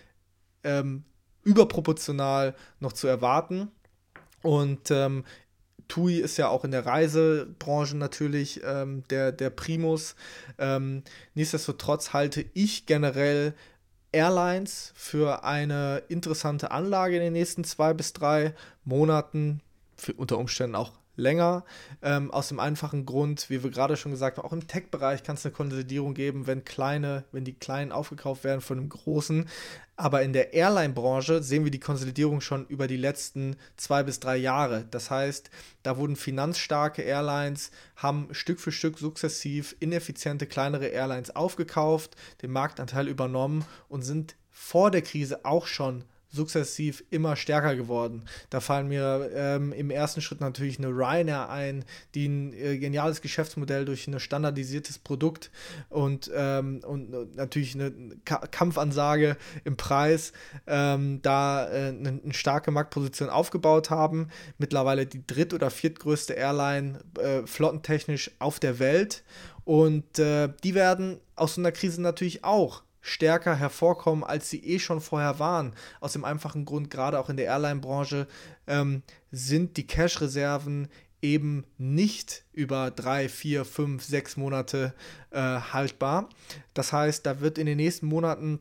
ähm, 0.65 1.05
überproportional 1.45 2.55
noch 2.81 2.93
zu 2.93 3.07
erwarten. 3.07 3.71
Und 4.43 4.91
ähm, 4.91 5.25
TUI 5.89 6.19
ist 6.19 6.37
ja 6.37 6.49
auch 6.49 6.65
in 6.65 6.71
der 6.71 6.87
Reisebranche 6.87 7.97
natürlich 7.97 8.61
ähm, 8.65 9.05
der, 9.11 9.33
der 9.33 9.51
Primus. 9.51 10.15
Ähm, 10.59 11.03
nichtsdestotrotz 11.35 12.13
halte 12.13 12.45
ich 12.55 12.87
generell 12.87 13.55
Airlines 14.13 14.93
für 14.95 15.45
eine 15.45 16.03
interessante 16.09 16.71
Anlage 16.71 17.17
in 17.17 17.23
den 17.23 17.33
nächsten 17.33 17.65
zwei 17.65 17.93
bis 17.95 18.13
drei 18.13 18.55
Monaten, 18.85 19.61
für 19.97 20.13
unter 20.15 20.39
Umständen 20.39 20.77
auch 20.77 20.93
länger. 21.17 21.65
Ähm, 22.03 22.31
aus 22.31 22.49
dem 22.49 22.61
einfachen 22.61 23.07
Grund, 23.07 23.51
wie 23.51 23.63
wir 23.63 23.71
gerade 23.71 23.97
schon 23.97 24.13
gesagt 24.13 24.39
haben, 24.39 24.47
auch 24.47 24.53
im 24.53 24.69
Tech-Bereich 24.69 25.23
kann 25.23 25.37
es 25.37 25.45
eine 25.45 25.53
Konsolidierung 25.53 26.15
geben, 26.15 26.47
wenn 26.47 26.65
kleine, 26.65 27.25
wenn 27.33 27.45
die 27.45 27.59
Kleinen 27.59 27.93
aufgekauft 27.93 28.45
werden 28.45 28.61
von 28.61 28.79
dem 28.79 28.89
Großen. 28.89 29.49
Aber 29.97 30.23
in 30.23 30.35
der 30.35 30.53
Airline-Branche 30.53 31.43
sehen 31.43 31.65
wir 31.65 31.71
die 31.71 31.81
Konsolidierung 31.81 32.43
schon 32.43 32.67
über 32.67 32.87
die 32.87 32.99
letzten 32.99 33.57
zwei 33.79 34.03
bis 34.03 34.21
drei 34.21 34.37
Jahre. 34.37 34.85
Das 34.91 35.11
heißt, 35.11 35.51
da 35.83 35.97
wurden 35.97 36.17
finanzstarke 36.17 37.03
Airlines, 37.03 37.71
haben 37.97 38.29
Stück 38.33 38.61
für 38.61 38.73
Stück 38.73 38.99
sukzessiv 38.99 39.75
ineffiziente 39.81 40.47
kleinere 40.47 40.87
Airlines 40.89 41.35
aufgekauft, 41.35 42.15
den 42.43 42.53
Marktanteil 42.53 43.09
übernommen 43.09 43.65
und 43.89 44.03
sind 44.03 44.37
vor 44.51 44.91
der 44.91 45.03
Krise 45.03 45.45
auch 45.45 45.67
schon 45.67 46.05
sukzessiv 46.37 47.03
immer 47.11 47.35
stärker 47.35 47.75
geworden. 47.75 48.23
Da 48.51 48.61
fallen 48.61 48.89
mir 48.89 49.31
ähm, 49.35 49.73
im 49.73 49.91
ersten 49.91 50.21
Schritt 50.21 50.41
natürlich 50.41 50.79
eine 50.79 50.89
Ryanair 50.89 51.49
ein, 51.49 51.85
die 52.15 52.29
ein 52.29 52.53
äh, 52.53 52.79
geniales 52.79 53.21
Geschäftsmodell 53.21 53.85
durch 53.85 54.07
ein 54.07 54.21
standardisiertes 54.21 54.99
Produkt 54.99 55.51
und, 55.89 56.31
ähm, 56.35 56.81
und 56.87 57.35
natürlich 57.35 57.75
eine 57.75 57.93
Ka 58.25 58.47
Kampfansage 58.47 59.37
im 59.65 59.77
Preis 59.77 60.33
ähm, 60.67 61.21
da 61.23 61.69
äh, 61.69 61.89
eine, 61.89 62.21
eine, 62.23 62.35
starke 62.35 62.71
Marktposition 62.71 63.29
aufgebaut 63.29 63.91
haben. 63.91 64.29
Mittlerweile 64.59 65.07
die 65.07 65.27
dritt- 65.27 65.55
oder 65.55 65.71
viertgrößte 65.71 66.35
Airline 66.35 67.01
äh, 67.19 67.47
flottentechnisch 67.47 68.31
auf 68.39 68.61
der 68.61 68.79
Welt. 68.79 69.25
Und 69.65 70.19
äh, 70.19 70.49
die 70.63 70.75
werden 70.75 71.19
aus 71.35 71.57
so 71.57 71.61
einer 71.61 71.73
Krise 71.73 72.01
natürlich 72.01 72.45
auch 72.45 72.83
stärker 73.07 73.55
hervorkommen, 73.55 74.25
als 74.25 74.51
sie 74.51 74.65
eh 74.65 74.81
schon 74.81 75.01
vorher 75.01 75.39
waren. 75.39 75.75
Aus 76.01 76.15
dem 76.15 76.25
einfachen 76.25 76.65
Grund, 76.65 76.91
gerade 76.91 77.21
auch 77.21 77.31
in 77.31 77.37
der 77.37 77.47
Airline-Branche, 77.47 78.27
ähm, 78.67 79.03
sind 79.31 79.77
die 79.77 79.87
Cash-Reserven 79.87 80.89
eben 81.23 81.65
nicht 81.79 82.45
über 82.53 82.91
drei, 82.91 83.29
vier, 83.29 83.65
fünf, 83.65 84.03
sechs 84.03 84.37
Monate 84.37 84.93
äh, 85.31 85.39
haltbar. 85.39 86.29
Das 86.75 86.93
heißt, 86.93 87.25
da 87.25 87.41
wird 87.41 87.59
in 87.59 87.67
den 87.67 87.77
nächsten 87.77 88.07
Monaten 88.07 88.59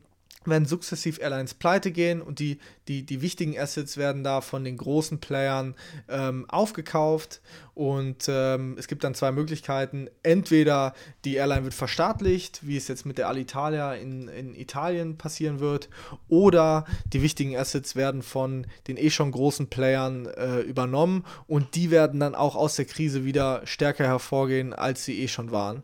werden 0.48 0.66
sukzessiv 0.66 1.18
Airlines 1.18 1.54
pleite 1.54 1.90
gehen 1.90 2.22
und 2.22 2.38
die, 2.38 2.58
die, 2.88 3.04
die 3.04 3.22
wichtigen 3.22 3.58
Assets 3.58 3.96
werden 3.96 4.24
da 4.24 4.40
von 4.40 4.64
den 4.64 4.76
großen 4.76 5.18
Playern 5.18 5.74
ähm, 6.08 6.44
aufgekauft. 6.48 7.40
Und 7.74 8.24
ähm, 8.28 8.76
es 8.78 8.88
gibt 8.88 9.04
dann 9.04 9.14
zwei 9.14 9.32
Möglichkeiten. 9.32 10.08
Entweder 10.22 10.94
die 11.26 11.34
Airline 11.34 11.64
wird 11.64 11.74
verstaatlicht, 11.74 12.66
wie 12.66 12.78
es 12.78 12.88
jetzt 12.88 13.04
mit 13.04 13.18
der 13.18 13.28
Alitalia 13.28 13.92
in, 13.92 14.28
in 14.28 14.54
Italien 14.54 15.18
passieren 15.18 15.60
wird, 15.60 15.90
oder 16.28 16.86
die 17.12 17.20
wichtigen 17.20 17.54
Assets 17.54 17.94
werden 17.94 18.22
von 18.22 18.66
den 18.88 18.96
eh 18.96 19.10
schon 19.10 19.30
großen 19.30 19.68
Playern 19.68 20.24
äh, 20.24 20.60
übernommen 20.60 21.24
und 21.46 21.74
die 21.74 21.90
werden 21.90 22.18
dann 22.20 22.34
auch 22.34 22.56
aus 22.56 22.76
der 22.76 22.86
Krise 22.86 23.26
wieder 23.26 23.60
stärker 23.66 24.04
hervorgehen, 24.04 24.72
als 24.72 25.04
sie 25.04 25.20
eh 25.20 25.28
schon 25.28 25.50
waren. 25.50 25.82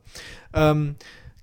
Ähm, 0.54 0.96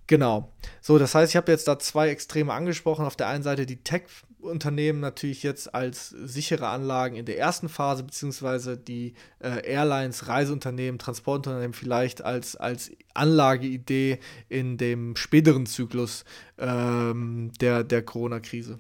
Genau. 0.10 0.52
So, 0.82 0.98
das 0.98 1.14
heißt, 1.14 1.32
ich 1.32 1.38
habe 1.38 1.52
jetzt 1.52 1.68
da 1.68 1.78
zwei 1.78 2.10
Extreme 2.10 2.52
angesprochen. 2.52 3.06
Auf 3.06 3.16
der 3.16 3.28
einen 3.28 3.44
Seite 3.44 3.68
die 3.68 3.84
Tech-Unternehmen 3.84 5.02
natürlich 5.02 5.44
jetzt 5.44 5.76
als 5.76 6.10
sichere 6.10 6.68
Anlagen 6.70 7.16
in 7.16 7.26
der 7.26 7.38
ersten 7.38 7.70
Phase, 7.70 8.02
beziehungsweise 8.02 8.76
die 8.76 9.14
äh, 9.38 9.64
Airlines, 9.72 10.28
Reiseunternehmen, 10.28 10.98
Transportunternehmen 10.98 11.74
vielleicht 11.74 12.24
als, 12.24 12.56
als 12.56 12.90
Anlageidee 13.14 14.18
in 14.50 14.78
dem 14.78 15.16
späteren 15.16 15.68
Zyklus 15.68 16.26
ähm, 16.58 17.52
der, 17.62 17.84
der 17.84 18.02
Corona-Krise. 18.02 18.80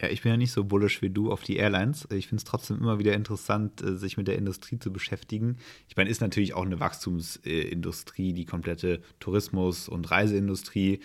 Ja, 0.00 0.08
ich 0.08 0.22
bin 0.22 0.30
ja 0.30 0.36
nicht 0.36 0.52
so 0.52 0.62
bullish 0.62 1.02
wie 1.02 1.10
du 1.10 1.32
auf 1.32 1.42
die 1.42 1.56
Airlines. 1.56 2.06
Ich 2.12 2.28
finde 2.28 2.40
es 2.40 2.44
trotzdem 2.44 2.78
immer 2.78 3.00
wieder 3.00 3.14
interessant, 3.14 3.82
äh, 3.82 3.96
sich 3.96 4.16
mit 4.16 4.28
der 4.28 4.38
Industrie 4.38 4.78
zu 4.78 4.92
beschäftigen. 4.92 5.56
Ich 5.88 5.96
meine, 5.96 6.08
ist 6.08 6.20
natürlich 6.20 6.54
auch 6.54 6.64
eine 6.64 6.78
Wachstumsindustrie, 6.78 8.32
die 8.32 8.44
komplette 8.44 9.00
Tourismus- 9.18 9.88
und 9.88 10.08
Reiseindustrie. 10.08 11.00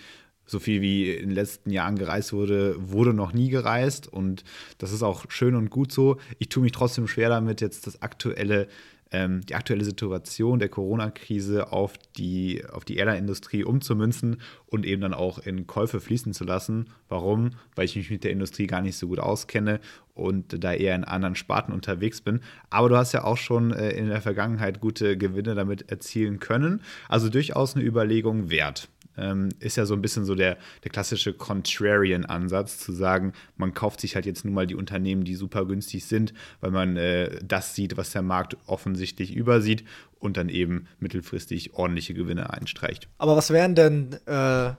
So 0.46 0.60
viel 0.60 0.80
wie 0.80 1.10
in 1.10 1.30
den 1.30 1.34
letzten 1.34 1.70
Jahren 1.70 1.96
gereist 1.96 2.32
wurde, 2.32 2.76
wurde 2.78 3.14
noch 3.14 3.32
nie 3.32 3.48
gereist. 3.48 4.06
Und 4.06 4.44
das 4.78 4.92
ist 4.92 5.02
auch 5.02 5.24
schön 5.28 5.56
und 5.56 5.70
gut 5.70 5.90
so. 5.90 6.18
Ich 6.38 6.48
tue 6.48 6.62
mich 6.62 6.72
trotzdem 6.72 7.08
schwer 7.08 7.30
damit, 7.30 7.60
jetzt 7.60 7.88
das 7.88 8.00
aktuelle 8.02 8.68
ähm, 9.14 9.46
die 9.46 9.54
aktuelle 9.54 9.84
Situation 9.84 10.58
der 10.58 10.68
Corona-Krise 10.68 11.72
auf 11.72 11.94
die, 12.16 12.64
auf 12.72 12.84
die 12.84 12.96
Airline-Industrie 12.96 13.62
umzumünzen 13.62 14.40
und 14.66 14.84
eben 14.84 15.02
dann 15.02 15.14
auch 15.14 15.38
in 15.38 15.68
Käufe 15.68 16.00
fließen 16.00 16.32
zu 16.32 16.42
lassen. 16.42 16.90
Warum? 17.08 17.50
Weil 17.76 17.84
ich 17.84 17.94
mich 17.94 18.10
mit 18.10 18.24
der 18.24 18.32
Industrie 18.32 18.66
gar 18.66 18.80
nicht 18.80 18.96
so 18.96 19.06
gut 19.06 19.20
auskenne 19.20 19.78
und 20.14 20.64
da 20.64 20.72
eher 20.72 20.96
in 20.96 21.04
anderen 21.04 21.36
Sparten 21.36 21.72
unterwegs 21.72 22.20
bin. 22.22 22.40
Aber 22.70 22.88
du 22.88 22.96
hast 22.96 23.12
ja 23.12 23.22
auch 23.22 23.36
schon 23.36 23.72
äh, 23.72 23.90
in 23.90 24.08
der 24.08 24.20
Vergangenheit 24.20 24.80
gute 24.80 25.16
Gewinne 25.16 25.54
damit 25.54 25.92
erzielen 25.92 26.40
können. 26.40 26.82
Also 27.08 27.28
durchaus 27.28 27.76
eine 27.76 27.84
Überlegung 27.84 28.50
wert 28.50 28.88
ähm, 29.16 29.50
ist 29.60 29.76
ja 29.76 29.86
so 29.86 29.94
ein 29.94 30.02
bisschen 30.02 30.24
so 30.24 30.34
der, 30.34 30.58
der 30.82 30.90
klassische 30.90 31.32
Contrarian-Ansatz, 31.32 32.78
zu 32.78 32.92
sagen, 32.92 33.32
man 33.56 33.74
kauft 33.74 34.00
sich 34.00 34.14
halt 34.14 34.26
jetzt 34.26 34.44
nun 34.44 34.54
mal 34.54 34.66
die 34.66 34.74
Unternehmen, 34.74 35.24
die 35.24 35.34
super 35.34 35.64
günstig 35.66 36.04
sind, 36.04 36.34
weil 36.60 36.70
man 36.70 36.96
äh, 36.96 37.38
das 37.44 37.74
sieht, 37.74 37.96
was 37.96 38.10
der 38.10 38.22
Markt 38.22 38.56
offensichtlich 38.66 39.34
übersieht 39.34 39.84
und 40.18 40.36
dann 40.36 40.48
eben 40.48 40.86
mittelfristig 40.98 41.74
ordentliche 41.74 42.14
Gewinne 42.14 42.50
einstreicht. 42.50 43.08
Aber 43.18 43.36
was 43.36 43.50
wären 43.50 43.74
denn 43.74 44.14
äh, 44.26 44.72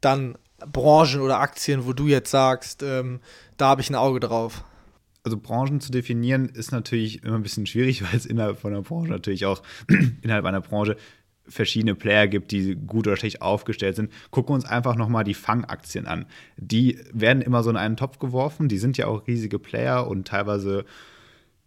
dann 0.00 0.38
Branchen 0.70 1.20
oder 1.20 1.40
Aktien, 1.40 1.86
wo 1.86 1.92
du 1.92 2.06
jetzt 2.06 2.30
sagst, 2.30 2.82
ähm, 2.82 3.20
da 3.56 3.68
habe 3.68 3.80
ich 3.80 3.90
ein 3.90 3.96
Auge 3.96 4.20
drauf? 4.20 4.64
also 5.24 5.38
Branchen 5.38 5.80
zu 5.80 5.90
definieren 5.90 6.50
ist 6.50 6.70
natürlich 6.70 7.24
immer 7.24 7.36
ein 7.36 7.42
bisschen 7.42 7.66
schwierig, 7.66 8.02
weil 8.04 8.16
es 8.16 8.26
innerhalb 8.26 8.60
von 8.60 8.72
einer 8.72 8.82
Branche 8.82 9.10
natürlich 9.10 9.46
auch 9.46 9.62
innerhalb 10.22 10.44
einer 10.44 10.60
Branche 10.60 10.96
verschiedene 11.46 11.94
Player 11.94 12.26
gibt, 12.26 12.52
die 12.52 12.74
gut 12.74 13.06
oder 13.06 13.16
schlecht 13.16 13.42
aufgestellt 13.42 13.96
sind. 13.96 14.12
Gucken 14.30 14.50
wir 14.50 14.54
uns 14.54 14.64
einfach 14.64 14.96
nochmal 14.96 15.24
die 15.24 15.34
Fangaktien 15.34 16.06
an. 16.06 16.26
Die 16.56 16.98
werden 17.12 17.42
immer 17.42 17.62
so 17.62 17.70
in 17.70 17.76
einen 17.76 17.96
Topf 17.96 18.18
geworfen. 18.18 18.68
Die 18.68 18.78
sind 18.78 18.96
ja 18.96 19.06
auch 19.06 19.26
riesige 19.26 19.58
Player 19.58 20.06
und 20.06 20.26
teilweise 20.26 20.84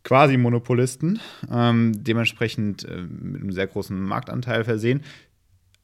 quasi 0.03 0.37
Monopolisten, 0.37 1.19
ähm, 1.51 1.91
dementsprechend 1.95 2.85
äh, 2.85 3.01
mit 3.01 3.41
einem 3.41 3.51
sehr 3.51 3.67
großen 3.67 3.99
Marktanteil 3.99 4.63
versehen, 4.63 5.01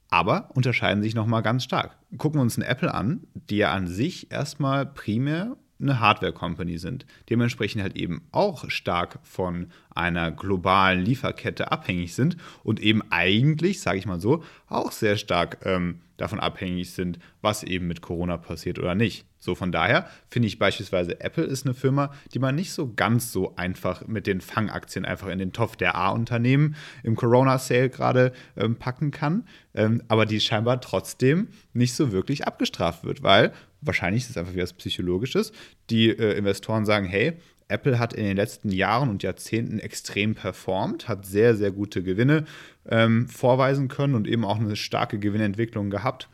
aber 0.10 0.50
unterscheiden 0.54 1.04
sich 1.04 1.14
nochmal 1.14 1.42
ganz 1.42 1.66
stark. 1.66 1.98
Gucken 2.18 2.40
wir 2.40 2.44
uns 2.44 2.58
einen 2.58 2.70
Apple 2.70 2.94
an, 2.94 3.28
die 3.34 3.58
ja 3.58 3.74
an 3.74 3.88
sich 3.88 4.32
erstmal 4.32 4.86
primär 4.86 5.58
eine 5.84 6.00
Hardware-Company 6.00 6.78
sind. 6.78 7.06
Dementsprechend 7.30 7.82
halt 7.82 7.96
eben 7.96 8.22
auch 8.32 8.70
stark 8.70 9.20
von 9.24 9.68
einer 9.92 10.32
globalen 10.32 11.04
Lieferkette 11.04 11.72
abhängig 11.72 12.16
sind 12.16 12.38
und 12.64 12.80
eben 12.80 13.02
eigentlich, 13.12 13.82
sage 13.82 14.00
ich 14.00 14.06
mal 14.06 14.20
so, 14.20 14.44
auch 14.68 14.92
sehr 14.92 15.18
stark 15.18 15.60
ähm, 15.66 16.02
davon 16.18 16.40
abhängig 16.40 16.92
sind, 16.92 17.20
was 17.42 17.64
eben 17.64 17.88
mit 17.88 18.02
Corona 18.02 18.38
passiert 18.38 18.80
oder 18.80 18.96
nicht. 18.96 19.26
So 19.44 19.56
von 19.56 19.74
daher 19.74 20.08
finde 20.30 20.48
ich 20.48 20.58
beispielsweise 20.58 21.20
Apple 21.20 21.44
ist 21.44 21.66
eine 21.66 21.74
Firma, 21.74 22.14
die 22.34 22.40
man 22.40 22.56
nicht 22.56 22.72
so 22.72 22.94
ganz 22.94 23.34
so 23.34 23.58
einfach 23.58 24.08
mit 24.08 24.26
den 24.26 24.40
Fangaktien 24.40 25.04
einfach 25.04 25.28
in 25.28 25.38
den 25.38 25.52
Topf 25.52 25.76
der 25.76 25.96
A-Unternehmen 25.96 26.78
im 27.04 27.18
Corona-Sale 27.18 27.90
gerade 27.90 28.32
ähm, 28.56 28.78
packen 28.78 29.12
kann, 29.12 29.46
ähm, 29.76 30.02
aber 30.08 30.26
die 30.26 30.40
scheinbar 30.40 30.80
trotzdem 30.80 31.50
nicht 31.74 31.94
so 31.94 32.14
wirklich 32.14 32.48
abgestraft 32.48 33.04
wird, 33.04 33.22
weil 33.22 33.52
wahrscheinlich 33.82 34.24
ist 34.24 34.30
es 34.30 34.38
einfach 34.38 34.54
wie 34.54 34.62
was 34.62 34.72
Psychologisches. 34.72 35.52
Die 35.90 36.08
äh, 36.10 36.38
Investoren 36.38 36.86
sagen, 36.86 37.06
hey, 37.06 37.34
Apple 37.68 38.00
hat 38.00 38.14
in 38.14 38.24
den 38.24 38.38
letzten 38.38 38.72
Jahren 38.72 39.10
und 39.10 39.24
Jahrzehnten 39.24 39.80
extrem 39.80 40.36
performt, 40.36 41.10
hat 41.10 41.26
sehr, 41.26 41.56
sehr 41.56 41.72
gute 41.72 42.02
Gewinne 42.02 42.46
ähm, 42.88 43.28
vorweisen 43.28 43.90
können 43.90 44.16
und 44.16 44.26
eben 44.26 44.46
auch 44.46 44.60
eine 44.60 44.78
starke 44.78 45.20
Gewinnentwicklung 45.20 45.90
gehabt. 45.90 46.30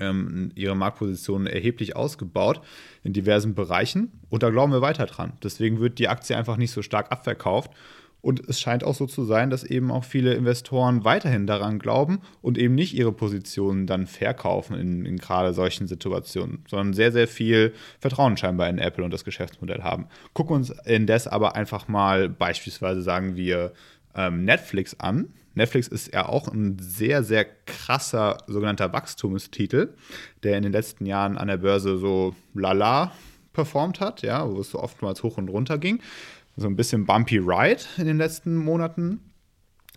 Ähm, 0.00 0.50
ihre 0.54 0.76
Marktposition 0.76 1.46
erheblich 1.46 1.96
ausgebaut 1.96 2.60
in 3.02 3.12
diversen 3.12 3.54
Bereichen 3.54 4.12
und 4.28 4.42
da 4.42 4.50
glauben 4.50 4.72
wir 4.72 4.82
weiter 4.82 5.06
dran. 5.06 5.32
Deswegen 5.42 5.80
wird 5.80 5.98
die 5.98 6.08
Aktie 6.08 6.36
einfach 6.36 6.56
nicht 6.56 6.70
so 6.70 6.82
stark 6.82 7.12
abverkauft 7.12 7.70
und 8.26 8.48
es 8.48 8.60
scheint 8.60 8.82
auch 8.82 8.96
so 8.96 9.06
zu 9.06 9.24
sein, 9.24 9.50
dass 9.50 9.62
eben 9.62 9.92
auch 9.92 10.02
viele 10.02 10.34
Investoren 10.34 11.04
weiterhin 11.04 11.46
daran 11.46 11.78
glauben 11.78 12.22
und 12.42 12.58
eben 12.58 12.74
nicht 12.74 12.92
ihre 12.92 13.12
Positionen 13.12 13.86
dann 13.86 14.08
verkaufen 14.08 14.76
in, 14.76 15.06
in 15.06 15.16
gerade 15.18 15.54
solchen 15.54 15.86
Situationen, 15.86 16.64
sondern 16.68 16.92
sehr, 16.92 17.12
sehr 17.12 17.28
viel 17.28 17.72
Vertrauen 18.00 18.36
scheinbar 18.36 18.68
in 18.68 18.78
Apple 18.78 19.04
und 19.04 19.12
das 19.12 19.24
Geschäftsmodell 19.24 19.84
haben. 19.84 20.08
Gucken 20.32 20.56
uns 20.56 20.70
indes 20.86 21.28
aber 21.28 21.54
einfach 21.54 21.86
mal 21.86 22.28
beispielsweise, 22.28 23.00
sagen 23.00 23.36
wir, 23.36 23.72
ähm, 24.16 24.44
Netflix 24.44 24.98
an. 24.98 25.32
Netflix 25.56 25.88
ist 25.88 26.14
ja 26.14 26.28
auch 26.28 26.48
ein 26.48 26.78
sehr, 26.78 27.24
sehr 27.24 27.44
krasser 27.44 28.38
sogenannter 28.46 28.92
Wachstumstitel, 28.92 29.94
der 30.42 30.56
in 30.56 30.62
den 30.62 30.72
letzten 30.72 31.06
Jahren 31.06 31.36
an 31.36 31.48
der 31.48 31.56
Börse 31.56 31.98
so 31.98 32.36
lala 32.54 33.12
performt 33.52 34.00
hat, 34.00 34.22
ja, 34.22 34.48
wo 34.48 34.60
es 34.60 34.70
so 34.70 34.78
oftmals 34.78 35.22
hoch 35.22 35.38
und 35.38 35.48
runter 35.48 35.78
ging 35.78 36.00
so 36.56 36.66
ein 36.66 36.76
bisschen 36.76 37.04
bumpy 37.04 37.38
ride 37.38 37.82
in 37.98 38.06
den 38.06 38.16
letzten 38.16 38.56
Monaten. 38.56 39.20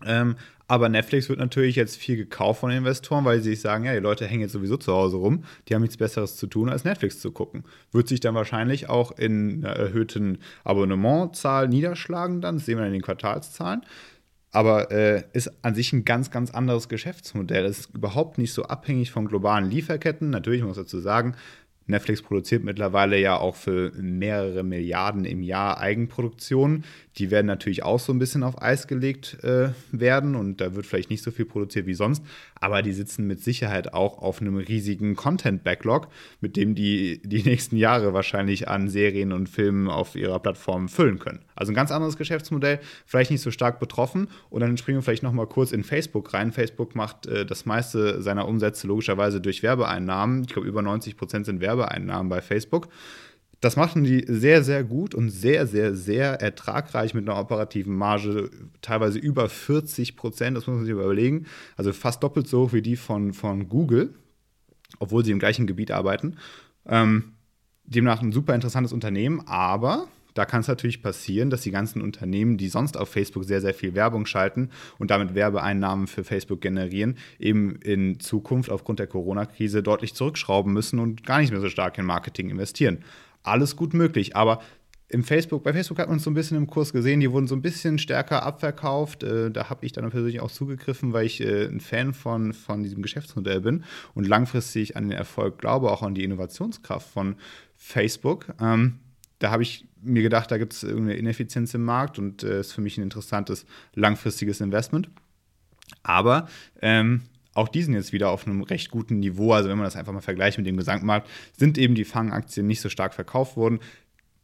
Ähm, 0.05 0.35
aber 0.67 0.87
Netflix 0.87 1.29
wird 1.29 1.39
natürlich 1.39 1.75
jetzt 1.75 1.97
viel 1.97 2.15
gekauft 2.15 2.59
von 2.59 2.69
Investoren, 2.69 3.25
weil 3.25 3.41
sie 3.41 3.51
sich 3.51 3.61
sagen, 3.61 3.85
ja, 3.85 3.93
die 3.93 3.99
Leute 3.99 4.27
hängen 4.27 4.41
jetzt 4.41 4.51
sowieso 4.51 4.77
zu 4.77 4.93
Hause 4.93 5.17
rum, 5.17 5.43
die 5.67 5.73
haben 5.73 5.81
nichts 5.81 5.97
Besseres 5.97 6.35
zu 6.35 6.45
tun, 6.45 6.69
als 6.69 6.83
Netflix 6.83 7.19
zu 7.19 7.31
gucken. 7.31 7.63
Wird 7.91 8.07
sich 8.07 8.19
dann 8.19 8.35
wahrscheinlich 8.35 8.87
auch 8.87 9.11
in 9.11 9.65
einer 9.65 9.75
erhöhten 9.75 10.37
Abonnementzahl 10.63 11.67
niederschlagen, 11.67 12.41
dann 12.41 12.57
das 12.57 12.65
sehen 12.65 12.77
wir 12.77 12.85
in 12.85 12.93
den 12.93 13.01
Quartalszahlen. 13.01 13.81
Aber 14.51 14.91
äh, 14.91 15.23
ist 15.33 15.51
an 15.63 15.75
sich 15.75 15.93
ein 15.93 16.05
ganz, 16.05 16.31
ganz 16.31 16.51
anderes 16.51 16.89
Geschäftsmodell. 16.89 17.65
Es 17.65 17.81
ist 17.81 17.95
überhaupt 17.95 18.37
nicht 18.37 18.53
so 18.53 18.63
abhängig 18.63 19.11
von 19.11 19.27
globalen 19.27 19.69
Lieferketten. 19.69 20.31
Natürlich 20.31 20.63
muss 20.63 20.77
man 20.77 20.85
dazu 20.85 20.99
sagen, 20.99 21.35
Netflix 21.89 22.21
produziert 22.21 22.63
mittlerweile 22.63 23.19
ja 23.19 23.37
auch 23.37 23.55
für 23.55 23.91
mehrere 23.93 24.63
Milliarden 24.63 25.25
im 25.25 25.41
Jahr 25.41 25.79
Eigenproduktionen. 25.79 26.85
Die 27.17 27.31
werden 27.31 27.47
natürlich 27.47 27.83
auch 27.83 27.99
so 27.99 28.13
ein 28.13 28.19
bisschen 28.19 28.43
auf 28.43 28.61
Eis 28.61 28.87
gelegt 28.87 29.43
äh, 29.43 29.69
werden 29.91 30.35
und 30.35 30.61
da 30.61 30.75
wird 30.75 30.85
vielleicht 30.85 31.09
nicht 31.09 31.23
so 31.23 31.31
viel 31.31 31.45
produziert 31.45 31.87
wie 31.87 31.95
sonst, 31.95 32.23
aber 32.59 32.81
die 32.81 32.93
sitzen 32.93 33.27
mit 33.27 33.41
Sicherheit 33.41 33.93
auch 33.93 34.19
auf 34.19 34.41
einem 34.41 34.57
riesigen 34.57 35.15
Content-Backlog, 35.15 36.07
mit 36.41 36.55
dem 36.55 36.75
die 36.75 37.21
die 37.23 37.43
nächsten 37.43 37.77
Jahre 37.77 38.13
wahrscheinlich 38.13 38.67
an 38.67 38.89
Serien 38.89 39.31
und 39.31 39.49
Filmen 39.49 39.87
auf 39.87 40.15
ihrer 40.15 40.39
Plattform 40.39 40.89
füllen 40.89 41.19
können. 41.19 41.39
Also 41.55 41.71
ein 41.71 41.75
ganz 41.75 41.91
anderes 41.91 42.17
Geschäftsmodell, 42.17 42.79
vielleicht 43.05 43.31
nicht 43.31 43.41
so 43.41 43.51
stark 43.51 43.79
betroffen. 43.79 44.27
Und 44.49 44.61
dann 44.61 44.77
springen 44.77 44.99
wir 44.99 45.03
vielleicht 45.03 45.23
noch 45.23 45.33
mal 45.33 45.47
kurz 45.47 45.71
in 45.71 45.83
Facebook 45.83 46.33
rein. 46.33 46.51
Facebook 46.51 46.95
macht 46.95 47.25
äh, 47.27 47.45
das 47.45 47.65
meiste 47.65 48.21
seiner 48.21 48.47
Umsätze 48.47 48.87
logischerweise 48.87 49.41
durch 49.41 49.63
Werbeeinnahmen. 49.63 50.43
Ich 50.43 50.53
glaube, 50.53 50.67
über 50.67 50.81
90 50.81 51.17
Prozent 51.17 51.45
sind 51.45 51.61
Werbeeinnahmen 51.61 52.29
bei 52.29 52.41
Facebook. 52.41 52.89
Das 53.61 53.75
machen 53.75 54.05
die 54.05 54.23
sehr, 54.27 54.63
sehr 54.63 54.83
gut 54.83 55.13
und 55.13 55.29
sehr, 55.29 55.67
sehr, 55.67 55.93
sehr 55.93 56.41
ertragreich 56.41 57.13
mit 57.13 57.27
einer 57.27 57.39
operativen 57.39 57.93
Marge, 57.95 58.49
teilweise 58.81 59.19
über 59.19 59.49
40 59.49 60.15
Prozent, 60.15 60.55
das 60.55 60.65
muss 60.65 60.77
man 60.77 60.85
sich 60.85 60.93
überlegen. 60.93 61.45
Also 61.75 61.91
fast 61.91 62.23
doppelt 62.23 62.47
so 62.47 62.63
hoch 62.63 62.73
wie 62.73 62.81
die 62.81 62.95
von, 62.95 63.33
von 63.33 63.67
Google, 63.67 64.13
obwohl 64.99 65.25
sie 65.25 65.31
im 65.31 65.39
gleichen 65.39 65.67
Gebiet 65.67 65.91
arbeiten. 65.91 66.37
Ähm, 66.85 67.33
demnach 67.83 68.21
ein 68.21 68.31
super 68.31 68.55
interessantes 68.55 68.93
Unternehmen, 68.93 69.41
aber 69.45 70.07
da 70.35 70.45
kann 70.45 70.61
es 70.61 70.67
natürlich 70.69 71.01
passieren, 71.01 71.49
dass 71.49 71.61
die 71.61 71.71
ganzen 71.71 72.01
Unternehmen, 72.01 72.55
die 72.55 72.69
sonst 72.69 72.95
auf 72.95 73.09
Facebook 73.09 73.43
sehr, 73.43 73.59
sehr 73.59 73.73
viel 73.73 73.93
Werbung 73.93 74.25
schalten 74.25 74.69
und 74.97 75.11
damit 75.11 75.35
Werbeeinnahmen 75.35 76.07
für 76.07 76.23
Facebook 76.23 76.61
generieren, 76.61 77.17
eben 77.39 77.75
in 77.77 78.21
Zukunft 78.21 78.69
aufgrund 78.69 78.99
der 78.99 79.07
Corona-Krise 79.07 79.83
deutlich 79.83 80.13
zurückschrauben 80.13 80.71
müssen 80.71 80.99
und 80.99 81.25
gar 81.25 81.39
nicht 81.41 81.51
mehr 81.51 81.59
so 81.59 81.67
stark 81.67 81.97
in 81.97 82.05
Marketing 82.05 82.49
investieren 82.49 82.99
alles 83.43 83.75
gut 83.75 83.93
möglich. 83.93 84.35
Aber 84.35 84.61
im 85.11 85.23
Facebook, 85.23 85.63
bei 85.63 85.73
Facebook 85.73 85.97
hat 85.97 86.07
man 86.07 86.17
es 86.17 86.23
so 86.23 86.29
ein 86.29 86.35
bisschen 86.35 86.55
im 86.55 86.67
Kurs 86.67 86.93
gesehen, 86.93 87.19
die 87.19 87.31
wurden 87.31 87.47
so 87.47 87.55
ein 87.55 87.63
bisschen 87.63 87.97
stärker 87.97 88.43
abverkauft. 88.43 89.23
Äh, 89.23 89.49
da 89.49 89.69
habe 89.69 89.85
ich 89.85 89.91
dann 89.91 90.07
persönlich 90.09 90.39
auch 90.39 90.51
zugegriffen, 90.51 91.13
weil 91.13 91.25
ich 91.25 91.41
äh, 91.41 91.65
ein 91.65 91.79
Fan 91.79 92.13
von, 92.13 92.53
von 92.53 92.83
diesem 92.83 93.01
Geschäftsmodell 93.01 93.61
bin 93.61 93.83
und 94.13 94.27
langfristig 94.27 94.95
an 94.95 95.09
den 95.09 95.17
Erfolg 95.17 95.57
glaube, 95.57 95.91
auch 95.91 96.03
an 96.03 96.13
die 96.13 96.23
Innovationskraft 96.23 97.09
von 97.09 97.35
Facebook. 97.75 98.53
Ähm, 98.61 98.99
da 99.39 99.49
habe 99.49 99.63
ich 99.63 99.87
mir 100.01 100.21
gedacht, 100.21 100.51
da 100.51 100.57
gibt 100.57 100.73
es 100.73 100.83
irgendeine 100.83 101.17
Ineffizienz 101.17 101.73
im 101.73 101.83
Markt 101.83 102.19
und 102.19 102.43
äh, 102.43 102.59
ist 102.59 102.73
für 102.73 102.81
mich 102.81 102.97
ein 102.97 103.03
interessantes 103.03 103.65
langfristiges 103.95 104.61
Investment. 104.61 105.09
Aber 106.03 106.47
ähm, 106.81 107.23
auch 107.59 107.67
die 107.67 107.83
sind 107.83 107.93
jetzt 107.93 108.13
wieder 108.13 108.29
auf 108.29 108.47
einem 108.47 108.61
recht 108.63 108.89
guten 108.89 109.19
Niveau. 109.19 109.51
Also 109.51 109.69
wenn 109.69 109.77
man 109.77 109.85
das 109.85 109.95
einfach 109.95 110.13
mal 110.13 110.21
vergleicht 110.21 110.57
mit 110.57 110.65
dem 110.65 110.77
Gesamtmarkt, 110.77 111.29
sind 111.57 111.77
eben 111.77 111.93
die 111.93 112.05
Fangaktien 112.05 112.67
nicht 112.67 112.81
so 112.81 112.89
stark 112.89 113.13
verkauft 113.13 113.57
worden, 113.57 113.79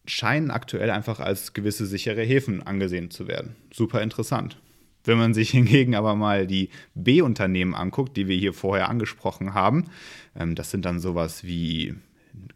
scheinen 0.06 0.52
aktuell 0.52 0.92
einfach 0.92 1.20
als 1.20 1.54
gewisse 1.54 1.86
sichere 1.86 2.22
Häfen 2.22 2.62
angesehen 2.62 3.10
zu 3.10 3.28
werden. 3.28 3.56
Super 3.74 4.02
interessant. 4.02 4.58
Wenn 5.06 5.18
man 5.18 5.34
sich 5.34 5.50
hingegen 5.52 5.96
aber 5.96 6.16
mal 6.16 6.46
die 6.46 6.70
B-Unternehmen 6.94 7.74
anguckt, 7.74 8.18
die 8.18 8.28
wir 8.28 8.38
hier 8.38 8.54
vorher 8.54 8.90
angesprochen 8.90 9.54
haben, 9.54 9.86
ähm, 10.36 10.56
das 10.56 10.72
sind 10.72 10.84
dann 10.84 11.00
sowas 11.00 11.46
wie 11.46 11.96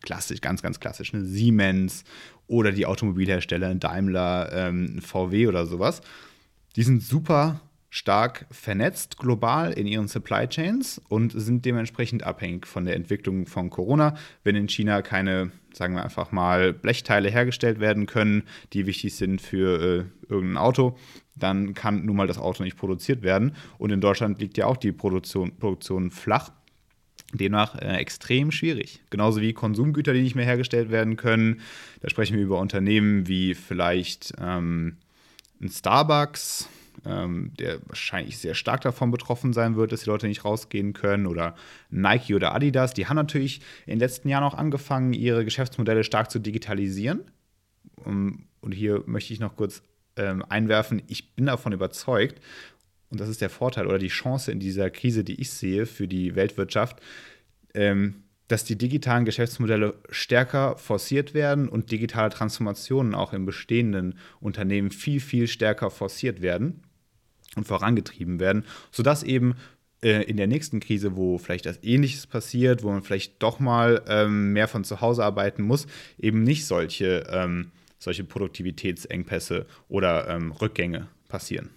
klassisch, 0.01 0.41
ganz, 0.41 0.61
ganz 0.61 0.81
klassisch, 0.81 1.13
eine 1.13 1.23
Siemens 1.23 2.03
oder 2.47 2.73
die 2.73 2.85
Automobilhersteller 2.85 3.73
Daimler, 3.75 4.51
ähm, 4.51 4.99
VW 5.01 5.47
oder 5.47 5.65
sowas. 5.65 6.01
Die 6.75 6.83
sind 6.83 7.01
super 7.01 7.61
stark 7.89 8.45
vernetzt 8.51 9.17
global 9.17 9.71
in 9.73 9.87
ihren 9.87 10.07
Supply 10.07 10.47
Chains 10.47 11.01
und 11.09 11.31
sind 11.31 11.65
dementsprechend 11.65 12.23
abhängig 12.23 12.67
von 12.67 12.85
der 12.85 12.95
Entwicklung 12.95 13.47
von 13.47 13.69
Corona. 13.69 14.15
Wenn 14.43 14.55
in 14.55 14.69
China 14.69 15.01
keine, 15.01 15.51
sagen 15.73 15.95
wir 15.95 16.03
einfach 16.03 16.31
mal, 16.31 16.71
Blechteile 16.73 17.29
hergestellt 17.29 17.79
werden 17.79 18.05
können, 18.05 18.43
die 18.73 18.85
wichtig 18.85 19.15
sind 19.15 19.41
für 19.41 19.81
äh, 19.81 20.31
irgendein 20.31 20.57
Auto, 20.57 20.97
dann 21.35 21.73
kann 21.73 22.05
nun 22.05 22.15
mal 22.15 22.27
das 22.27 22.37
Auto 22.37 22.63
nicht 22.63 22.77
produziert 22.77 23.23
werden. 23.23 23.55
Und 23.77 23.91
in 23.91 24.01
Deutschland 24.01 24.39
liegt 24.39 24.57
ja 24.57 24.65
auch 24.65 24.77
die 24.77 24.91
Produktion, 24.91 25.57
Produktion 25.57 26.11
flach. 26.11 26.51
Demnach 27.33 27.75
äh, 27.75 27.95
extrem 27.97 28.51
schwierig. 28.51 29.01
Genauso 29.09 29.41
wie 29.41 29.53
Konsumgüter, 29.53 30.13
die 30.13 30.21
nicht 30.21 30.35
mehr 30.35 30.45
hergestellt 30.45 30.89
werden 30.89 31.15
können. 31.15 31.61
Da 32.01 32.09
sprechen 32.09 32.35
wir 32.35 32.43
über 32.43 32.59
Unternehmen 32.59 33.27
wie 33.27 33.53
vielleicht 33.53 34.33
ähm, 34.39 34.97
ein 35.61 35.69
Starbucks, 35.69 36.69
ähm, 37.05 37.51
der 37.59 37.79
wahrscheinlich 37.87 38.37
sehr 38.37 38.55
stark 38.55 38.81
davon 38.81 39.11
betroffen 39.11 39.53
sein 39.53 39.75
wird, 39.75 39.91
dass 39.91 40.01
die 40.01 40.09
Leute 40.09 40.27
nicht 40.27 40.45
rausgehen 40.45 40.93
können. 40.93 41.27
Oder 41.27 41.55
Nike 41.89 42.35
oder 42.35 42.53
Adidas, 42.53 42.93
die 42.93 43.07
haben 43.07 43.15
natürlich 43.15 43.61
in 43.85 43.93
den 43.93 43.99
letzten 43.99 44.29
Jahren 44.29 44.43
auch 44.43 44.53
angefangen, 44.53 45.13
ihre 45.13 45.45
Geschäftsmodelle 45.45 46.03
stark 46.03 46.31
zu 46.31 46.39
digitalisieren. 46.39 47.21
Um, 48.05 48.47
und 48.61 48.71
hier 48.73 49.03
möchte 49.05 49.33
ich 49.33 49.39
noch 49.39 49.55
kurz 49.55 49.81
ähm, 50.15 50.43
einwerfen, 50.47 51.01
ich 51.07 51.35
bin 51.35 51.45
davon 51.45 51.73
überzeugt, 51.73 52.41
und 53.09 53.19
das 53.19 53.29
ist 53.29 53.41
der 53.41 53.49
Vorteil 53.49 53.87
oder 53.87 53.97
die 53.97 54.09
Chance 54.09 54.51
in 54.51 54.59
dieser 54.59 54.89
Krise, 54.89 55.23
die 55.23 55.41
ich 55.41 55.49
sehe 55.49 55.85
für 55.85 56.07
die 56.07 56.35
Weltwirtschaft, 56.35 57.01
ähm, 57.73 58.23
dass 58.47 58.63
die 58.63 58.77
digitalen 58.77 59.25
Geschäftsmodelle 59.25 59.95
stärker 60.09 60.77
forciert 60.77 61.33
werden 61.33 61.69
und 61.69 61.91
digitale 61.91 62.29
Transformationen 62.29 63.15
auch 63.15 63.33
in 63.33 63.45
bestehenden 63.45 64.17
Unternehmen 64.39 64.91
viel, 64.91 65.19
viel 65.19 65.47
stärker 65.47 65.89
forciert 65.89 66.41
werden 66.41 66.83
und 67.55 67.67
vorangetrieben 67.67 68.39
werden, 68.39 68.65
sodass 68.91 69.23
eben 69.23 69.55
äh, 70.01 70.23
in 70.23 70.37
der 70.37 70.47
nächsten 70.47 70.79
Krise, 70.79 71.15
wo 71.15 71.37
vielleicht 71.37 71.65
das 71.65 71.83
Ähnliches 71.83 72.27
passiert, 72.27 72.83
wo 72.83 72.91
man 72.91 73.01
vielleicht 73.01 73.41
doch 73.41 73.59
mal 73.59 74.03
ähm, 74.07 74.53
mehr 74.53 74.67
von 74.67 74.83
zu 74.83 75.01
Hause 75.01 75.23
arbeiten 75.23 75.63
muss, 75.63 75.87
eben 76.17 76.43
nicht 76.43 76.65
solche 76.65 77.27
ähm, 77.29 77.71
solche 77.99 78.23
Produktivitätsengpässe 78.23 79.65
oder 79.89 80.29
ähm, 80.29 80.51
Rückgänge 80.53 81.07
passieren. 81.27 81.69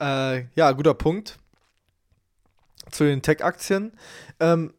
Äh, 0.00 0.44
ja, 0.54 0.72
guter 0.72 0.94
Punkt. 0.94 1.38
Zu 2.90 3.04
den 3.04 3.20
Tech-Aktien. 3.20 3.92
Ähm, 4.38 4.72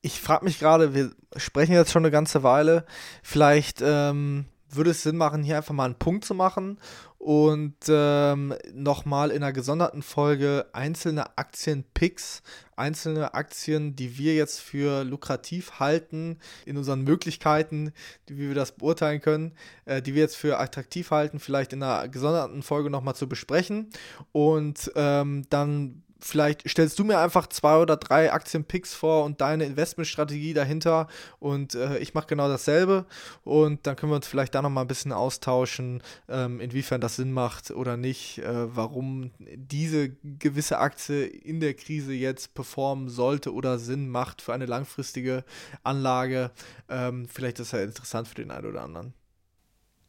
ich 0.00 0.20
frage 0.20 0.44
mich 0.44 0.58
gerade, 0.58 0.94
wir 0.94 1.10
sprechen 1.36 1.72
jetzt 1.72 1.92
schon 1.92 2.04
eine 2.04 2.10
ganze 2.10 2.42
Weile, 2.42 2.86
vielleicht 3.22 3.82
ähm, 3.82 4.46
würde 4.70 4.90
es 4.90 5.02
Sinn 5.02 5.16
machen, 5.16 5.42
hier 5.42 5.56
einfach 5.56 5.74
mal 5.74 5.84
einen 5.84 5.98
Punkt 5.98 6.24
zu 6.24 6.34
machen 6.34 6.78
und 7.18 7.74
ähm, 7.88 8.54
nochmal 8.72 9.30
in 9.30 9.42
einer 9.42 9.52
gesonderten 9.52 10.02
Folge 10.02 10.66
einzelne 10.72 11.36
Aktienpicks, 11.36 12.42
einzelne 12.76 13.34
Aktien, 13.34 13.96
die 13.96 14.16
wir 14.16 14.36
jetzt 14.36 14.60
für 14.60 15.02
lukrativ 15.02 15.80
halten, 15.80 16.38
in 16.66 16.76
unseren 16.76 17.02
Möglichkeiten, 17.02 17.92
wie 18.28 18.48
wir 18.48 18.54
das 18.54 18.72
beurteilen 18.72 19.20
können, 19.20 19.54
äh, 19.86 20.02
die 20.02 20.14
wir 20.14 20.22
jetzt 20.22 20.36
für 20.36 20.60
attraktiv 20.60 21.10
halten, 21.10 21.40
vielleicht 21.40 21.72
in 21.72 21.82
einer 21.82 22.08
gesonderten 22.08 22.62
Folge 22.62 22.90
nochmal 22.90 23.16
zu 23.16 23.28
besprechen. 23.28 23.90
Und 24.32 24.92
ähm, 24.94 25.46
dann 25.50 26.04
vielleicht 26.20 26.68
stellst 26.68 26.98
du 26.98 27.04
mir 27.04 27.18
einfach 27.18 27.46
zwei 27.46 27.76
oder 27.76 27.96
drei 27.96 28.32
Aktienpicks 28.32 28.94
vor 28.94 29.24
und 29.24 29.40
deine 29.40 29.64
Investmentstrategie 29.64 30.54
dahinter 30.54 31.08
und 31.38 31.74
äh, 31.74 31.98
ich 31.98 32.14
mache 32.14 32.26
genau 32.26 32.48
dasselbe 32.48 33.06
und 33.44 33.86
dann 33.86 33.96
können 33.96 34.12
wir 34.12 34.16
uns 34.16 34.26
vielleicht 34.26 34.54
da 34.54 34.62
nochmal 34.62 34.84
ein 34.84 34.88
bisschen 34.88 35.12
austauschen, 35.12 36.02
ähm, 36.28 36.60
inwiefern 36.60 37.00
das 37.00 37.16
Sinn 37.16 37.32
macht 37.32 37.70
oder 37.70 37.96
nicht, 37.96 38.38
äh, 38.38 38.74
warum 38.74 39.30
diese 39.38 40.10
gewisse 40.22 40.78
Aktie 40.78 41.26
in 41.26 41.60
der 41.60 41.74
Krise 41.74 42.12
jetzt 42.12 42.54
performen 42.54 43.08
sollte 43.08 43.52
oder 43.52 43.78
Sinn 43.78 44.08
macht 44.08 44.42
für 44.42 44.54
eine 44.54 44.66
langfristige 44.66 45.44
Anlage. 45.82 46.50
Ähm, 46.88 47.28
vielleicht 47.28 47.60
ist 47.60 47.72
das 47.72 47.80
ja 47.80 47.84
interessant 47.84 48.28
für 48.28 48.36
den 48.36 48.50
einen 48.50 48.66
oder 48.66 48.82
anderen. 48.82 49.12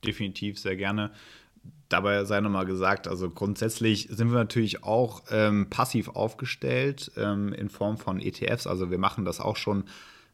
Definitiv, 0.04 0.60
sehr 0.60 0.76
gerne 0.76 1.12
dabei 1.90 2.26
sei 2.26 2.42
nochmal 2.42 2.66
gesagt, 2.66 3.08
also 3.08 3.30
grundsätzlich 3.30 4.08
sind 4.10 4.32
wir 4.32 4.38
natürlich 4.38 4.84
auch 4.84 5.24
ähm, 5.32 5.70
passiv 5.70 6.10
aufgestellt 6.10 7.12
ähm, 7.18 7.54
in 7.54 7.70
Form 7.70 7.98
von 7.98 8.20
ETFs. 8.20 8.68
Also 8.68 8.92
wir 8.92 8.98
machen 8.98 9.26
das 9.26 9.40
auch 9.40 9.56
schon 9.56 9.86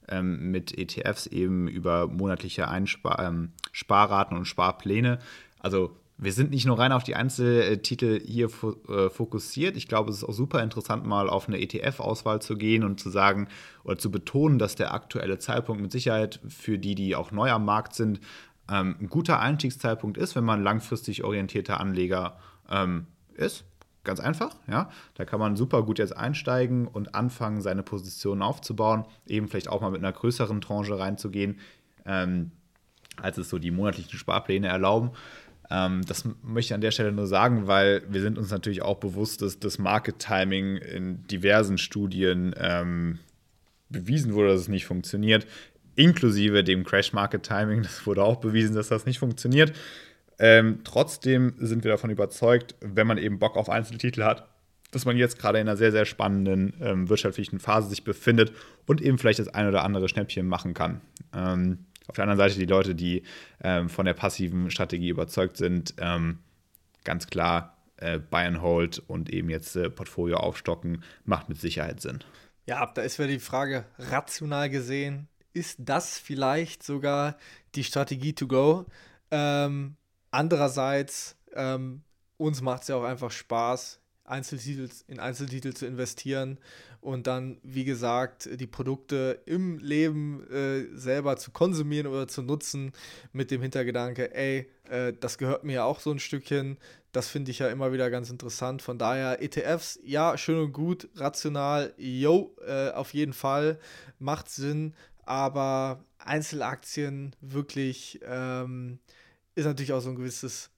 ähm, 0.08 0.52
mit 0.52 0.78
ETFs 0.78 1.28
eben 1.28 1.68
über 1.68 2.08
monatliche 2.08 2.68
Einsparraten 2.68 4.36
ähm, 4.36 4.40
und 4.40 4.46
Sparpläne. 4.46 5.20
Also 5.60 5.96
wir 6.18 6.32
sind 6.32 6.52
nicht 6.52 6.66
nur 6.66 6.80
rein 6.80 6.92
auf 6.92 7.04
die 7.04 7.16
Einzeltitel 7.16 8.22
hier 8.24 8.50
äh, 8.88 9.10
fokussiert. 9.10 9.76
Ich 9.76 9.88
glaube, 9.88 10.12
es 10.12 10.18
ist 10.18 10.24
auch 10.24 10.34
super 10.34 10.62
interessant, 10.62 11.06
mal 11.06 11.28
auf 11.28 11.48
eine 11.48 11.60
ETF-Auswahl 11.60 12.42
zu 12.42 12.56
gehen 12.56 12.84
und 12.84 13.00
zu 13.00 13.10
sagen 13.10 13.48
oder 13.84 13.98
zu 13.98 14.12
betonen, 14.12 14.60
dass 14.60 14.76
der 14.76 14.94
aktuelle 14.94 15.40
Zeitpunkt 15.40 15.82
mit 15.82 15.92
Sicherheit 15.92 16.40
für 16.48 16.78
die, 16.78 16.96
die 16.96 17.16
auch 17.16 17.32
neu 17.32 17.52
am 17.52 17.66
Markt 17.66 17.96
sind, 17.96 18.20
ähm, 18.70 18.95
ein 18.99 19.09
guter 19.09 19.39
Einstiegszeitpunkt 19.39 20.18
ist, 20.18 20.36
wenn 20.36 20.43
man 20.43 20.64
langfristig 20.64 21.24
orientierter 21.24 21.80
Anleger 21.80 22.38
ähm, 22.70 23.07
ist. 23.36 23.66
Ganz 24.03 24.20
einfach, 24.20 24.55
ja. 24.68 24.89
Da 25.16 25.24
kann 25.24 25.39
man 25.39 25.55
super 25.55 25.84
gut 25.84 25.97
jetzt 25.97 26.16
einsteigen 26.16 26.88
und 26.88 27.16
anfangen, 27.16 27.61
seine 27.61 27.84
Positionen 27.84 28.41
aufzubauen, 28.41 29.05
eben 29.26 29.47
vielleicht 29.47 29.70
auch 29.70 29.82
mal 29.82 29.91
mit 29.91 30.03
einer 30.03 30.11
größeren 30.11 30.59
Tranche 30.59 30.99
reinzugehen, 30.99 31.59
ähm, 32.05 32.51
als 33.22 33.38
es 33.38 33.49
so 33.49 33.59
die 33.59 33.72
monatlichen 33.72 34.18
Sparpläne 34.18 34.68
erlauben. 34.68 35.11
Ähm, 35.70 36.01
das 36.05 36.26
möchte 36.41 36.72
ich 36.72 36.74
an 36.74 36.82
der 36.82 36.91
Stelle 36.91 37.14
nur 37.14 37.28
sagen, 37.28 37.68
weil 37.68 38.03
wir 38.09 38.22
sind 38.22 38.38
uns 38.38 38.51
natürlich 38.51 38.82
auch 38.82 38.97
bewusst, 38.97 39.41
dass 39.41 39.59
das 39.59 39.80
Market 39.80 40.20
Timing 40.20 40.78
in 40.78 41.26
diversen 41.28 41.78
Studien 41.78 42.53
ähm, 42.57 43.20
bewiesen 43.89 44.34
wurde, 44.34 44.49
dass 44.49 44.61
es 44.61 44.68
nicht 44.68 44.86
funktioniert 44.86 45.47
inklusive 45.96 46.64
dem 46.64 46.84
Crash 46.84 47.14
Market 47.14 47.44
Timing. 47.44 47.84
Das 47.84 48.06
wurde 48.06 48.24
auch 48.24 48.38
bewiesen, 48.38 48.76
dass 48.76 48.88
das 48.88 49.06
nicht 49.06 49.20
funktioniert. 49.20 49.74
Ähm, 50.39 50.80
trotzdem 50.84 51.54
sind 51.58 51.84
wir 51.84 51.91
davon 51.91 52.10
überzeugt, 52.10 52.76
wenn 52.82 53.08
man 53.08 53.18
eben 53.18 53.39
Bock 53.39 53.56
auf 53.56 53.70
Einzeltitel 53.70 54.24
hat, 54.24 54.50
dass 54.91 55.06
man 55.06 55.18
jetzt 55.18 55.39
gerade 55.39 55.60
in 55.60 55.68
einer 55.68 55.78
sehr, 55.78 55.91
sehr 55.91 56.06
spannenden 56.06 56.74
ähm, 56.82 57.10
wirtschaftlichen 57.10 57.60
Phase 57.60 57.89
sich 57.89 58.04
befindet 58.04 58.52
und 58.86 59.02
eben 59.02 59.18
vielleicht 59.18 59.39
das 59.39 59.48
ein 59.48 59.68
oder 59.68 59.84
andere 59.84 60.10
Schnäppchen 60.10 60.48
machen 60.48 60.74
kann. 60.74 61.02
Ähm, 61.34 61.86
auf 62.08 62.16
der 62.16 62.24
anderen 62.24 62.38
Seite 62.38 62.60
die 62.60 62.66
Leute, 62.66 62.96
die 62.96 63.24
ähm, 63.64 63.89
von 63.89 64.06
der 64.06 64.14
passiven 64.14 64.70
Strategie 64.70 65.10
überzeugt 65.10 65.58
sind, 65.58 65.96
ähm, 66.00 66.39
ganz 67.04 67.28
klar 67.28 67.78
äh, 67.98 68.20
Buy 68.20 68.46
and 68.46 68.62
Hold 68.62 69.02
und 69.08 69.30
eben 69.30 69.50
jetzt 69.50 69.76
äh, 69.76 69.89
Portfolio 69.89 70.38
aufstocken, 70.38 71.04
macht 71.26 71.50
mit 71.50 71.60
Sicherheit 71.60 72.02
Sinn. 72.02 72.20
Ja, 72.66 72.86
da 72.94 73.02
ist 73.02 73.20
wieder 73.20 73.28
die 73.28 73.39
Frage, 73.39 73.86
rational 73.98 74.70
gesehen, 74.70 75.28
ist 75.54 75.78
das 75.80 76.18
vielleicht 76.18 76.84
sogar 76.84 77.38
die 77.76 77.84
Strategie 77.84 78.34
to 78.34 78.47
go. 78.47 78.86
Ähm, 79.32 79.95
andererseits, 80.32 81.36
ähm, 81.54 82.01
uns 82.38 82.62
macht 82.62 82.84
es 82.84 82.88
ja 82.89 82.95
auch 82.95 83.04
einfach 83.04 83.32
Spaß, 83.32 83.99
Einzeltitel, 84.26 84.89
in 85.08 85.20
Einzeltitel 85.20 85.74
zu 85.74 85.86
investieren 85.86 86.58
und 87.01 87.28
dann, 87.28 87.58
wie 87.64 87.84
gesagt, 87.84 88.49
die 88.60 88.68
Produkte 88.68 89.41
im 89.45 89.78
Leben 89.80 90.49
äh, 90.49 90.86
selber 90.95 91.36
zu 91.36 91.51
konsumieren 91.51 92.08
oder 92.08 92.28
zu 92.28 92.41
nutzen 92.41 92.93
mit 93.34 93.51
dem 93.51 93.62
Hintergedanke, 93.62 94.34
ey, 94.34 94.70
äh, 94.89 95.14
das 95.20 95.38
gehört 95.38 95.66
mir 95.66 95.74
ja 95.74 95.84
auch 95.84 95.99
so 95.99 96.12
ein 96.12 96.20
Stückchen. 96.20 96.78
Das 97.12 97.28
finde 97.28 97.51
ich 97.51 97.60
ja 97.60 97.68
immer 97.68 97.91
wieder 97.91 98.10
ganz 98.10 98.30
interessant. 98.30 98.82
Von 98.82 98.97
daher, 98.97 99.41
ETFs, 99.41 99.99
ja, 100.04 100.38
schön 100.38 100.60
und 100.60 100.72
gut, 100.72 101.10
rational, 101.16 101.93
yo, 101.97 102.56
äh, 102.66 102.91
auf 102.91 103.14
jeden 103.14 103.34
Fall, 103.34 103.78
macht 104.18 104.49
Sinn, 104.49 104.95
aber 105.26 106.04
Einzelaktien 106.18 107.36
wirklich 107.42 108.20
ähm, 108.26 109.00
ist 109.56 109.66
natürlich 109.66 109.94
auch 109.94 110.00
so 110.00 110.10
ein 110.10 110.16
gewisses 110.16 110.70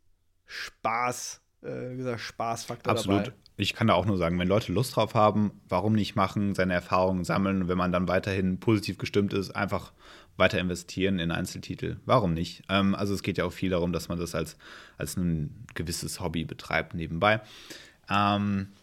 Spaß, 0.45 1.41
äh, 1.61 1.95
dieser 1.95 2.17
Spaßfaktor 2.17 2.91
Absolut. 2.91 3.27
dabei. 3.27 3.37
Ich 3.57 3.73
kann 3.73 3.87
da 3.87 3.93
auch 3.93 4.05
nur 4.05 4.17
sagen, 4.17 4.37
wenn 4.37 4.49
Leute 4.49 4.73
Lust 4.73 4.95
drauf 4.95 5.13
haben, 5.13 5.61
warum 5.69 5.93
nicht 5.93 6.15
machen, 6.15 6.55
seine 6.55 6.73
Erfahrungen 6.73 7.23
sammeln, 7.23 7.69
wenn 7.69 7.77
man 7.77 7.93
dann 7.93 8.07
weiterhin 8.07 8.59
positiv 8.59 8.97
gestimmt 8.97 9.33
ist, 9.33 9.55
einfach 9.55 9.93
weiter 10.35 10.59
investieren 10.59 11.19
in 11.19 11.31
Einzeltitel. 11.31 11.97
Warum 12.05 12.33
nicht? 12.33 12.63
Ähm, 12.69 12.95
also 12.95 13.13
es 13.13 13.23
geht 13.23 13.37
ja 13.37 13.45
auch 13.45 13.53
viel 13.53 13.69
darum, 13.69 13.93
dass 13.93 14.09
man 14.09 14.19
das 14.19 14.35
als, 14.35 14.57
als 14.97 15.15
ein 15.15 15.65
gewisses 15.73 16.19
Hobby 16.19 16.43
betreibt 16.43 16.93
nebenbei. 16.93 17.41
Ähm, 18.09 18.73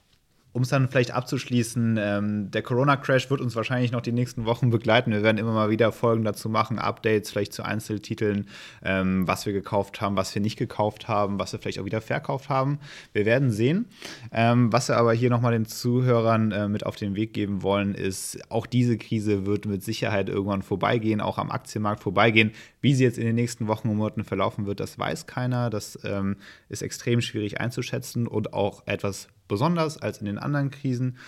um 0.52 0.62
es 0.62 0.68
dann 0.68 0.88
vielleicht 0.88 1.12
abzuschließen, 1.12 1.98
ähm, 1.98 2.50
der 2.50 2.62
Corona-Crash 2.62 3.30
wird 3.30 3.40
uns 3.40 3.56
wahrscheinlich 3.56 3.90
noch 3.90 4.02
die 4.02 4.12
nächsten 4.12 4.44
Wochen 4.44 4.70
begleiten. 4.70 5.10
Wir 5.10 5.22
werden 5.22 5.38
immer 5.38 5.52
mal 5.52 5.70
wieder 5.70 5.92
Folgen 5.92 6.24
dazu 6.24 6.50
machen, 6.50 6.78
Updates 6.78 7.30
vielleicht 7.30 7.54
zu 7.54 7.62
Einzeltiteln, 7.62 8.46
ähm, 8.84 9.26
was 9.26 9.46
wir 9.46 9.54
gekauft 9.54 10.02
haben, 10.02 10.16
was 10.16 10.34
wir 10.34 10.42
nicht 10.42 10.58
gekauft 10.58 11.08
haben, 11.08 11.38
was 11.38 11.52
wir 11.52 11.58
vielleicht 11.58 11.78
auch 11.78 11.86
wieder 11.86 12.02
verkauft 12.02 12.50
haben. 12.50 12.80
Wir 13.14 13.24
werden 13.24 13.50
sehen. 13.50 13.86
Ähm, 14.30 14.70
was 14.72 14.88
wir 14.88 14.98
aber 14.98 15.14
hier 15.14 15.30
nochmal 15.30 15.52
den 15.52 15.64
Zuhörern 15.64 16.52
äh, 16.52 16.68
mit 16.68 16.84
auf 16.84 16.96
den 16.96 17.16
Weg 17.16 17.32
geben 17.32 17.62
wollen, 17.62 17.94
ist, 17.94 18.38
auch 18.50 18.66
diese 18.66 18.98
Krise 18.98 19.46
wird 19.46 19.64
mit 19.64 19.82
Sicherheit 19.82 20.28
irgendwann 20.28 20.62
vorbeigehen, 20.62 21.22
auch 21.22 21.38
am 21.38 21.50
Aktienmarkt 21.50 22.02
vorbeigehen. 22.02 22.52
Wie 22.82 22.94
sie 22.94 23.04
jetzt 23.04 23.18
in 23.18 23.24
den 23.24 23.36
nächsten 23.36 23.68
Wochen 23.68 23.88
und 23.88 23.96
Monaten 23.96 24.24
verlaufen 24.24 24.66
wird, 24.66 24.80
das 24.80 24.98
weiß 24.98 25.26
keiner. 25.26 25.70
Das 25.70 25.98
ähm, 26.04 26.36
ist 26.68 26.82
extrem 26.82 27.22
schwierig 27.22 27.58
einzuschätzen 27.58 28.26
und 28.26 28.52
auch 28.52 28.86
etwas 28.86 29.28
besonders 29.52 29.98
als 29.98 30.16
in 30.16 30.24
den 30.24 30.38
anderen 30.38 30.70
Krisen. 30.70 31.18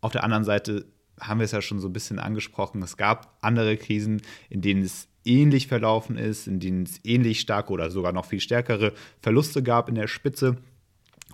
Auf 0.00 0.10
der 0.10 0.24
anderen 0.24 0.42
Seite 0.42 0.84
haben 1.20 1.38
wir 1.38 1.44
es 1.44 1.52
ja 1.52 1.62
schon 1.62 1.78
so 1.78 1.88
ein 1.88 1.92
bisschen 1.92 2.18
angesprochen. 2.18 2.82
Es 2.82 2.96
gab 2.96 3.38
andere 3.40 3.76
Krisen, 3.76 4.20
in 4.50 4.62
denen 4.62 4.82
es 4.82 5.06
ähnlich 5.24 5.68
verlaufen 5.68 6.18
ist, 6.18 6.48
in 6.48 6.58
denen 6.58 6.82
es 6.82 6.98
ähnlich 7.04 7.38
starke 7.38 7.72
oder 7.72 7.92
sogar 7.92 8.10
noch 8.10 8.26
viel 8.26 8.40
stärkere 8.40 8.94
Verluste 9.20 9.62
gab 9.62 9.88
in 9.88 9.94
der 9.94 10.08
Spitze. 10.08 10.56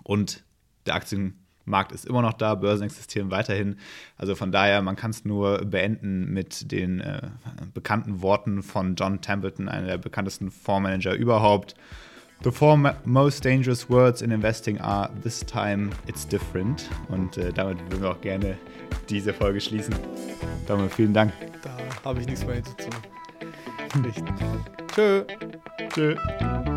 Und 0.03 0.43
der 0.85 0.93
Aktienmarkt 0.93 1.91
ist 1.91 2.05
immer 2.05 2.21
noch 2.21 2.33
da, 2.33 2.53
Börsen 2.53 2.85
existieren 2.85 3.31
weiterhin. 3.31 3.77
Also 4.15 4.35
von 4.35 4.51
daher, 4.51 4.83
man 4.83 4.95
kann 4.95 5.09
es 5.09 5.25
nur 5.25 5.65
beenden 5.65 6.31
mit 6.31 6.71
den 6.71 7.01
äh, 7.01 7.27
bekannten 7.73 8.21
Worten 8.21 8.61
von 8.61 8.93
John 8.93 9.19
Templeton, 9.21 9.67
einer 9.67 9.87
der 9.87 9.97
bekanntesten 9.97 10.51
Fondsmanager 10.51 11.15
überhaupt. 11.15 11.73
The 12.43 12.51
four 12.51 12.77
most 13.05 13.43
dangerous 13.43 13.89
words 13.89 14.21
in 14.21 14.31
investing 14.31 14.79
are 14.79 15.09
this 15.23 15.39
time 15.39 15.91
it's 16.07 16.27
different. 16.27 16.89
Und 17.09 17.37
äh, 17.37 17.51
damit 17.51 17.79
würden 17.89 18.03
wir 18.03 18.11
auch 18.11 18.21
gerne 18.21 18.57
diese 19.09 19.33
Folge 19.33 19.59
schließen. 19.59 19.95
Damit 20.67 20.93
vielen 20.93 21.13
Dank. 21.13 21.33
Da 21.63 21.77
habe 22.03 22.21
ich 22.21 22.27
nichts 22.27 22.45
mehr 22.45 22.55
hinzuzufügen. 22.55 23.01
Tschö. 24.93 25.25
Tschö. 25.89 26.74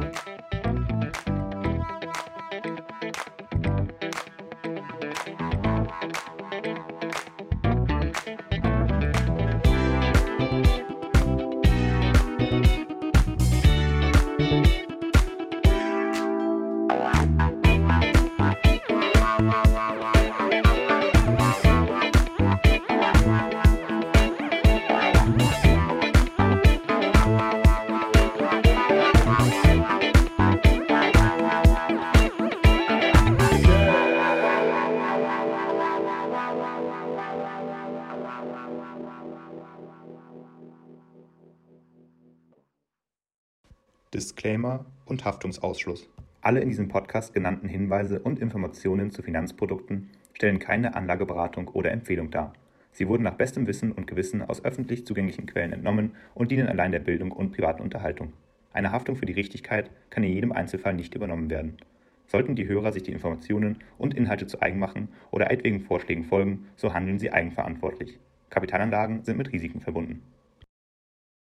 Disclaimer 44.68 44.84
und 45.06 45.24
Haftungsausschluss. 45.24 46.08
Alle 46.42 46.60
in 46.60 46.68
diesem 46.68 46.88
Podcast 46.88 47.32
genannten 47.32 47.68
Hinweise 47.68 48.20
und 48.20 48.38
Informationen 48.38 49.10
zu 49.10 49.22
Finanzprodukten 49.22 50.10
stellen 50.34 50.58
keine 50.58 50.94
Anlageberatung 50.94 51.68
oder 51.68 51.90
Empfehlung 51.90 52.30
dar. 52.30 52.52
Sie 52.92 53.08
wurden 53.08 53.22
nach 53.22 53.34
bestem 53.34 53.66
Wissen 53.66 53.92
und 53.92 54.06
Gewissen 54.06 54.42
aus 54.42 54.64
öffentlich 54.64 55.06
zugänglichen 55.06 55.46
Quellen 55.46 55.72
entnommen 55.72 56.12
und 56.34 56.50
dienen 56.50 56.68
allein 56.68 56.92
der 56.92 57.00
Bildung 57.00 57.32
und 57.32 57.52
privaten 57.52 57.82
Unterhaltung. 57.82 58.32
Eine 58.72 58.92
Haftung 58.92 59.16
für 59.16 59.26
die 59.26 59.32
Richtigkeit 59.32 59.90
kann 60.10 60.22
in 60.22 60.32
jedem 60.32 60.52
Einzelfall 60.52 60.94
nicht 60.94 61.14
übernommen 61.14 61.48
werden. 61.48 61.78
Sollten 62.26 62.54
die 62.54 62.68
Hörer 62.68 62.92
sich 62.92 63.02
die 63.02 63.12
Informationen 63.12 63.78
und 63.96 64.14
Inhalte 64.14 64.46
zu 64.46 64.60
eigen 64.60 64.78
machen 64.78 65.08
oder 65.30 65.50
etwaigen 65.50 65.80
Vorschlägen 65.80 66.24
folgen, 66.24 66.66
so 66.76 66.92
handeln 66.92 67.18
sie 67.18 67.32
eigenverantwortlich. 67.32 68.18
Kapitalanlagen 68.50 69.24
sind 69.24 69.38
mit 69.38 69.50
Risiken 69.52 69.80
verbunden. 69.80 70.22